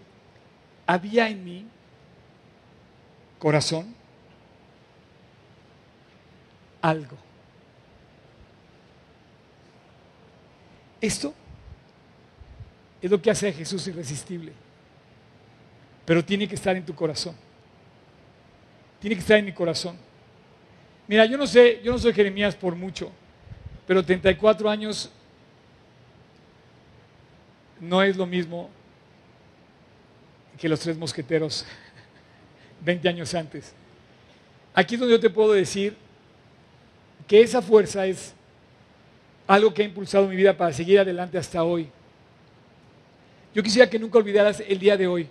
había 0.87 1.29
en 1.29 1.45
mí 1.45 1.67
corazón 3.39 3.95
algo. 6.81 7.17
Esto 11.01 11.35
es 13.03 13.11
lo 13.11 13.21
que 13.21 13.31
hace 13.31 13.49
a 13.49 13.53
Jesús 13.53 13.87
irresistible. 13.87 14.53
Pero 16.05 16.25
tiene 16.25 16.49
que 16.49 16.55
estar 16.55 16.77
en 16.77 16.85
tu 16.85 16.95
corazón. 16.95 17.35
Tiene 19.01 19.17
que 19.17 19.21
estar 19.21 19.39
en 19.39 19.45
mi 19.45 19.53
corazón. 19.53 19.97
Mira, 21.07 21.27
yo 21.27 21.37
no 21.37 21.47
sé, 21.47 21.81
yo 21.85 21.93
no 21.93 21.99
soy 21.99 22.13
Jeremías 22.13 22.55
por 22.57 22.75
mucho, 22.75 23.13
pero 23.87 24.05
34 24.05 24.69
años 24.69 25.11
no 27.81 28.03
es 28.03 28.17
lo 28.17 28.27
mismo 28.27 28.71
que 30.59 30.69
los 30.69 30.81
tres 30.81 30.97
mosqueteros 30.97 31.67
20 32.85 33.09
años 33.09 33.35
antes. 33.35 33.75
Aquí 34.75 34.95
es 34.95 35.01
donde 35.01 35.15
yo 35.15 35.21
te 35.21 35.31
puedo 35.31 35.53
decir 35.53 35.97
que 37.27 37.41
esa 37.41 37.63
fuerza 37.63 38.07
es 38.07 38.35
algo 39.47 39.73
que 39.73 39.83
ha 39.83 39.85
impulsado 39.85 40.27
mi 40.27 40.37
vida 40.37 40.57
para 40.57 40.73
seguir 40.73 40.99
adelante 40.99 41.39
hasta 41.39 41.63
hoy. 41.63 41.89
Yo 43.55 43.63
quisiera 43.63 43.89
que 43.89 43.99
nunca 43.99 44.19
olvidaras 44.19 44.63
el 44.67 44.79
día 44.79 44.97
de 44.97 45.07
hoy, 45.07 45.29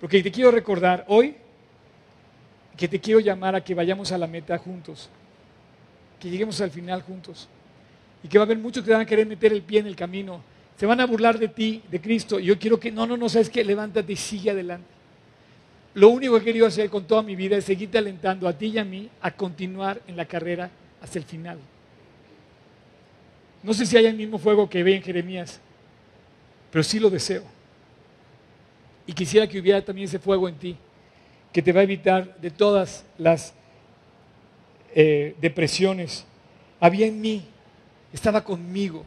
porque 0.00 0.22
te 0.22 0.30
quiero 0.30 0.50
recordar 0.50 1.04
hoy 1.08 1.36
que 2.76 2.88
te 2.88 3.00
quiero 3.00 3.20
llamar 3.20 3.54
a 3.54 3.62
que 3.62 3.74
vayamos 3.74 4.12
a 4.12 4.18
la 4.18 4.26
meta 4.26 4.58
juntos, 4.58 5.08
que 6.22 6.30
lleguemos 6.30 6.60
al 6.60 6.70
final 6.70 7.02
juntos, 7.02 7.48
y 8.22 8.28
que 8.28 8.38
va 8.38 8.44
a 8.44 8.46
haber 8.46 8.58
muchos 8.58 8.84
que 8.84 8.92
van 8.92 9.00
a 9.00 9.06
querer 9.06 9.26
meter 9.26 9.52
el 9.52 9.62
pie 9.62 9.80
en 9.80 9.88
el 9.88 9.96
camino, 9.96 10.40
se 10.76 10.86
van 10.86 11.00
a 11.00 11.04
burlar 11.04 11.36
de 11.36 11.48
ti, 11.48 11.82
de 11.90 12.00
Cristo, 12.00 12.38
y 12.38 12.44
yo 12.44 12.58
quiero 12.60 12.78
que, 12.78 12.92
no, 12.92 13.08
no, 13.08 13.16
no, 13.16 13.28
sabes 13.28 13.50
que 13.50 13.64
levántate 13.64 14.12
y 14.12 14.16
sigue 14.16 14.52
adelante. 14.52 14.86
Lo 15.94 16.10
único 16.10 16.34
que 16.34 16.42
he 16.42 16.44
querido 16.44 16.66
hacer 16.66 16.88
con 16.88 17.04
toda 17.08 17.22
mi 17.22 17.34
vida 17.34 17.56
es 17.56 17.64
seguirte 17.64 17.98
alentando 17.98 18.46
a 18.46 18.52
ti 18.52 18.66
y 18.66 18.78
a 18.78 18.84
mí 18.84 19.10
a 19.20 19.32
continuar 19.32 20.00
en 20.06 20.16
la 20.16 20.24
carrera 20.24 20.70
hasta 21.00 21.18
el 21.18 21.24
final. 21.24 21.58
No 23.64 23.74
sé 23.74 23.84
si 23.84 23.96
hay 23.96 24.06
el 24.06 24.14
mismo 24.14 24.38
fuego 24.38 24.70
que 24.70 24.82
ve 24.84 24.94
en 24.94 25.02
Jeremías, 25.02 25.60
pero 26.70 26.84
sí 26.84 27.00
lo 27.00 27.10
deseo. 27.10 27.42
Y 29.08 29.12
quisiera 29.12 29.48
que 29.48 29.58
hubiera 29.58 29.84
también 29.84 30.06
ese 30.06 30.20
fuego 30.20 30.48
en 30.48 30.54
ti, 30.54 30.76
que 31.52 31.60
te 31.60 31.72
va 31.72 31.80
a 31.80 31.82
evitar 31.82 32.38
de 32.40 32.50
todas 32.52 33.04
las 33.18 33.54
eh, 34.94 35.34
depresiones. 35.40 36.24
Había 36.80 37.06
en 37.06 37.20
mí, 37.20 37.44
estaba 38.12 38.42
conmigo. 38.42 39.04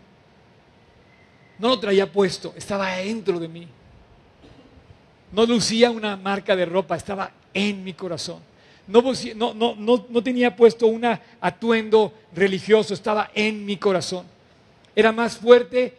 No 1.60 1.70
lo 1.70 1.80
traía 1.80 2.12
puesto, 2.12 2.54
estaba 2.58 2.96
dentro 2.98 3.40
de 3.40 3.48
mí. 3.48 3.68
No 5.32 5.46
lucía 5.46 5.92
una 5.92 6.16
marca 6.16 6.56
de 6.56 6.66
ropa, 6.66 6.96
estaba 6.96 7.32
en 7.54 7.84
mi 7.84 7.94
corazón. 7.94 8.40
No, 8.88 9.02
no, 9.36 9.76
no, 9.76 10.06
no 10.10 10.24
tenía 10.24 10.56
puesto 10.56 10.88
un 10.88 11.04
atuendo 11.42 12.14
religioso, 12.34 12.94
estaba 12.94 13.32
en 13.34 13.66
mi 13.66 13.78
corazón. 13.78 14.26
Era 14.96 15.12
más 15.12 15.38
fuerte 15.38 15.94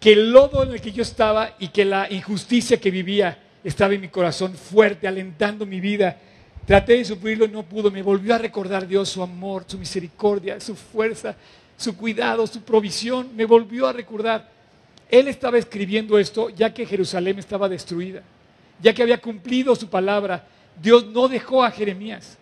que 0.00 0.12
el 0.12 0.32
lodo 0.32 0.62
en 0.64 0.72
el 0.72 0.80
que 0.80 0.92
yo 0.92 1.02
estaba 1.02 1.54
y 1.58 1.68
que 1.68 1.84
la 1.84 2.10
injusticia 2.10 2.80
que 2.80 2.90
vivía 2.90 3.38
estaba 3.62 3.94
en 3.94 4.00
mi 4.00 4.08
corazón 4.08 4.54
fuerte, 4.54 5.06
alentando 5.06 5.66
mi 5.66 5.80
vida. 5.80 6.18
Traté 6.70 6.98
de 6.98 7.04
sufrirlo 7.04 7.46
y 7.46 7.48
no 7.48 7.64
pudo. 7.64 7.90
Me 7.90 8.00
volvió 8.00 8.32
a 8.32 8.38
recordar 8.38 8.86
Dios 8.86 9.08
su 9.08 9.24
amor, 9.24 9.64
su 9.66 9.76
misericordia, 9.76 10.60
su 10.60 10.76
fuerza, 10.76 11.34
su 11.76 11.96
cuidado, 11.96 12.46
su 12.46 12.62
provisión. 12.62 13.34
Me 13.34 13.44
volvió 13.44 13.88
a 13.88 13.92
recordar. 13.92 14.48
Él 15.08 15.26
estaba 15.26 15.58
escribiendo 15.58 16.16
esto 16.16 16.48
ya 16.48 16.72
que 16.72 16.86
Jerusalén 16.86 17.40
estaba 17.40 17.68
destruida, 17.68 18.22
ya 18.80 18.94
que 18.94 19.02
había 19.02 19.20
cumplido 19.20 19.74
su 19.74 19.88
palabra. 19.88 20.46
Dios 20.80 21.04
no 21.06 21.26
dejó 21.26 21.64
a 21.64 21.72
Jeremías. 21.72 22.38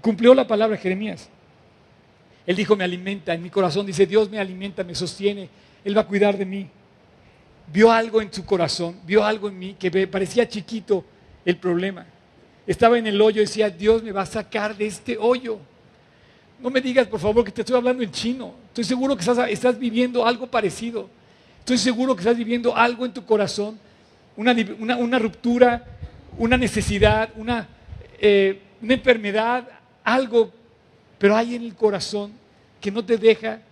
Cumplió 0.00 0.32
la 0.32 0.46
palabra 0.46 0.76
de 0.76 0.82
Jeremías. 0.82 1.28
Él 2.46 2.54
dijo, 2.54 2.76
me 2.76 2.84
alimenta. 2.84 3.34
En 3.34 3.42
mi 3.42 3.50
corazón 3.50 3.86
dice, 3.86 4.06
Dios 4.06 4.30
me 4.30 4.38
alimenta, 4.38 4.84
me 4.84 4.94
sostiene. 4.94 5.48
Él 5.84 5.96
va 5.96 6.02
a 6.02 6.06
cuidar 6.06 6.38
de 6.38 6.46
mí. 6.46 6.68
Vio 7.72 7.90
algo 7.90 8.22
en 8.22 8.32
su 8.32 8.44
corazón, 8.44 9.00
vio 9.04 9.24
algo 9.24 9.48
en 9.48 9.58
mí 9.58 9.74
que 9.76 10.06
parecía 10.06 10.48
chiquito 10.48 11.04
el 11.44 11.56
problema. 11.56 12.06
Estaba 12.68 12.98
en 12.98 13.06
el 13.06 13.18
hoyo 13.18 13.40
y 13.40 13.46
decía, 13.46 13.70
Dios 13.70 14.02
me 14.02 14.12
va 14.12 14.20
a 14.20 14.26
sacar 14.26 14.76
de 14.76 14.86
este 14.86 15.16
hoyo. 15.16 15.58
No 16.60 16.68
me 16.68 16.82
digas, 16.82 17.06
por 17.06 17.18
favor, 17.18 17.42
que 17.42 17.50
te 17.50 17.62
estoy 17.62 17.74
hablando 17.74 18.02
en 18.02 18.10
chino. 18.10 18.52
Estoy 18.68 18.84
seguro 18.84 19.16
que 19.16 19.24
estás, 19.50 19.78
viviendo 19.78 20.26
algo 20.26 20.46
parecido. 20.46 21.08
Estoy 21.60 21.78
seguro 21.78 22.14
que 22.14 22.20
estás 22.20 22.36
viviendo 22.36 22.76
algo 22.76 23.06
en 23.06 23.14
tu 23.14 23.24
corazón. 23.24 23.78
Una, 24.36 25.18
ruptura, 25.18 25.82
una 26.36 26.58
necesidad, 26.58 27.30
una, 27.36 27.66
eh, 28.20 28.60
una 28.82 28.92
enfermedad, 28.92 29.66
algo. 30.04 30.52
Pero 31.18 31.36
hay 31.36 31.54
en 31.54 31.62
el 31.62 31.74
corazón 31.74 32.32
que 32.82 32.90
no 32.90 33.02
te 33.02 33.16
deja. 33.16 33.62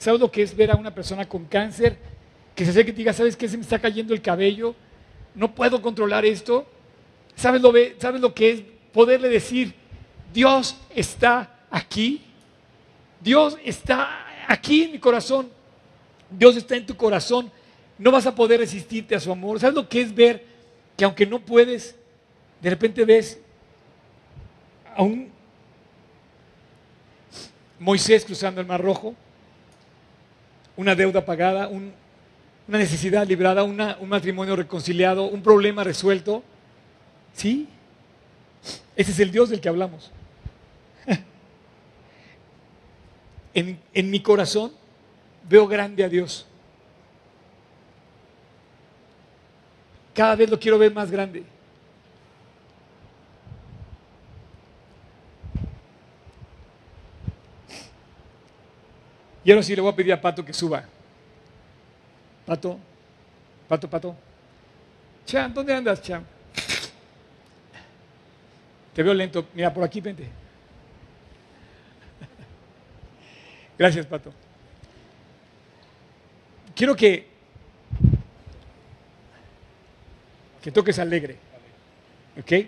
¿Sabes 0.00 0.18
lo 0.18 0.32
que 0.32 0.42
es 0.42 0.56
ver 0.56 0.72
a 0.72 0.74
una 0.74 0.92
persona 0.92 1.28
con 1.28 1.44
cáncer? 1.44 1.96
Que 2.56 2.64
se 2.64 2.72
acerque 2.72 2.90
y 2.90 2.94
diga, 2.94 3.12
¿sabes 3.12 3.36
qué? 3.36 3.48
Se 3.48 3.56
me 3.56 3.62
está 3.62 3.78
cayendo 3.78 4.12
el 4.14 4.20
cabello. 4.20 4.74
No 5.38 5.54
puedo 5.54 5.80
controlar 5.80 6.26
esto. 6.26 6.66
¿Sabes 7.36 7.62
lo, 7.62 7.70
ve- 7.70 7.94
¿Sabes 8.00 8.20
lo 8.20 8.34
que 8.34 8.50
es 8.50 8.62
poderle 8.92 9.28
decir, 9.28 9.72
Dios 10.34 10.76
está 10.92 11.60
aquí? 11.70 12.22
Dios 13.20 13.56
está 13.64 14.26
aquí 14.48 14.82
en 14.82 14.92
mi 14.92 14.98
corazón. 14.98 15.48
Dios 16.28 16.56
está 16.56 16.74
en 16.74 16.84
tu 16.86 16.96
corazón. 16.96 17.52
No 17.98 18.10
vas 18.10 18.26
a 18.26 18.34
poder 18.34 18.58
resistirte 18.58 19.14
a 19.14 19.20
su 19.20 19.30
amor. 19.30 19.60
¿Sabes 19.60 19.76
lo 19.76 19.88
que 19.88 20.00
es 20.00 20.12
ver 20.12 20.44
que 20.96 21.04
aunque 21.04 21.24
no 21.24 21.38
puedes, 21.38 21.94
de 22.60 22.70
repente 22.70 23.04
ves 23.04 23.40
a 24.96 25.02
un 25.04 25.30
Moisés 27.78 28.24
cruzando 28.24 28.60
el 28.60 28.66
Mar 28.66 28.82
Rojo? 28.82 29.14
Una 30.76 30.96
deuda 30.96 31.24
pagada, 31.24 31.68
un- 31.68 31.92
una 32.68 32.76
necesidad 32.76 33.26
librada, 33.26 33.64
un 33.64 34.08
matrimonio 34.08 34.54
reconciliado, 34.54 35.24
un 35.24 35.42
problema 35.42 35.82
resuelto. 35.82 36.42
¿Sí? 37.32 37.66
Ese 38.94 39.10
es 39.10 39.20
el 39.20 39.30
Dios 39.30 39.48
del 39.48 39.60
que 39.60 39.68
hablamos. 39.68 40.12
En, 43.54 43.80
en 43.92 44.10
mi 44.10 44.20
corazón 44.20 44.70
veo 45.48 45.66
grande 45.66 46.04
a 46.04 46.08
Dios. 46.08 46.46
Cada 50.14 50.36
vez 50.36 50.48
lo 50.48 50.60
quiero 50.60 50.78
ver 50.78 50.92
más 50.92 51.10
grande. 51.10 51.42
Y 59.42 59.50
ahora 59.50 59.62
sí 59.62 59.74
le 59.74 59.80
voy 59.80 59.90
a 59.90 59.96
pedir 59.96 60.12
a 60.12 60.20
Pato 60.20 60.44
que 60.44 60.52
suba. 60.52 60.84
Pato, 62.48 62.80
Pato, 63.68 63.90
Pato. 63.90 64.16
Cham, 65.26 65.52
¿dónde 65.52 65.74
andas, 65.74 66.00
Cham? 66.00 66.24
Te 68.94 69.02
veo 69.02 69.12
lento. 69.12 69.48
Mira, 69.52 69.72
por 69.72 69.84
aquí, 69.84 70.00
vente. 70.00 70.26
Gracias, 73.78 74.06
Pato. 74.06 74.32
Quiero 76.74 76.96
que, 76.96 77.26
que 80.62 80.72
toques 80.72 80.98
alegre. 80.98 81.36
¿Ok? 82.40 82.66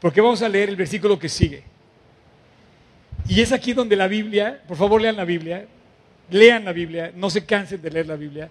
Porque 0.00 0.20
vamos 0.20 0.40
a 0.40 0.48
leer 0.48 0.68
el 0.68 0.76
versículo 0.76 1.18
que 1.18 1.28
sigue. 1.28 1.64
Y 3.26 3.40
es 3.40 3.50
aquí 3.50 3.72
donde 3.72 3.96
la 3.96 4.06
Biblia, 4.06 4.62
por 4.68 4.76
favor 4.76 5.02
lean 5.02 5.16
la 5.16 5.24
Biblia, 5.24 5.66
lean 6.30 6.64
la 6.64 6.72
Biblia, 6.72 7.10
no 7.16 7.28
se 7.28 7.44
cansen 7.44 7.82
de 7.82 7.90
leer 7.90 8.06
la 8.06 8.14
Biblia. 8.14 8.48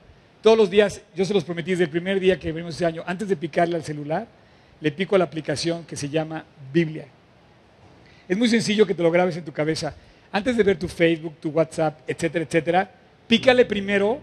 Todos 0.47 0.57
los 0.57 0.69
días, 0.69 1.01
yo 1.13 1.25
se 1.25 1.33
los 1.33 1.43
prometí 1.43 1.71
desde 1.71 1.83
el 1.83 1.89
primer 1.89 2.21
día 2.21 2.39
que 2.39 2.53
venimos 2.53 2.73
ese 2.75 2.85
año, 2.85 3.03
antes 3.05 3.27
de 3.27 3.35
picarle 3.35 3.75
al 3.75 3.83
celular, 3.83 4.25
le 4.79 4.93
pico 4.93 5.17
a 5.17 5.19
la 5.19 5.25
aplicación 5.25 5.83
que 5.83 5.97
se 5.97 6.07
llama 6.07 6.45
Biblia. 6.71 7.05
Es 8.29 8.37
muy 8.37 8.47
sencillo 8.47 8.87
que 8.87 8.93
te 8.93 9.03
lo 9.03 9.11
grabes 9.11 9.35
en 9.35 9.43
tu 9.43 9.51
cabeza. 9.51 9.93
Antes 10.31 10.55
de 10.55 10.63
ver 10.63 10.79
tu 10.79 10.87
Facebook, 10.87 11.35
tu 11.41 11.49
WhatsApp, 11.49 11.99
etcétera, 12.07 12.45
etcétera, 12.45 12.91
pícale 13.27 13.65
primero 13.65 14.21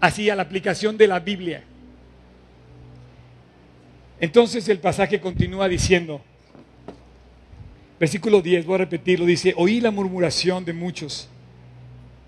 así 0.00 0.28
a 0.28 0.36
la 0.36 0.42
aplicación 0.42 0.98
de 0.98 1.06
la 1.06 1.18
Biblia. 1.18 1.64
Entonces 4.20 4.68
el 4.68 4.80
pasaje 4.80 5.18
continúa 5.18 5.66
diciendo, 5.66 6.20
versículo 7.98 8.42
10, 8.42 8.66
voy 8.66 8.74
a 8.74 8.78
repetirlo, 8.80 9.24
dice, 9.24 9.54
oí 9.56 9.80
la 9.80 9.92
murmuración 9.92 10.66
de 10.66 10.74
muchos, 10.74 11.26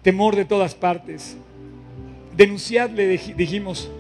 temor 0.00 0.36
de 0.36 0.46
todas 0.46 0.74
partes. 0.74 1.36
Denunciadle, 2.41 3.07
dijimos, 3.36 3.91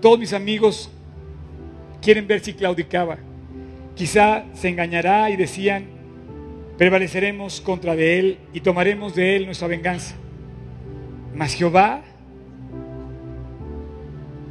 todos 0.00 0.16
mis 0.16 0.32
amigos 0.32 0.88
quieren 2.00 2.28
ver 2.28 2.38
si 2.38 2.52
claudicaba. 2.52 3.18
Quizá 3.96 4.44
se 4.54 4.68
engañará 4.68 5.28
y 5.28 5.34
decían, 5.34 5.86
prevaleceremos 6.78 7.60
contra 7.60 7.96
de 7.96 8.20
él 8.20 8.38
y 8.52 8.60
tomaremos 8.60 9.16
de 9.16 9.34
él 9.34 9.46
nuestra 9.46 9.66
venganza. 9.66 10.14
Mas 11.34 11.54
Jehová 11.54 12.02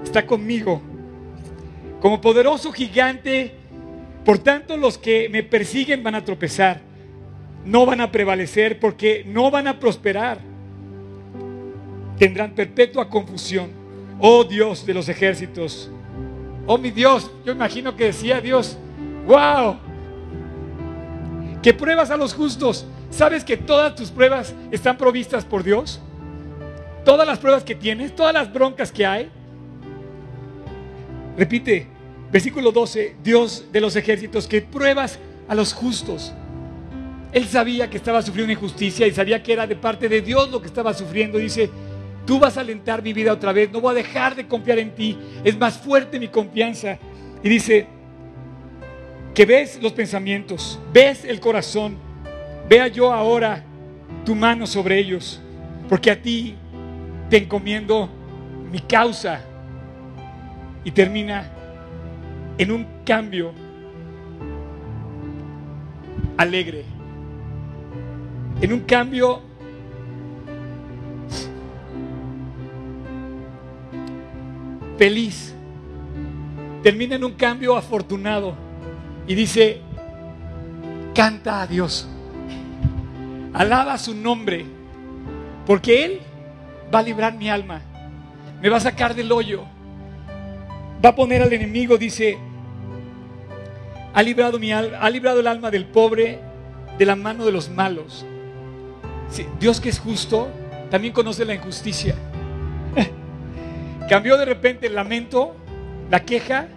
está 0.03 0.25
conmigo 0.25 0.81
como 2.01 2.19
poderoso 2.19 2.73
gigante. 2.73 3.55
Por 4.25 4.39
tanto, 4.39 4.75
los 4.75 4.97
que 4.97 5.29
me 5.29 5.43
persiguen 5.43 6.03
van 6.03 6.15
a 6.15 6.25
tropezar, 6.25 6.81
no 7.63 7.85
van 7.85 8.01
a 8.01 8.11
prevalecer 8.11 8.81
porque 8.81 9.23
no 9.25 9.49
van 9.49 9.67
a 9.67 9.79
prosperar. 9.79 10.50
Tendrán 12.21 12.51
perpetua 12.51 13.09
confusión. 13.09 13.71
Oh 14.19 14.43
Dios 14.43 14.85
de 14.85 14.93
los 14.93 15.09
ejércitos. 15.09 15.89
Oh 16.67 16.77
mi 16.77 16.91
Dios, 16.91 17.31
yo 17.43 17.51
imagino 17.51 17.95
que 17.95 18.03
decía 18.03 18.39
Dios, 18.39 18.77
wow, 19.25 19.77
que 21.63 21.73
pruebas 21.73 22.11
a 22.11 22.17
los 22.17 22.35
justos. 22.35 22.85
¿Sabes 23.09 23.43
que 23.43 23.57
todas 23.57 23.95
tus 23.95 24.11
pruebas 24.11 24.53
están 24.69 24.99
provistas 24.99 25.43
por 25.43 25.63
Dios? 25.63 25.99
Todas 27.03 27.25
las 27.25 27.39
pruebas 27.39 27.63
que 27.63 27.73
tienes, 27.73 28.15
todas 28.15 28.35
las 28.35 28.53
broncas 28.53 28.91
que 28.91 29.03
hay, 29.03 29.31
Repite, 31.35 31.87
versículo 32.31 32.71
12, 32.71 33.15
Dios 33.23 33.65
de 33.71 33.81
los 33.81 33.95
ejércitos 33.95 34.45
que 34.45 34.61
pruebas 34.61 35.17
a 35.47 35.55
los 35.55 35.73
justos. 35.73 36.33
Él 37.31 37.47
sabía 37.47 37.89
que 37.89 37.97
estaba 37.97 38.21
sufriendo 38.21 38.53
injusticia 38.53 39.07
y 39.07 39.11
sabía 39.11 39.41
que 39.41 39.53
era 39.53 39.65
de 39.65 39.75
parte 39.75 40.07
de 40.07 40.21
Dios 40.21 40.51
lo 40.51 40.61
que 40.61 40.67
estaba 40.67 40.93
sufriendo. 40.93 41.39
Dice, 41.39 41.71
tú 42.25 42.39
vas 42.39 42.57
a 42.57 42.61
alentar 42.61 43.01
mi 43.01 43.13
vida 43.13 43.33
otra 43.33 43.51
vez, 43.51 43.71
no 43.71 43.81
voy 43.81 43.91
a 43.91 43.95
dejar 43.95 44.35
de 44.35 44.47
confiar 44.47 44.79
en 44.79 44.93
ti, 44.95 45.17
es 45.43 45.57
más 45.57 45.77
fuerte 45.77 46.19
mi 46.19 46.27
confianza. 46.27 46.97
Y 47.43 47.49
dice, 47.49 47.87
que 49.33 49.45
ves 49.45 49.79
los 49.81 49.93
pensamientos, 49.93 50.79
ves 50.91 51.23
el 51.25 51.39
corazón, 51.39 51.97
vea 52.67 52.87
yo 52.87 53.13
ahora 53.13 53.63
tu 54.25 54.35
mano 54.35 54.67
sobre 54.67 54.97
ellos, 54.99 55.41
porque 55.87 56.11
a 56.11 56.21
ti 56.21 56.55
te 57.29 57.37
encomiendo 57.37 58.09
mi 58.71 58.79
causa. 58.79 59.41
Y 60.83 60.91
termina 60.91 61.49
en 62.57 62.71
un 62.71 62.87
cambio 63.05 63.53
alegre, 66.37 66.83
en 68.61 68.73
un 68.73 68.79
cambio 68.81 69.41
feliz, 75.01 75.51
termina 76.83 77.15
en 77.15 77.23
un 77.23 77.31
cambio 77.31 77.75
afortunado 77.75 78.53
y 79.25 79.33
dice, 79.33 79.81
canta 81.15 81.63
a 81.63 81.65
Dios, 81.65 82.07
alaba 83.51 83.97
su 83.97 84.13
nombre, 84.13 84.63
porque 85.65 86.05
Él 86.05 86.19
va 86.93 86.99
a 86.99 87.01
librar 87.01 87.35
mi 87.35 87.49
alma, 87.49 87.81
me 88.61 88.69
va 88.69 88.77
a 88.77 88.79
sacar 88.79 89.15
del 89.15 89.31
hoyo 89.31 89.63
va 91.03 91.09
a 91.09 91.15
poner 91.15 91.41
al 91.41 91.51
enemigo, 91.51 91.97
dice, 91.97 92.37
ha 94.13 94.21
librado, 94.21 94.59
mi 94.59 94.71
ha 94.71 95.09
librado 95.09 95.39
el 95.39 95.47
alma 95.47 95.71
del 95.71 95.85
pobre 95.85 96.37
de 96.99 97.05
la 97.07 97.15
mano 97.15 97.43
de 97.43 97.51
los 97.51 97.71
malos. 97.71 98.23
Dios 99.59 99.81
que 99.81 99.89
es 99.89 99.97
justo, 99.97 100.49
también 100.91 101.11
conoce 101.11 101.43
la 101.43 101.55
injusticia. 101.55 102.13
Cambió 104.09 104.37
de 104.37 104.45
repente 104.45 104.87
el 104.87 104.95
lamento, 104.95 105.55
la 106.09 106.21
queja, 106.21 106.67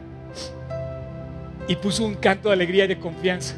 y 1.67 1.77
puso 1.77 2.05
un 2.05 2.15
canto 2.15 2.49
de 2.49 2.55
alegría 2.55 2.85
y 2.85 2.89
de 2.89 2.99
confianza. 2.99 3.55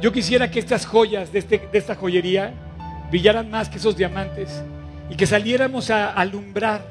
Yo 0.00 0.12
quisiera 0.12 0.50
que 0.50 0.58
estas 0.58 0.86
joyas 0.86 1.32
de, 1.32 1.38
este, 1.38 1.58
de 1.70 1.78
esta 1.78 1.94
joyería 1.94 2.52
brillaran 3.10 3.50
más 3.50 3.68
que 3.68 3.78
esos 3.78 3.96
diamantes 3.96 4.62
y 5.08 5.16
que 5.16 5.26
saliéramos 5.26 5.90
a 5.90 6.10
alumbrar, 6.10 6.82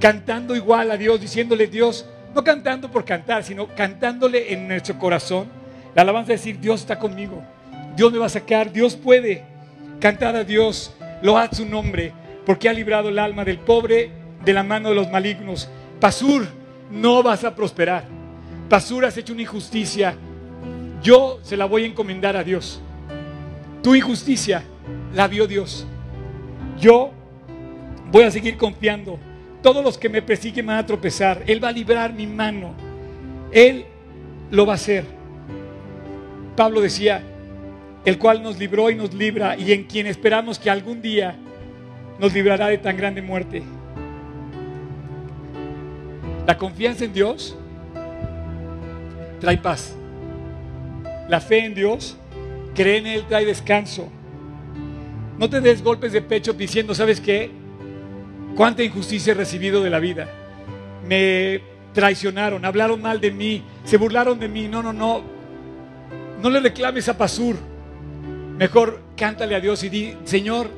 cantando 0.00 0.56
igual 0.56 0.90
a 0.90 0.96
Dios, 0.96 1.20
diciéndole, 1.20 1.66
Dios, 1.66 2.06
no 2.34 2.42
cantando 2.42 2.90
por 2.90 3.04
cantar, 3.04 3.44
sino 3.44 3.68
cantándole 3.68 4.52
en 4.52 4.66
nuestro 4.66 4.98
corazón. 4.98 5.48
La 5.94 6.02
alabanza 6.02 6.32
es 6.32 6.40
decir, 6.40 6.58
Dios 6.58 6.80
está 6.80 6.98
conmigo. 6.98 7.42
Dios 7.94 8.10
me 8.10 8.18
va 8.18 8.26
a 8.26 8.30
sacar. 8.30 8.72
Dios 8.72 8.96
puede. 8.96 9.44
Cantar 10.00 10.34
a 10.34 10.44
Dios. 10.44 10.94
Lo 11.20 11.36
ha 11.36 11.52
su 11.52 11.66
nombre. 11.66 12.12
Porque 12.46 12.70
ha 12.70 12.72
librado 12.72 13.10
el 13.10 13.18
alma 13.18 13.44
del 13.44 13.58
pobre 13.58 14.10
de 14.44 14.52
la 14.52 14.62
mano 14.62 14.90
de 14.90 14.94
los 14.94 15.10
malignos. 15.10 15.68
Pasur, 16.00 16.46
no 16.90 17.22
vas 17.22 17.44
a 17.44 17.54
prosperar. 17.54 18.04
Pasur, 18.68 19.04
has 19.04 19.16
hecho 19.16 19.32
una 19.32 19.42
injusticia. 19.42 20.14
Yo 21.02 21.40
se 21.42 21.56
la 21.56 21.64
voy 21.64 21.84
a 21.84 21.86
encomendar 21.86 22.36
a 22.36 22.44
Dios. 22.44 22.80
Tu 23.82 23.94
injusticia 23.94 24.62
la 25.14 25.28
vio 25.28 25.46
Dios. 25.46 25.86
Yo 26.80 27.10
voy 28.10 28.24
a 28.24 28.30
seguir 28.30 28.56
confiando 28.56 29.18
todos 29.62 29.84
los 29.84 29.96
que 29.96 30.08
me 30.08 30.20
persiguen 30.22 30.66
van 30.66 30.78
a 30.78 30.86
tropezar. 30.86 31.42
Él 31.46 31.62
va 31.62 31.68
a 31.68 31.72
librar 31.72 32.12
mi 32.12 32.26
mano. 32.26 32.74
Él 33.52 33.86
lo 34.50 34.66
va 34.66 34.72
a 34.72 34.76
hacer. 34.76 35.04
Pablo 36.56 36.80
decía, 36.80 37.22
el 38.04 38.18
cual 38.18 38.42
nos 38.42 38.58
libró 38.58 38.90
y 38.90 38.96
nos 38.96 39.14
libra 39.14 39.56
y 39.56 39.72
en 39.72 39.84
quien 39.84 40.06
esperamos 40.06 40.58
que 40.58 40.68
algún 40.68 41.00
día 41.00 41.36
nos 42.18 42.34
librará 42.34 42.66
de 42.66 42.78
tan 42.78 42.96
grande 42.96 43.22
muerte. 43.22 43.62
La 46.46 46.58
confianza 46.58 47.04
en 47.04 47.12
Dios 47.12 47.56
trae 49.40 49.58
paz. 49.58 49.94
La 51.28 51.40
fe 51.40 51.64
en 51.64 51.74
Dios, 51.74 52.16
cree 52.74 52.98
en 52.98 53.06
Él, 53.06 53.24
trae 53.28 53.44
descanso. 53.44 54.08
No 55.38 55.48
te 55.48 55.60
des 55.60 55.82
golpes 55.82 56.12
de 56.12 56.22
pecho 56.22 56.52
diciendo, 56.52 56.94
¿sabes 56.94 57.20
qué? 57.20 57.62
cuánta 58.54 58.82
injusticia 58.82 59.32
he 59.32 59.34
recibido 59.34 59.82
de 59.82 59.90
la 59.90 59.98
vida. 59.98 60.28
Me 61.06 61.60
traicionaron, 61.92 62.64
hablaron 62.64 63.02
mal 63.02 63.20
de 63.20 63.30
mí, 63.30 63.62
se 63.84 63.96
burlaron 63.96 64.38
de 64.38 64.48
mí. 64.48 64.68
No, 64.68 64.82
no, 64.82 64.92
no. 64.92 65.22
No 66.40 66.50
le 66.50 66.60
reclames 66.60 67.08
a 67.08 67.16
Pasur. 67.16 67.56
Mejor 68.56 69.00
cántale 69.16 69.54
a 69.54 69.60
Dios 69.60 69.82
y 69.84 69.88
di, 69.88 70.16
Señor, 70.24 70.68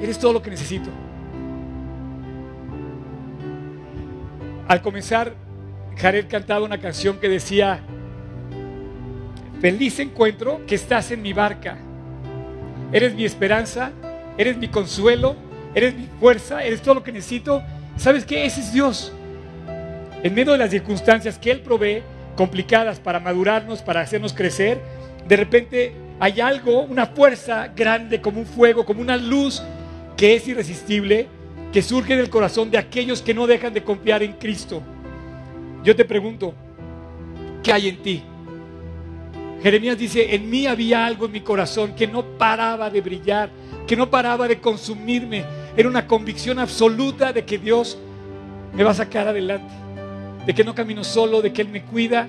eres 0.00 0.18
todo 0.18 0.32
lo 0.32 0.42
que 0.42 0.50
necesito. 0.50 0.90
Al 4.70 4.82
comenzar, 4.82 5.34
Jared 5.96 6.26
cantaba 6.28 6.64
una 6.64 6.78
canción 6.78 7.18
que 7.18 7.28
decía, 7.28 7.80
feliz 9.60 9.98
encuentro 9.98 10.64
que 10.64 10.76
estás 10.76 11.10
en 11.10 11.22
mi 11.22 11.32
barca. 11.32 11.76
Eres 12.92 13.12
mi 13.12 13.24
esperanza, 13.24 13.90
eres 14.38 14.56
mi 14.58 14.68
consuelo, 14.68 15.34
eres 15.74 15.96
mi 15.96 16.06
fuerza, 16.20 16.62
eres 16.62 16.82
todo 16.82 16.94
lo 16.94 17.02
que 17.02 17.10
necesito. 17.10 17.64
¿Sabes 17.96 18.24
qué? 18.24 18.44
Ese 18.44 18.60
es 18.60 18.72
Dios. 18.72 19.12
En 20.22 20.36
medio 20.36 20.52
de 20.52 20.58
las 20.58 20.70
circunstancias 20.70 21.36
que 21.36 21.50
Él 21.50 21.62
provee, 21.62 22.04
complicadas 22.36 23.00
para 23.00 23.18
madurarnos, 23.18 23.82
para 23.82 24.02
hacernos 24.02 24.32
crecer, 24.32 24.80
de 25.26 25.36
repente 25.36 25.94
hay 26.20 26.40
algo, 26.40 26.82
una 26.82 27.06
fuerza 27.06 27.72
grande 27.74 28.20
como 28.20 28.38
un 28.38 28.46
fuego, 28.46 28.86
como 28.86 29.00
una 29.00 29.16
luz 29.16 29.64
que 30.16 30.36
es 30.36 30.46
irresistible, 30.46 31.26
que 31.72 31.82
surge 31.82 32.16
del 32.16 32.30
corazón 32.30 32.70
de 32.70 32.78
aquellos 32.78 33.22
que 33.22 33.34
no 33.34 33.46
dejan 33.46 33.72
de 33.72 33.84
confiar 33.84 34.22
en 34.22 34.32
Cristo. 34.34 34.82
Yo 35.84 35.94
te 35.94 36.04
pregunto, 36.04 36.54
¿qué 37.62 37.72
hay 37.72 37.88
en 37.88 38.02
ti? 38.02 38.22
Jeremías 39.62 39.98
dice, 39.98 40.34
en 40.34 40.48
mí 40.48 40.66
había 40.66 41.06
algo 41.06 41.26
en 41.26 41.32
mi 41.32 41.40
corazón 41.40 41.94
que 41.94 42.06
no 42.06 42.24
paraba 42.24 42.90
de 42.90 43.00
brillar, 43.00 43.50
que 43.86 43.94
no 43.96 44.10
paraba 44.10 44.48
de 44.48 44.60
consumirme, 44.60 45.44
era 45.76 45.88
una 45.88 46.06
convicción 46.06 46.58
absoluta 46.58 47.32
de 47.32 47.44
que 47.44 47.58
Dios 47.58 47.98
me 48.74 48.82
va 48.82 48.90
a 48.90 48.94
sacar 48.94 49.28
adelante, 49.28 49.72
de 50.46 50.54
que 50.54 50.64
no 50.64 50.74
camino 50.74 51.04
solo, 51.04 51.42
de 51.42 51.52
que 51.52 51.62
Él 51.62 51.68
me 51.68 51.82
cuida, 51.82 52.26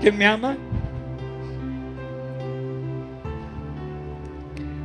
que 0.00 0.08
Él 0.08 0.14
me 0.14 0.26
ama. 0.26 0.56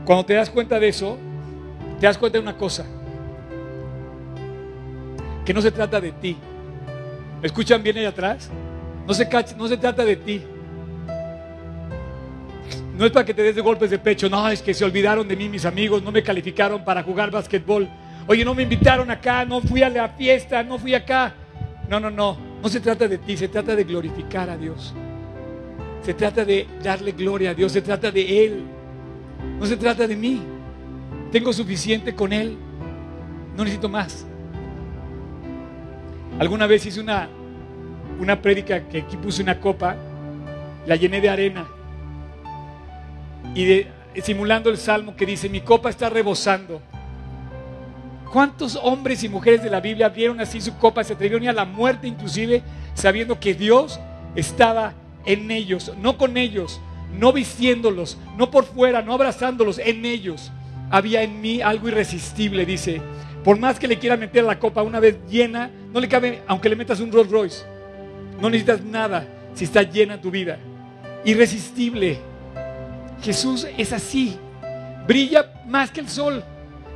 Cuando 0.06 0.26
te 0.26 0.34
das 0.34 0.50
cuenta 0.50 0.80
de 0.80 0.88
eso, 0.88 1.18
te 2.00 2.06
das 2.06 2.18
cuenta 2.18 2.38
de 2.38 2.44
una 2.44 2.58
cosa. 2.58 2.86
que 5.46 5.54
no 5.54 5.62
se 5.62 5.72
trata 5.72 6.02
de 6.02 6.12
ti. 6.12 6.36
¿Me 7.42 7.48
escuchan 7.48 7.84
bien 7.84 7.98
ahí 7.98 8.06
atrás? 8.06 8.50
No 9.08 9.14
se, 9.14 9.30
no 9.58 9.68
se 9.68 9.78
trata 9.78 10.04
de 10.04 10.16
ti. 10.16 10.42
No 12.98 13.06
es 13.06 13.12
para 13.12 13.26
que 13.26 13.34
te 13.34 13.44
des 13.44 13.56
de 13.56 13.62
golpes 13.62 13.90
de 13.90 14.00
pecho. 14.00 14.30
No, 14.30 14.50
es 14.50 14.62
que 14.62 14.74
se 14.74 14.84
olvidaron 14.84 15.28
de 15.28 15.36
mí 15.36 15.50
mis 15.50 15.66
amigos, 15.66 16.02
no 16.02 16.12
me 16.12 16.24
calificaron 16.24 16.84
para 16.84 17.04
jugar 17.04 17.30
básquetbol. 17.30 17.88
Oye, 18.28 18.44
no 18.44 18.56
me 18.56 18.64
invitaron 18.64 19.12
acá, 19.12 19.46
no 19.46 19.62
fui 19.62 19.84
a 19.84 19.90
la 19.90 20.10
fiesta, 20.10 20.64
no 20.64 20.80
fui 20.80 20.96
acá. 20.96 21.34
No, 21.90 22.00
no, 22.00 22.10
no. 22.10 22.38
No 22.62 22.70
se 22.70 22.80
trata 22.80 23.08
de 23.08 23.20
ti, 23.20 23.38
se 23.38 23.48
trata 23.48 23.76
de 23.76 23.84
glorificar 23.84 24.50
a 24.50 24.58
Dios. 24.58 24.94
Se 26.02 26.14
trata 26.14 26.44
de 26.44 26.68
darle 26.82 27.12
gloria 27.12 27.52
a 27.52 27.54
Dios, 27.54 27.72
se 27.72 27.82
trata 27.82 28.12
de 28.12 28.46
Él. 28.46 28.64
No 29.60 29.66
se 29.66 29.78
trata 29.78 30.08
de 30.08 30.16
mí. 30.16 30.42
Tengo 31.32 31.52
suficiente 31.54 32.16
con 32.16 32.34
Él. 32.34 32.58
No 33.56 33.64
necesito 33.64 33.90
más. 33.90 34.26
Alguna 36.40 36.68
vez 36.68 36.86
hice 36.86 37.00
una, 37.00 37.30
una 38.20 38.42
prédica 38.42 38.88
que 38.90 39.00
aquí 39.00 39.16
puse 39.16 39.42
una 39.42 39.60
copa, 39.60 39.96
la 40.86 40.96
llené 40.96 41.22
de 41.22 41.30
arena 41.30 41.66
y 43.56 43.66
de, 43.66 43.88
simulando 44.22 44.70
el 44.70 44.78
salmo 44.78 45.16
que 45.16 45.26
dice, 45.26 45.50
mi 45.50 45.62
copa 45.62 45.90
está 45.90 46.10
rebosando. 46.10 46.82
¿Cuántos 48.32 48.76
hombres 48.76 49.24
y 49.24 49.30
mujeres 49.30 49.64
de 49.64 49.70
la 49.70 49.80
Biblia 49.80 50.10
vieron 50.10 50.42
así 50.42 50.60
su 50.60 50.78
copa, 50.78 51.04
se 51.04 51.14
atrevieron 51.14 51.48
a 51.48 51.54
la 51.54 51.64
muerte 51.64 52.08
inclusive, 52.08 52.64
sabiendo 52.94 53.40
que 53.40 53.54
Dios 53.54 54.00
estaba 54.36 54.94
en 55.26 55.50
ellos, 55.52 55.94
no 56.02 56.18
con 56.18 56.36
ellos, 56.36 56.82
no 57.18 57.32
vistiéndolos, 57.32 58.18
no 58.38 58.52
por 58.52 58.66
fuera, 58.66 59.02
no 59.02 59.14
abrazándolos, 59.14 59.80
en 59.80 60.06
ellos? 60.06 60.52
Había 60.96 61.24
en 61.24 61.42
mí 61.42 61.62
algo 61.62 61.90
irresistible, 61.90 62.66
dice. 62.66 63.02
Por 63.44 63.60
más 63.60 63.78
que 63.78 63.86
le 63.90 64.00
quiera 64.00 64.16
meter 64.16 64.46
la 64.46 64.58
copa 64.58 64.82
una 64.82 65.02
vez 65.02 65.18
llena, 65.30 65.70
no 65.92 66.00
le 66.00 66.08
cabe, 66.08 66.42
aunque 66.48 66.70
le 66.70 66.78
metas 66.78 67.02
un 67.02 67.12
Rolls 67.12 67.30
Royce, 67.30 67.66
no 68.40 68.50
necesitas 68.50 68.82
nada 68.82 69.28
si 69.54 69.66
está 69.66 69.84
llena 69.84 70.22
tu 70.22 70.32
vida. 70.32 70.58
Irresistible. 71.26 72.18
Jesús 73.22 73.68
es 73.78 73.92
así. 73.92 74.38
Brilla 75.06 75.52
más 75.68 75.92
que 75.92 76.00
el 76.00 76.08
sol. 76.08 76.42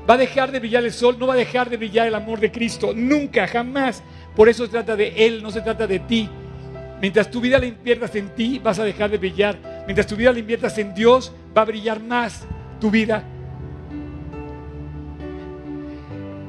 Va 0.10 0.14
a 0.14 0.18
dejar 0.18 0.50
de 0.54 0.60
brillar 0.60 0.86
el 0.86 0.94
sol, 0.94 1.18
no 1.20 1.28
va 1.28 1.34
a 1.34 1.38
dejar 1.38 1.70
de 1.70 1.76
brillar 1.76 2.08
el 2.08 2.16
amor 2.16 2.40
de 2.40 2.54
Cristo. 2.54 2.94
Nunca, 2.96 3.48
jamás. 3.48 4.02
Por 4.34 4.48
eso 4.48 4.64
se 4.64 4.72
trata 4.72 4.96
de 4.96 5.10
Él, 5.28 5.44
no 5.44 5.52
se 5.52 5.60
trata 5.60 5.88
de 5.88 6.00
ti. 6.00 6.30
Mientras 7.02 7.30
tu 7.30 7.42
vida 7.42 7.60
la 7.60 7.66
inviertas 7.66 8.16
en 8.16 8.34
ti, 8.34 8.60
vas 8.60 8.80
a 8.80 8.86
dejar 8.86 9.12
de 9.12 9.18
brillar. 9.18 9.84
Mientras 9.88 10.08
tu 10.08 10.16
vida 10.16 10.32
la 10.32 10.40
inviertas 10.40 10.78
en 10.78 10.94
Dios, 10.94 11.34
va 11.56 11.64
a 11.64 11.66
brillar 11.66 12.02
más 12.02 12.46
tu 12.80 12.90
vida. 12.90 13.26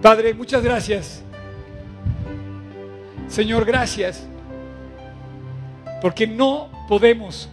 Padre, 0.03 0.33
muchas 0.33 0.63
gracias. 0.63 1.23
Señor, 3.29 3.67
gracias. 3.67 4.27
Porque 6.01 6.27
no 6.27 6.71
podemos 6.89 7.51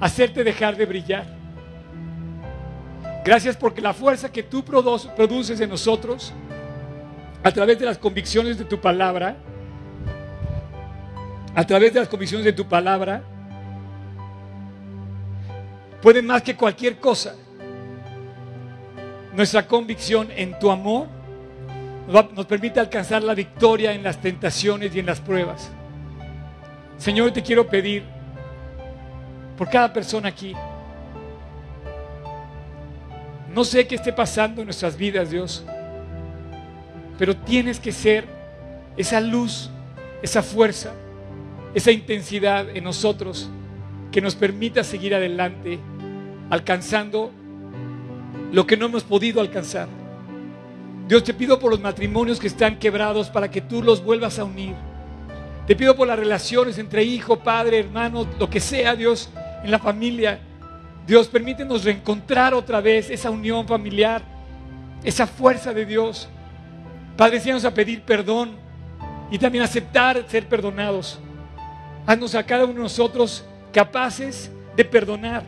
hacerte 0.00 0.42
dejar 0.42 0.76
de 0.76 0.86
brillar. 0.86 1.26
Gracias 3.24 3.58
porque 3.58 3.82
la 3.82 3.92
fuerza 3.92 4.32
que 4.32 4.42
tú 4.42 4.64
produces 4.64 5.60
en 5.60 5.68
nosotros, 5.68 6.32
a 7.42 7.52
través 7.52 7.78
de 7.78 7.84
las 7.84 7.98
convicciones 7.98 8.56
de 8.56 8.64
tu 8.64 8.80
palabra, 8.80 9.36
a 11.54 11.66
través 11.66 11.92
de 11.92 12.00
las 12.00 12.08
convicciones 12.08 12.46
de 12.46 12.54
tu 12.54 12.66
palabra, 12.66 13.22
puede 16.00 16.22
más 16.22 16.40
que 16.40 16.56
cualquier 16.56 16.98
cosa. 16.98 17.34
Nuestra 19.38 19.68
convicción 19.68 20.32
en 20.34 20.58
tu 20.58 20.68
amor 20.68 21.06
nos 22.08 22.44
permite 22.46 22.80
alcanzar 22.80 23.22
la 23.22 23.34
victoria 23.34 23.92
en 23.92 24.02
las 24.02 24.20
tentaciones 24.20 24.92
y 24.92 24.98
en 24.98 25.06
las 25.06 25.20
pruebas. 25.20 25.70
Señor, 26.96 27.30
te 27.30 27.40
quiero 27.40 27.64
pedir 27.68 28.02
por 29.56 29.70
cada 29.70 29.92
persona 29.92 30.28
aquí. 30.30 30.54
No 33.54 33.62
sé 33.62 33.86
qué 33.86 33.94
esté 33.94 34.12
pasando 34.12 34.60
en 34.60 34.66
nuestras 34.66 34.96
vidas, 34.96 35.30
Dios, 35.30 35.64
pero 37.16 37.36
tienes 37.36 37.78
que 37.78 37.92
ser 37.92 38.24
esa 38.96 39.20
luz, 39.20 39.70
esa 40.20 40.42
fuerza, 40.42 40.90
esa 41.74 41.92
intensidad 41.92 42.76
en 42.76 42.82
nosotros 42.82 43.48
que 44.10 44.20
nos 44.20 44.34
permita 44.34 44.82
seguir 44.82 45.14
adelante, 45.14 45.78
alcanzando 46.50 47.30
lo 48.52 48.66
que 48.66 48.76
no 48.76 48.86
hemos 48.86 49.04
podido 49.04 49.40
alcanzar. 49.40 49.88
Dios, 51.06 51.24
te 51.24 51.34
pido 51.34 51.58
por 51.58 51.70
los 51.70 51.80
matrimonios 51.80 52.38
que 52.38 52.46
están 52.46 52.78
quebrados 52.78 53.30
para 53.30 53.50
que 53.50 53.60
tú 53.60 53.82
los 53.82 54.04
vuelvas 54.04 54.38
a 54.38 54.44
unir. 54.44 54.74
Te 55.66 55.76
pido 55.76 55.96
por 55.96 56.08
las 56.08 56.18
relaciones 56.18 56.78
entre 56.78 57.02
hijo, 57.02 57.38
padre, 57.38 57.78
hermano, 57.78 58.26
lo 58.38 58.48
que 58.48 58.60
sea, 58.60 58.94
Dios, 58.94 59.30
en 59.62 59.70
la 59.70 59.78
familia. 59.78 60.38
Dios, 61.06 61.28
permítenos 61.28 61.84
reencontrar 61.84 62.52
otra 62.52 62.80
vez 62.80 63.10
esa 63.10 63.30
unión 63.30 63.66
familiar, 63.66 64.22
esa 65.02 65.26
fuerza 65.26 65.72
de 65.72 65.86
Dios. 65.86 66.28
Padre, 67.16 67.36
enséñanos 67.36 67.64
a 67.64 67.72
pedir 67.72 68.02
perdón 68.02 68.50
y 69.30 69.38
también 69.38 69.64
aceptar 69.64 70.24
ser 70.28 70.46
perdonados. 70.46 71.18
Haznos 72.06 72.34
a 72.34 72.44
cada 72.44 72.64
uno 72.64 72.74
de 72.74 72.80
nosotros 72.80 73.44
capaces 73.72 74.50
de 74.76 74.84
perdonar. 74.84 75.42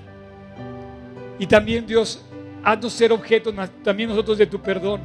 Y 1.39 1.47
también, 1.47 1.87
Dios, 1.87 2.25
haznos 2.65 2.93
ser 2.93 3.13
objetos 3.13 3.55
también 3.83 4.09
nosotros 4.09 4.39
de 4.39 4.47
tu 4.47 4.61
perdón. 4.61 5.01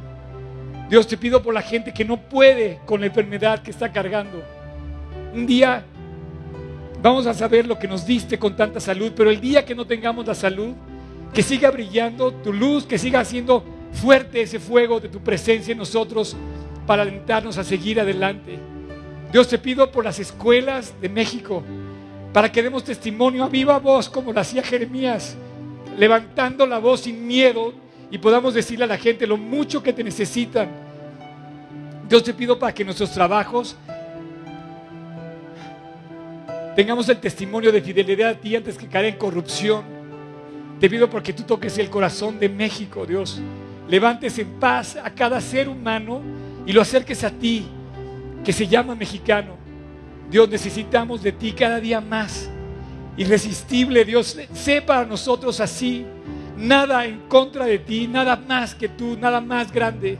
Dios, 0.88 1.06
te 1.06 1.16
pido 1.16 1.42
por 1.42 1.52
la 1.52 1.62
gente 1.62 1.92
que 1.92 2.04
no 2.04 2.16
puede 2.16 2.80
con 2.86 3.00
la 3.00 3.06
enfermedad 3.06 3.62
que 3.62 3.70
está 3.70 3.92
cargando. 3.92 4.42
Un 5.34 5.46
día 5.46 5.84
vamos 7.02 7.26
a 7.26 7.34
saber 7.34 7.66
lo 7.66 7.78
que 7.78 7.88
nos 7.88 8.06
diste 8.06 8.38
con 8.38 8.56
tanta 8.56 8.80
salud, 8.80 9.12
pero 9.16 9.30
el 9.30 9.40
día 9.40 9.64
que 9.64 9.74
no 9.74 9.84
tengamos 9.84 10.26
la 10.26 10.34
salud, 10.34 10.74
que 11.32 11.42
siga 11.42 11.70
brillando 11.70 12.32
tu 12.32 12.52
luz, 12.52 12.84
que 12.86 12.98
siga 12.98 13.20
haciendo 13.20 13.64
fuerte 13.92 14.42
ese 14.42 14.60
fuego 14.60 15.00
de 15.00 15.08
tu 15.08 15.20
presencia 15.20 15.72
en 15.72 15.78
nosotros 15.78 16.36
para 16.86 17.02
alentarnos 17.02 17.58
a 17.58 17.64
seguir 17.64 18.00
adelante. 18.00 18.58
Dios 19.32 19.48
te 19.48 19.58
pido 19.58 19.90
por 19.90 20.04
las 20.04 20.18
escuelas 20.18 20.94
de 21.00 21.08
México, 21.08 21.62
para 22.32 22.50
que 22.52 22.62
demos 22.62 22.84
testimonio 22.84 23.44
a 23.44 23.48
viva 23.48 23.78
voz 23.78 24.08
como 24.08 24.32
lo 24.32 24.40
hacía 24.40 24.62
Jeremías, 24.62 25.36
levantando 25.96 26.66
la 26.66 26.78
voz 26.78 27.00
sin 27.02 27.26
miedo 27.26 27.72
y 28.10 28.18
podamos 28.18 28.54
decirle 28.54 28.84
a 28.84 28.88
la 28.88 28.98
gente 28.98 29.26
lo 29.26 29.36
mucho 29.36 29.82
que 29.82 29.92
te 29.92 30.04
necesitan. 30.04 30.68
Dios 32.08 32.22
te 32.22 32.34
pido 32.34 32.58
para 32.58 32.72
que 32.72 32.84
nuestros 32.84 33.10
trabajos 33.12 33.76
tengamos 36.76 37.08
el 37.08 37.18
testimonio 37.18 37.72
de 37.72 37.80
fidelidad 37.80 38.30
a 38.30 38.34
ti 38.34 38.54
antes 38.54 38.78
que 38.78 38.86
caer 38.86 39.06
en 39.06 39.16
corrupción. 39.16 39.84
Te 40.78 40.90
pido 40.90 41.08
porque 41.08 41.32
tú 41.32 41.42
toques 41.42 41.78
el 41.78 41.88
corazón 41.88 42.38
de 42.38 42.48
México, 42.48 43.06
Dios. 43.06 43.40
Levantes 43.88 44.38
en 44.38 44.60
paz 44.60 44.96
a 45.02 45.10
cada 45.10 45.40
ser 45.40 45.68
humano 45.68 46.20
y 46.66 46.72
lo 46.72 46.82
acerques 46.82 47.24
a 47.24 47.30
ti, 47.30 47.66
que 48.44 48.52
se 48.52 48.66
llama 48.66 48.94
mexicano. 48.94 49.56
Dios, 50.30 50.48
necesitamos 50.48 51.22
de 51.22 51.32
ti 51.32 51.52
cada 51.52 51.80
día 51.80 52.00
más. 52.00 52.50
Irresistible, 53.16 54.04
Dios, 54.04 54.36
sé 54.52 54.82
para 54.82 55.04
nosotros 55.04 55.60
así. 55.60 56.06
Nada 56.56 57.04
en 57.04 57.20
contra 57.28 57.66
de 57.66 57.78
ti, 57.78 58.06
nada 58.06 58.36
más 58.36 58.74
que 58.74 58.88
tú, 58.88 59.16
nada 59.18 59.40
más 59.40 59.72
grande. 59.72 60.18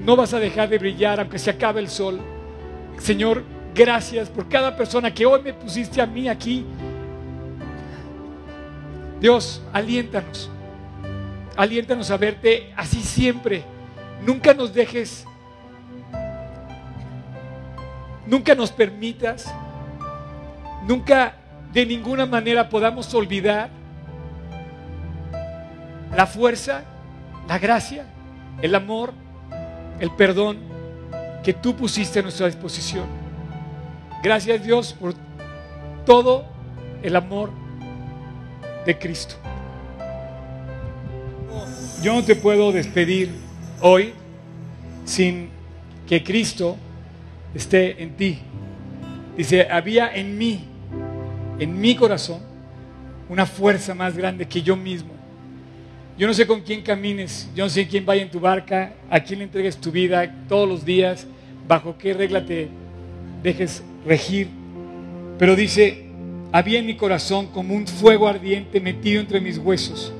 No 0.00 0.16
vas 0.16 0.34
a 0.34 0.38
dejar 0.38 0.68
de 0.68 0.78
brillar 0.78 1.20
aunque 1.20 1.38
se 1.38 1.50
acabe 1.50 1.80
el 1.80 1.88
sol. 1.88 2.20
Señor, 2.98 3.42
Gracias 3.76 4.30
por 4.30 4.48
cada 4.48 4.74
persona 4.74 5.12
que 5.12 5.26
hoy 5.26 5.42
me 5.42 5.52
pusiste 5.52 6.00
a 6.00 6.06
mí 6.06 6.30
aquí. 6.30 6.64
Dios, 9.20 9.62
aliéntanos. 9.70 10.48
Aliéntanos 11.54 12.10
a 12.10 12.16
verte 12.16 12.72
así 12.74 13.02
siempre. 13.02 13.64
Nunca 14.24 14.54
nos 14.54 14.72
dejes. 14.72 15.26
Nunca 18.26 18.54
nos 18.54 18.72
permitas. 18.72 19.44
Nunca 20.88 21.34
de 21.76 21.84
ninguna 21.84 22.24
manera 22.24 22.70
podamos 22.70 23.12
olvidar 23.12 23.68
la 26.16 26.26
fuerza, 26.26 26.84
la 27.46 27.58
gracia, 27.58 28.06
el 28.62 28.74
amor, 28.74 29.12
el 30.00 30.10
perdón 30.12 30.56
que 31.44 31.52
tú 31.52 31.76
pusiste 31.76 32.20
a 32.20 32.22
nuestra 32.22 32.46
disposición. 32.46 33.04
Gracias 34.22 34.64
Dios 34.64 34.94
por 34.94 35.12
todo 36.06 36.46
el 37.02 37.14
amor 37.14 37.50
de 38.86 38.98
Cristo. 38.98 39.34
Yo 42.02 42.14
no 42.14 42.24
te 42.24 42.36
puedo 42.36 42.72
despedir 42.72 43.34
hoy 43.82 44.14
sin 45.04 45.50
que 46.08 46.24
Cristo 46.24 46.78
esté 47.54 48.02
en 48.02 48.16
ti. 48.16 48.38
Dice, 49.36 49.68
había 49.70 50.14
en 50.14 50.38
mí, 50.38 50.64
en 51.58 51.80
mi 51.80 51.94
corazón, 51.94 52.40
una 53.28 53.46
fuerza 53.46 53.94
más 53.94 54.16
grande 54.16 54.46
que 54.46 54.62
yo 54.62 54.76
mismo. 54.76 55.10
Yo 56.18 56.26
no 56.26 56.34
sé 56.34 56.46
con 56.46 56.62
quién 56.62 56.82
camines, 56.82 57.48
yo 57.54 57.64
no 57.64 57.70
sé 57.70 57.86
quién 57.86 58.06
vaya 58.06 58.22
en 58.22 58.30
tu 58.30 58.40
barca, 58.40 58.94
a 59.10 59.20
quién 59.20 59.40
le 59.40 59.44
entregues 59.44 59.76
tu 59.76 59.90
vida 59.90 60.34
todos 60.48 60.68
los 60.68 60.84
días, 60.84 61.26
bajo 61.68 61.96
qué 61.98 62.14
regla 62.14 62.44
te 62.44 62.68
dejes 63.42 63.82
regir. 64.06 64.48
Pero 65.38 65.54
dice, 65.54 66.06
había 66.52 66.78
en 66.78 66.86
mi 66.86 66.96
corazón 66.96 67.48
como 67.48 67.74
un 67.74 67.86
fuego 67.86 68.28
ardiente 68.28 68.80
metido 68.80 69.20
entre 69.20 69.40
mis 69.40 69.58
huesos. 69.58 70.12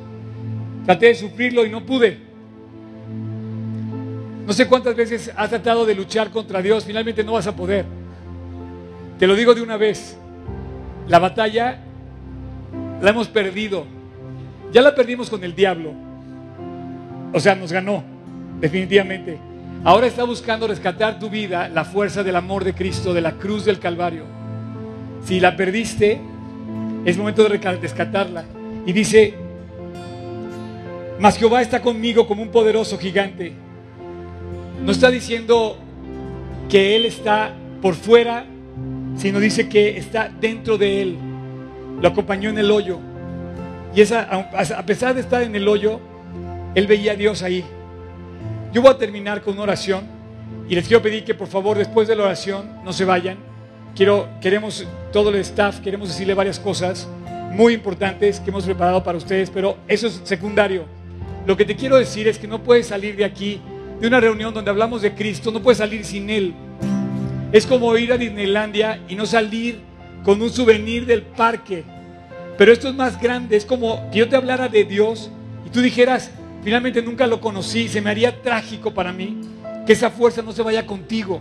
Traté 0.84 1.07
de 1.07 1.14
sufrirlo 1.14 1.64
y 1.64 1.70
no 1.70 1.84
pude. 1.84 2.18
No 4.47 4.53
sé 4.53 4.66
cuántas 4.68 4.95
veces 4.95 5.32
has 5.34 5.49
tratado 5.49 5.87
de 5.87 5.95
luchar 5.95 6.30
contra 6.30 6.61
Dios, 6.61 6.84
finalmente 6.84 7.24
no 7.24 7.32
vas 7.32 7.47
a 7.47 7.57
poder. 7.57 7.84
Te 9.18 9.26
lo 9.26 9.34
digo 9.34 9.55
de 9.55 9.62
una 9.62 9.76
vez, 9.76 10.16
la 11.09 11.18
batalla 11.18 11.78
la 13.00 13.11
hemos 13.11 13.28
perdido. 13.28 13.84
Ya 14.72 14.82
la 14.82 14.94
perdimos 14.94 15.30
con 15.30 15.42
el 15.44 15.54
diablo. 15.54 15.92
O 17.32 17.40
sea, 17.40 17.54
nos 17.54 17.72
ganó, 17.72 18.02
definitivamente. 18.61 19.38
Ahora 19.84 20.07
está 20.07 20.24
buscando 20.24 20.66
rescatar 20.66 21.18
tu 21.18 21.30
vida, 21.30 21.68
la 21.68 21.84
fuerza 21.84 22.22
del 22.22 22.36
amor 22.36 22.64
de 22.64 22.74
Cristo, 22.74 23.14
de 23.14 23.20
la 23.20 23.32
cruz 23.32 23.64
del 23.64 23.78
Calvario. 23.78 24.24
Si 25.24 25.38
la 25.38 25.57
perdiste, 25.57 26.20
es 27.04 27.16
momento 27.16 27.44
de 27.44 27.59
rescatarla. 27.59 28.44
Y 28.84 28.92
dice, 28.92 29.34
mas 31.18 31.38
Jehová 31.38 31.62
está 31.62 31.80
conmigo 31.80 32.26
como 32.26 32.42
un 32.42 32.48
poderoso 32.48 32.98
gigante. 32.98 33.52
No 34.84 34.92
está 34.92 35.11
diciendo 35.11 35.78
que 36.68 36.96
Él 36.96 37.07
está 37.07 37.52
por 37.80 37.94
fuera, 37.94 38.44
sino 39.16 39.40
dice 39.40 39.68
que 39.68 39.96
está 39.96 40.30
dentro 40.40 40.78
de 40.78 41.02
Él. 41.02 41.16
Lo 42.00 42.08
acompañó 42.08 42.50
en 42.50 42.58
el 42.58 42.70
hoyo. 42.70 42.98
Y 43.94 44.02
a 44.12 44.82
pesar 44.84 45.14
de 45.14 45.22
estar 45.22 45.42
en 45.42 45.54
el 45.56 45.66
hoyo, 45.66 46.00
Él 46.74 46.86
veía 46.86 47.12
a 47.12 47.16
Dios 47.16 47.42
ahí. 47.42 47.64
Yo 48.72 48.82
voy 48.82 48.90
a 48.90 48.98
terminar 48.98 49.40
con 49.40 49.54
una 49.54 49.62
oración 49.62 50.04
y 50.68 50.74
les 50.74 50.86
quiero 50.86 51.02
pedir 51.02 51.24
que 51.24 51.34
por 51.34 51.48
favor 51.48 51.78
después 51.78 52.06
de 52.08 52.16
la 52.16 52.24
oración 52.24 52.68
no 52.84 52.92
se 52.92 53.04
vayan. 53.04 53.38
Quiero, 53.94 54.28
queremos, 54.42 54.86
todo 55.12 55.30
el 55.30 55.36
staff, 55.36 55.80
queremos 55.80 56.08
decirle 56.08 56.34
varias 56.34 56.60
cosas 56.60 57.08
muy 57.52 57.72
importantes 57.72 58.38
que 58.38 58.50
hemos 58.50 58.64
preparado 58.64 59.02
para 59.02 59.16
ustedes, 59.16 59.48
pero 59.48 59.78
eso 59.88 60.08
es 60.08 60.20
secundario. 60.24 60.84
Lo 61.46 61.56
que 61.56 61.64
te 61.64 61.74
quiero 61.74 61.96
decir 61.96 62.28
es 62.28 62.38
que 62.38 62.46
no 62.46 62.62
puedes 62.62 62.88
salir 62.88 63.16
de 63.16 63.24
aquí, 63.24 63.60
de 63.98 64.06
una 64.06 64.20
reunión 64.20 64.52
donde 64.52 64.70
hablamos 64.70 65.00
de 65.00 65.14
Cristo, 65.14 65.50
no 65.50 65.62
puedes 65.62 65.78
salir 65.78 66.04
sin 66.04 66.28
Él. 66.28 66.54
Es 67.53 67.66
como 67.66 67.97
ir 67.97 68.12
a 68.12 68.18
Disneylandia 68.18 69.01
y 69.09 69.14
no 69.14 69.26
salir 69.26 69.80
con 70.24 70.42
un 70.42 70.51
souvenir 70.51 71.07
del 71.07 71.22
parque. 71.22 71.84
Pero 72.59 72.72
esto 72.72 72.88
es 72.88 72.94
más 72.94 73.20
grande, 73.20 73.57
es 73.57 73.64
como 73.64 74.11
que 74.11 74.18
yo 74.18 74.28
te 74.28 74.36
hablara 74.36 74.68
de 74.68 74.84
Dios 74.84 75.30
y 75.64 75.70
tú 75.70 75.80
dijeras, 75.80 76.30
finalmente 76.64 77.03
nunca 77.03 77.26
lo 77.26 77.40
conocí, 77.40 77.88
se 77.88 78.01
me 78.01 78.11
haría 78.11 78.42
trágico 78.42 78.92
para 78.92 79.12
mí 79.12 79.40
que 79.86 79.92
esa 79.92 80.11
fuerza 80.11 80.42
no 80.42 80.53
se 80.53 80.62
vaya 80.62 80.86
contigo. 80.86 81.40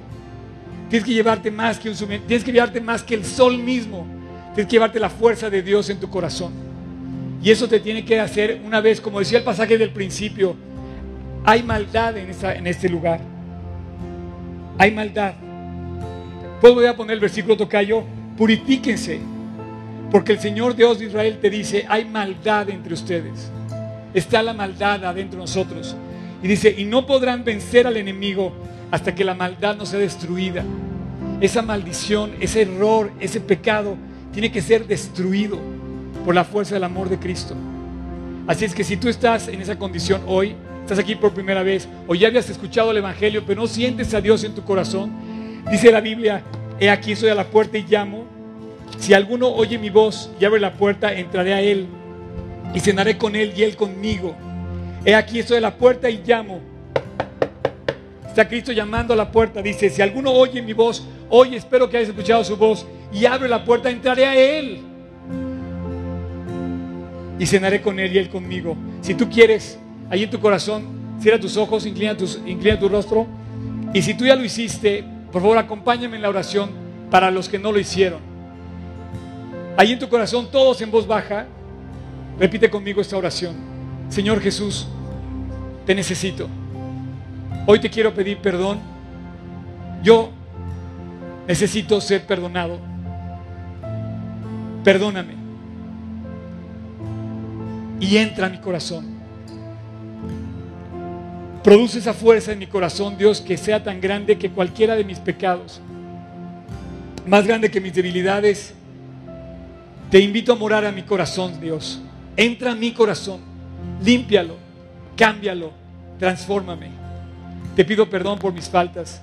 Tienes 0.90 1.08
que 1.08 1.14
llevarte 1.14 1.50
más 1.50 1.80
que 1.80 1.90
un 1.90 1.96
souvenir, 1.96 2.28
tienes 2.28 2.44
que 2.44 2.52
llevarte 2.52 2.80
más 2.80 3.02
que 3.02 3.16
el 3.16 3.26
sol 3.26 3.58
mismo. 3.58 4.06
Tienes 4.54 4.70
que 4.70 4.76
llevarte 4.78 5.00
la 5.00 5.10
fuerza 5.10 5.50
de 5.50 5.62
Dios 5.62 5.90
en 5.90 6.00
tu 6.00 6.10
corazón. 6.10 6.54
Y 7.44 7.52
eso 7.52 7.68
te 7.68 7.82
tiene 7.82 8.06
que 8.06 8.20
hacer 8.20 8.62
una 8.66 8.80
vez, 8.80 9.02
como 9.02 9.20
decía 9.20 9.40
el 9.40 9.44
pasaje 9.44 9.78
del 9.78 9.90
principio, 9.90 10.56
hay 11.44 11.62
maldad 11.62 12.18
en, 12.18 12.32
en 12.32 12.68
este 12.68 12.88
lugar. 12.88 13.20
Hay 14.78 14.92
maldad. 14.92 15.34
Voy 16.74 16.88
a 16.88 16.96
poner 16.96 17.14
el 17.14 17.20
versículo 17.20 17.56
tocayo, 17.56 18.04
purifíquense, 18.36 19.20
porque 20.10 20.32
el 20.32 20.40
Señor 20.40 20.76
Dios 20.76 20.98
de 20.98 21.06
Israel 21.06 21.38
te 21.40 21.52
dice, 21.52 21.86
hay 21.88 22.06
maldad 22.06 22.70
entre 22.72 22.96
ustedes. 22.96 23.52
Está 24.16 24.42
la 24.42 24.54
maldad 24.54 25.06
adentro 25.06 25.38
de 25.38 25.44
nosotros. 25.44 25.96
Y 26.42 26.48
dice, 26.48 26.74
y 26.76 26.86
no 26.86 27.06
podrán 27.06 27.44
vencer 27.44 27.86
al 27.86 27.98
enemigo 27.98 28.52
hasta 28.90 29.14
que 29.14 29.24
la 29.24 29.36
maldad 29.36 29.76
no 29.76 29.86
sea 29.86 30.00
destruida. 30.00 30.66
Esa 31.40 31.62
maldición, 31.62 32.32
ese 32.40 32.64
error, 32.64 33.12
ese 33.20 33.42
pecado 33.42 33.96
tiene 34.34 34.52
que 34.52 34.64
ser 34.64 34.88
destruido 34.88 35.60
por 36.26 36.34
la 36.34 36.46
fuerza 36.46 36.74
del 36.74 36.84
amor 36.84 37.10
de 37.10 37.20
Cristo. 37.20 37.56
Así 38.48 38.66
es 38.66 38.74
que 38.74 38.84
si 38.84 38.98
tú 38.98 39.08
estás 39.08 39.50
en 39.50 39.62
esa 39.62 39.78
condición 39.78 40.24
hoy, 40.26 40.56
estás 40.82 40.98
aquí 40.98 41.14
por 41.14 41.32
primera 41.32 41.62
vez 41.62 41.88
o 42.08 42.16
ya 42.16 42.28
habías 42.28 42.50
escuchado 42.50 42.90
el 42.90 42.98
Evangelio, 42.98 43.44
pero 43.46 43.62
no 43.62 43.68
sientes 43.68 44.16
a 44.16 44.22
Dios 44.22 44.44
en 44.44 44.56
tu 44.56 44.64
corazón, 44.64 45.35
dice 45.70 45.92
la 45.92 46.02
Biblia, 46.02 46.44
he 46.80 46.90
aquí 46.90 47.16
soy 47.16 47.30
a 47.30 47.36
la 47.36 47.46
puerta 47.46 47.78
y 47.78 47.86
llamo. 47.88 48.26
Si 49.00 49.14
alguno 49.14 49.50
oye 49.50 49.78
mi 49.78 49.90
voz 49.90 50.32
y 50.40 50.46
abre 50.46 50.60
la 50.60 50.74
puerta, 50.74 51.14
entraré 51.14 51.54
a 51.54 51.62
él 51.62 51.88
y 52.74 52.80
cenaré 52.80 53.18
con 53.18 53.36
él 53.36 53.54
y 53.56 53.64
él 53.64 53.76
conmigo. 53.76 54.36
He 55.06 55.16
aquí 55.16 55.40
estoy 55.40 55.58
a 55.58 55.62
la 55.62 55.76
puerta 55.76 56.10
y 56.10 56.22
llamo. 56.26 56.60
Está 58.28 58.48
Cristo 58.48 58.72
llamando 58.72 59.14
a 59.14 59.18
la 59.18 59.32
puerta. 59.32 59.62
Dice, 59.62 59.90
si 59.90 60.02
alguno 60.02 60.32
oye 60.32 60.62
mi 60.62 60.74
voz, 60.74 61.08
hoy 61.30 61.56
espero 61.56 61.90
que 61.90 61.98
hayas 61.98 62.10
escuchado 62.10 62.44
su 62.44 62.58
voz 62.58 62.86
y 63.14 63.26
abre 63.26 63.48
la 63.48 63.64
puerta, 63.64 63.90
entraré 63.90 64.26
a 64.26 64.36
él. 64.36 64.82
Y 67.40 67.46
cenaré 67.46 67.82
con 67.82 68.00
él 68.00 68.14
y 68.14 68.18
él 68.18 68.30
conmigo. 68.30 68.76
Si 69.02 69.14
tú 69.14 69.30
quieres, 69.30 69.80
ahí 70.10 70.24
en 70.24 70.30
tu 70.30 70.40
corazón, 70.40 70.84
cierra 71.22 71.40
tus 71.40 71.56
ojos, 71.56 71.86
inclina, 71.86 72.18
tus, 72.18 72.42
inclina 72.46 72.78
tu 72.78 72.90
rostro. 72.90 73.26
Y 73.94 74.02
si 74.02 74.14
tú 74.16 74.26
ya 74.26 74.36
lo 74.36 74.44
hiciste, 74.44 75.06
por 75.36 75.42
favor 75.42 75.58
acompáñame 75.58 76.16
en 76.16 76.22
la 76.22 76.30
oración 76.30 76.70
para 77.12 77.30
los 77.30 77.50
que 77.50 77.60
no 77.60 77.74
lo 77.74 77.78
hicieron. 77.78 78.22
Ahí 79.76 79.92
en 79.92 80.00
tu 80.00 80.08
corazón, 80.08 80.48
todos 80.50 80.80
en 80.80 80.90
voz 80.90 81.06
baja, 81.06 81.46
Repite 82.40 82.70
conmigo 82.70 83.02
esta 83.02 83.18
oración. 83.18 83.54
Señor 84.08 84.40
Jesús, 84.40 84.88
te 85.86 85.94
necesito. 85.94 86.48
Hoy 87.66 87.80
te 87.80 87.90
quiero 87.90 88.14
pedir 88.14 88.38
perdón. 88.38 88.80
Yo 90.02 90.30
necesito 91.50 92.00
ser 92.00 92.26
perdonado. 92.26 92.80
Perdóname. 94.86 95.36
Y 98.00 98.16
entra 98.16 98.48
a 98.48 98.50
mi 98.50 98.60
corazón. 98.60 99.15
Produce 101.66 101.98
esa 101.98 102.14
fuerza 102.14 102.52
en 102.52 102.60
mi 102.60 102.68
corazón, 102.68 103.18
Dios, 103.18 103.42
que 103.42 103.58
sea 103.58 103.84
tan 103.84 104.00
grande 104.00 104.38
que 104.38 104.52
cualquiera 104.52 104.96
de 104.96 105.04
mis 105.04 105.18
pecados, 105.18 105.82
más 107.26 107.48
grande 107.48 107.72
que 107.72 107.82
mis 107.82 107.92
debilidades, 107.92 108.76
te 110.12 110.20
invito 110.20 110.54
a 110.54 110.56
morar 110.56 110.86
a 110.86 110.92
mi 110.92 111.02
corazón, 111.02 111.60
Dios. 111.60 112.00
Entra 112.38 112.74
a 112.74 112.76
mi 112.76 112.92
corazón, 112.92 113.40
límpialo, 114.04 114.58
cámbialo, 115.18 115.72
transfórmame. 116.20 116.92
Te 117.76 117.84
pido 117.84 118.08
perdón 118.08 118.38
por 118.38 118.54
mis 118.54 118.70
faltas 118.70 119.20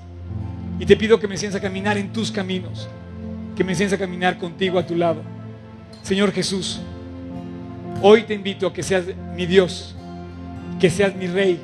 y 0.80 0.84
te 0.84 0.96
pido 0.96 1.20
que 1.20 1.28
me 1.28 1.34
enseñes 1.36 1.54
a 1.54 1.60
caminar 1.60 1.96
en 1.96 2.12
tus 2.12 2.32
caminos, 2.32 2.88
que 3.54 3.62
me 3.62 3.70
enseñes 3.70 3.92
a 3.92 3.98
caminar 3.98 4.36
contigo 4.38 4.80
a 4.80 4.84
tu 4.84 4.96
lado. 4.96 5.22
Señor 6.02 6.32
Jesús, 6.32 6.80
hoy 8.02 8.24
te 8.24 8.34
invito 8.34 8.66
a 8.66 8.72
que 8.72 8.82
seas 8.82 9.04
mi 9.36 9.46
Dios, 9.46 9.94
que 10.80 10.90
seas 10.90 11.14
mi 11.14 11.28
Rey, 11.28 11.60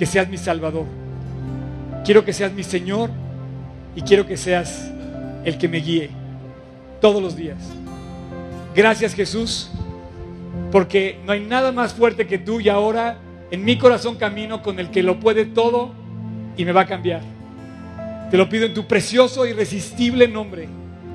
que 0.00 0.06
seas 0.06 0.30
mi 0.30 0.38
Salvador. 0.38 0.86
Quiero 2.06 2.24
que 2.24 2.32
seas 2.32 2.54
mi 2.54 2.62
Señor 2.62 3.10
y 3.94 4.00
quiero 4.00 4.26
que 4.26 4.38
seas 4.38 4.90
el 5.44 5.58
que 5.58 5.68
me 5.68 5.76
guíe 5.76 6.08
todos 7.02 7.22
los 7.22 7.36
días. 7.36 7.58
Gracias 8.74 9.12
Jesús 9.12 9.70
porque 10.72 11.18
no 11.26 11.32
hay 11.32 11.40
nada 11.40 11.70
más 11.70 11.92
fuerte 11.92 12.26
que 12.26 12.38
tú 12.38 12.60
y 12.60 12.70
ahora 12.70 13.18
en 13.50 13.62
mi 13.62 13.76
corazón 13.76 14.16
camino 14.16 14.62
con 14.62 14.78
el 14.78 14.90
que 14.90 15.02
lo 15.02 15.20
puede 15.20 15.44
todo 15.44 15.92
y 16.56 16.64
me 16.64 16.72
va 16.72 16.80
a 16.80 16.86
cambiar. 16.86 17.20
Te 18.30 18.38
lo 18.38 18.48
pido 18.48 18.64
en 18.64 18.72
tu 18.72 18.86
precioso 18.86 19.44
irresistible 19.44 20.26
nombre, 20.28 20.66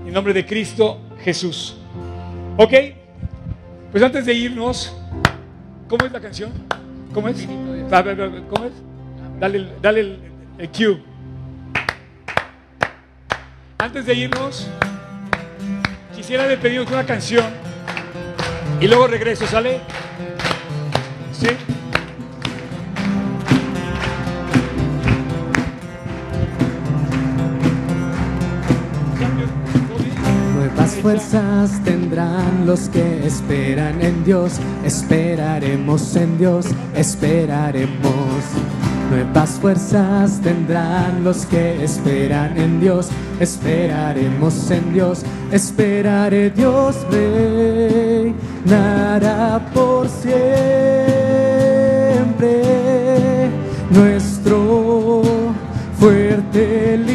en 0.05 0.13
nombre 0.13 0.31
de 0.31 0.45
Cristo 0.45 0.99
Jesús. 1.23 1.75
¿Ok? 2.57 2.73
Pues 3.89 4.03
antes 4.03 4.27
de 4.27 4.33
irnos, 4.35 4.95
¿cómo 5.89 6.05
es 6.05 6.11
la 6.11 6.21
canción? 6.21 6.51
¿Cómo 7.15 7.29
es? 7.29 7.47
¿Cómo 7.89 8.65
es? 8.65 8.73
Dale, 9.39 9.67
dale 9.81 9.99
el, 9.99 10.19
el 10.57 10.69
cue. 10.69 11.01
Antes 13.77 14.05
de 14.05 14.13
irnos, 14.13 14.67
quisiera 16.15 16.47
pedirnos 16.57 16.91
una 16.91 17.05
canción 17.05 17.45
y 18.79 18.87
luego 18.87 19.07
regreso, 19.07 19.45
¿sale? 19.45 19.79
¿Sí? 21.31 21.49
Nuevas 31.05 31.21
fuerzas 31.21 31.83
tendrán 31.83 32.65
los 32.65 32.89
que 32.89 33.27
esperan 33.27 34.01
en 34.01 34.23
Dios. 34.23 34.53
Esperaremos 34.83 36.15
en 36.15 36.35
Dios, 36.39 36.65
esperaremos. 36.95 38.41
Nuevas 39.11 39.51
fuerzas 39.61 40.41
tendrán 40.41 41.23
los 41.23 41.45
que 41.45 41.83
esperan 41.83 42.57
en 42.57 42.79
Dios. 42.79 43.09
Esperaremos 43.39 44.71
en 44.71 44.93
Dios, 44.93 45.21
esperaré 45.51 46.49
Dios 46.49 46.95
reinará 48.65 49.61
por 49.75 50.09
siempre. 50.09 50.33
Nuestro 53.91 55.21
fuerte 55.99 56.97
líder. 56.97 57.14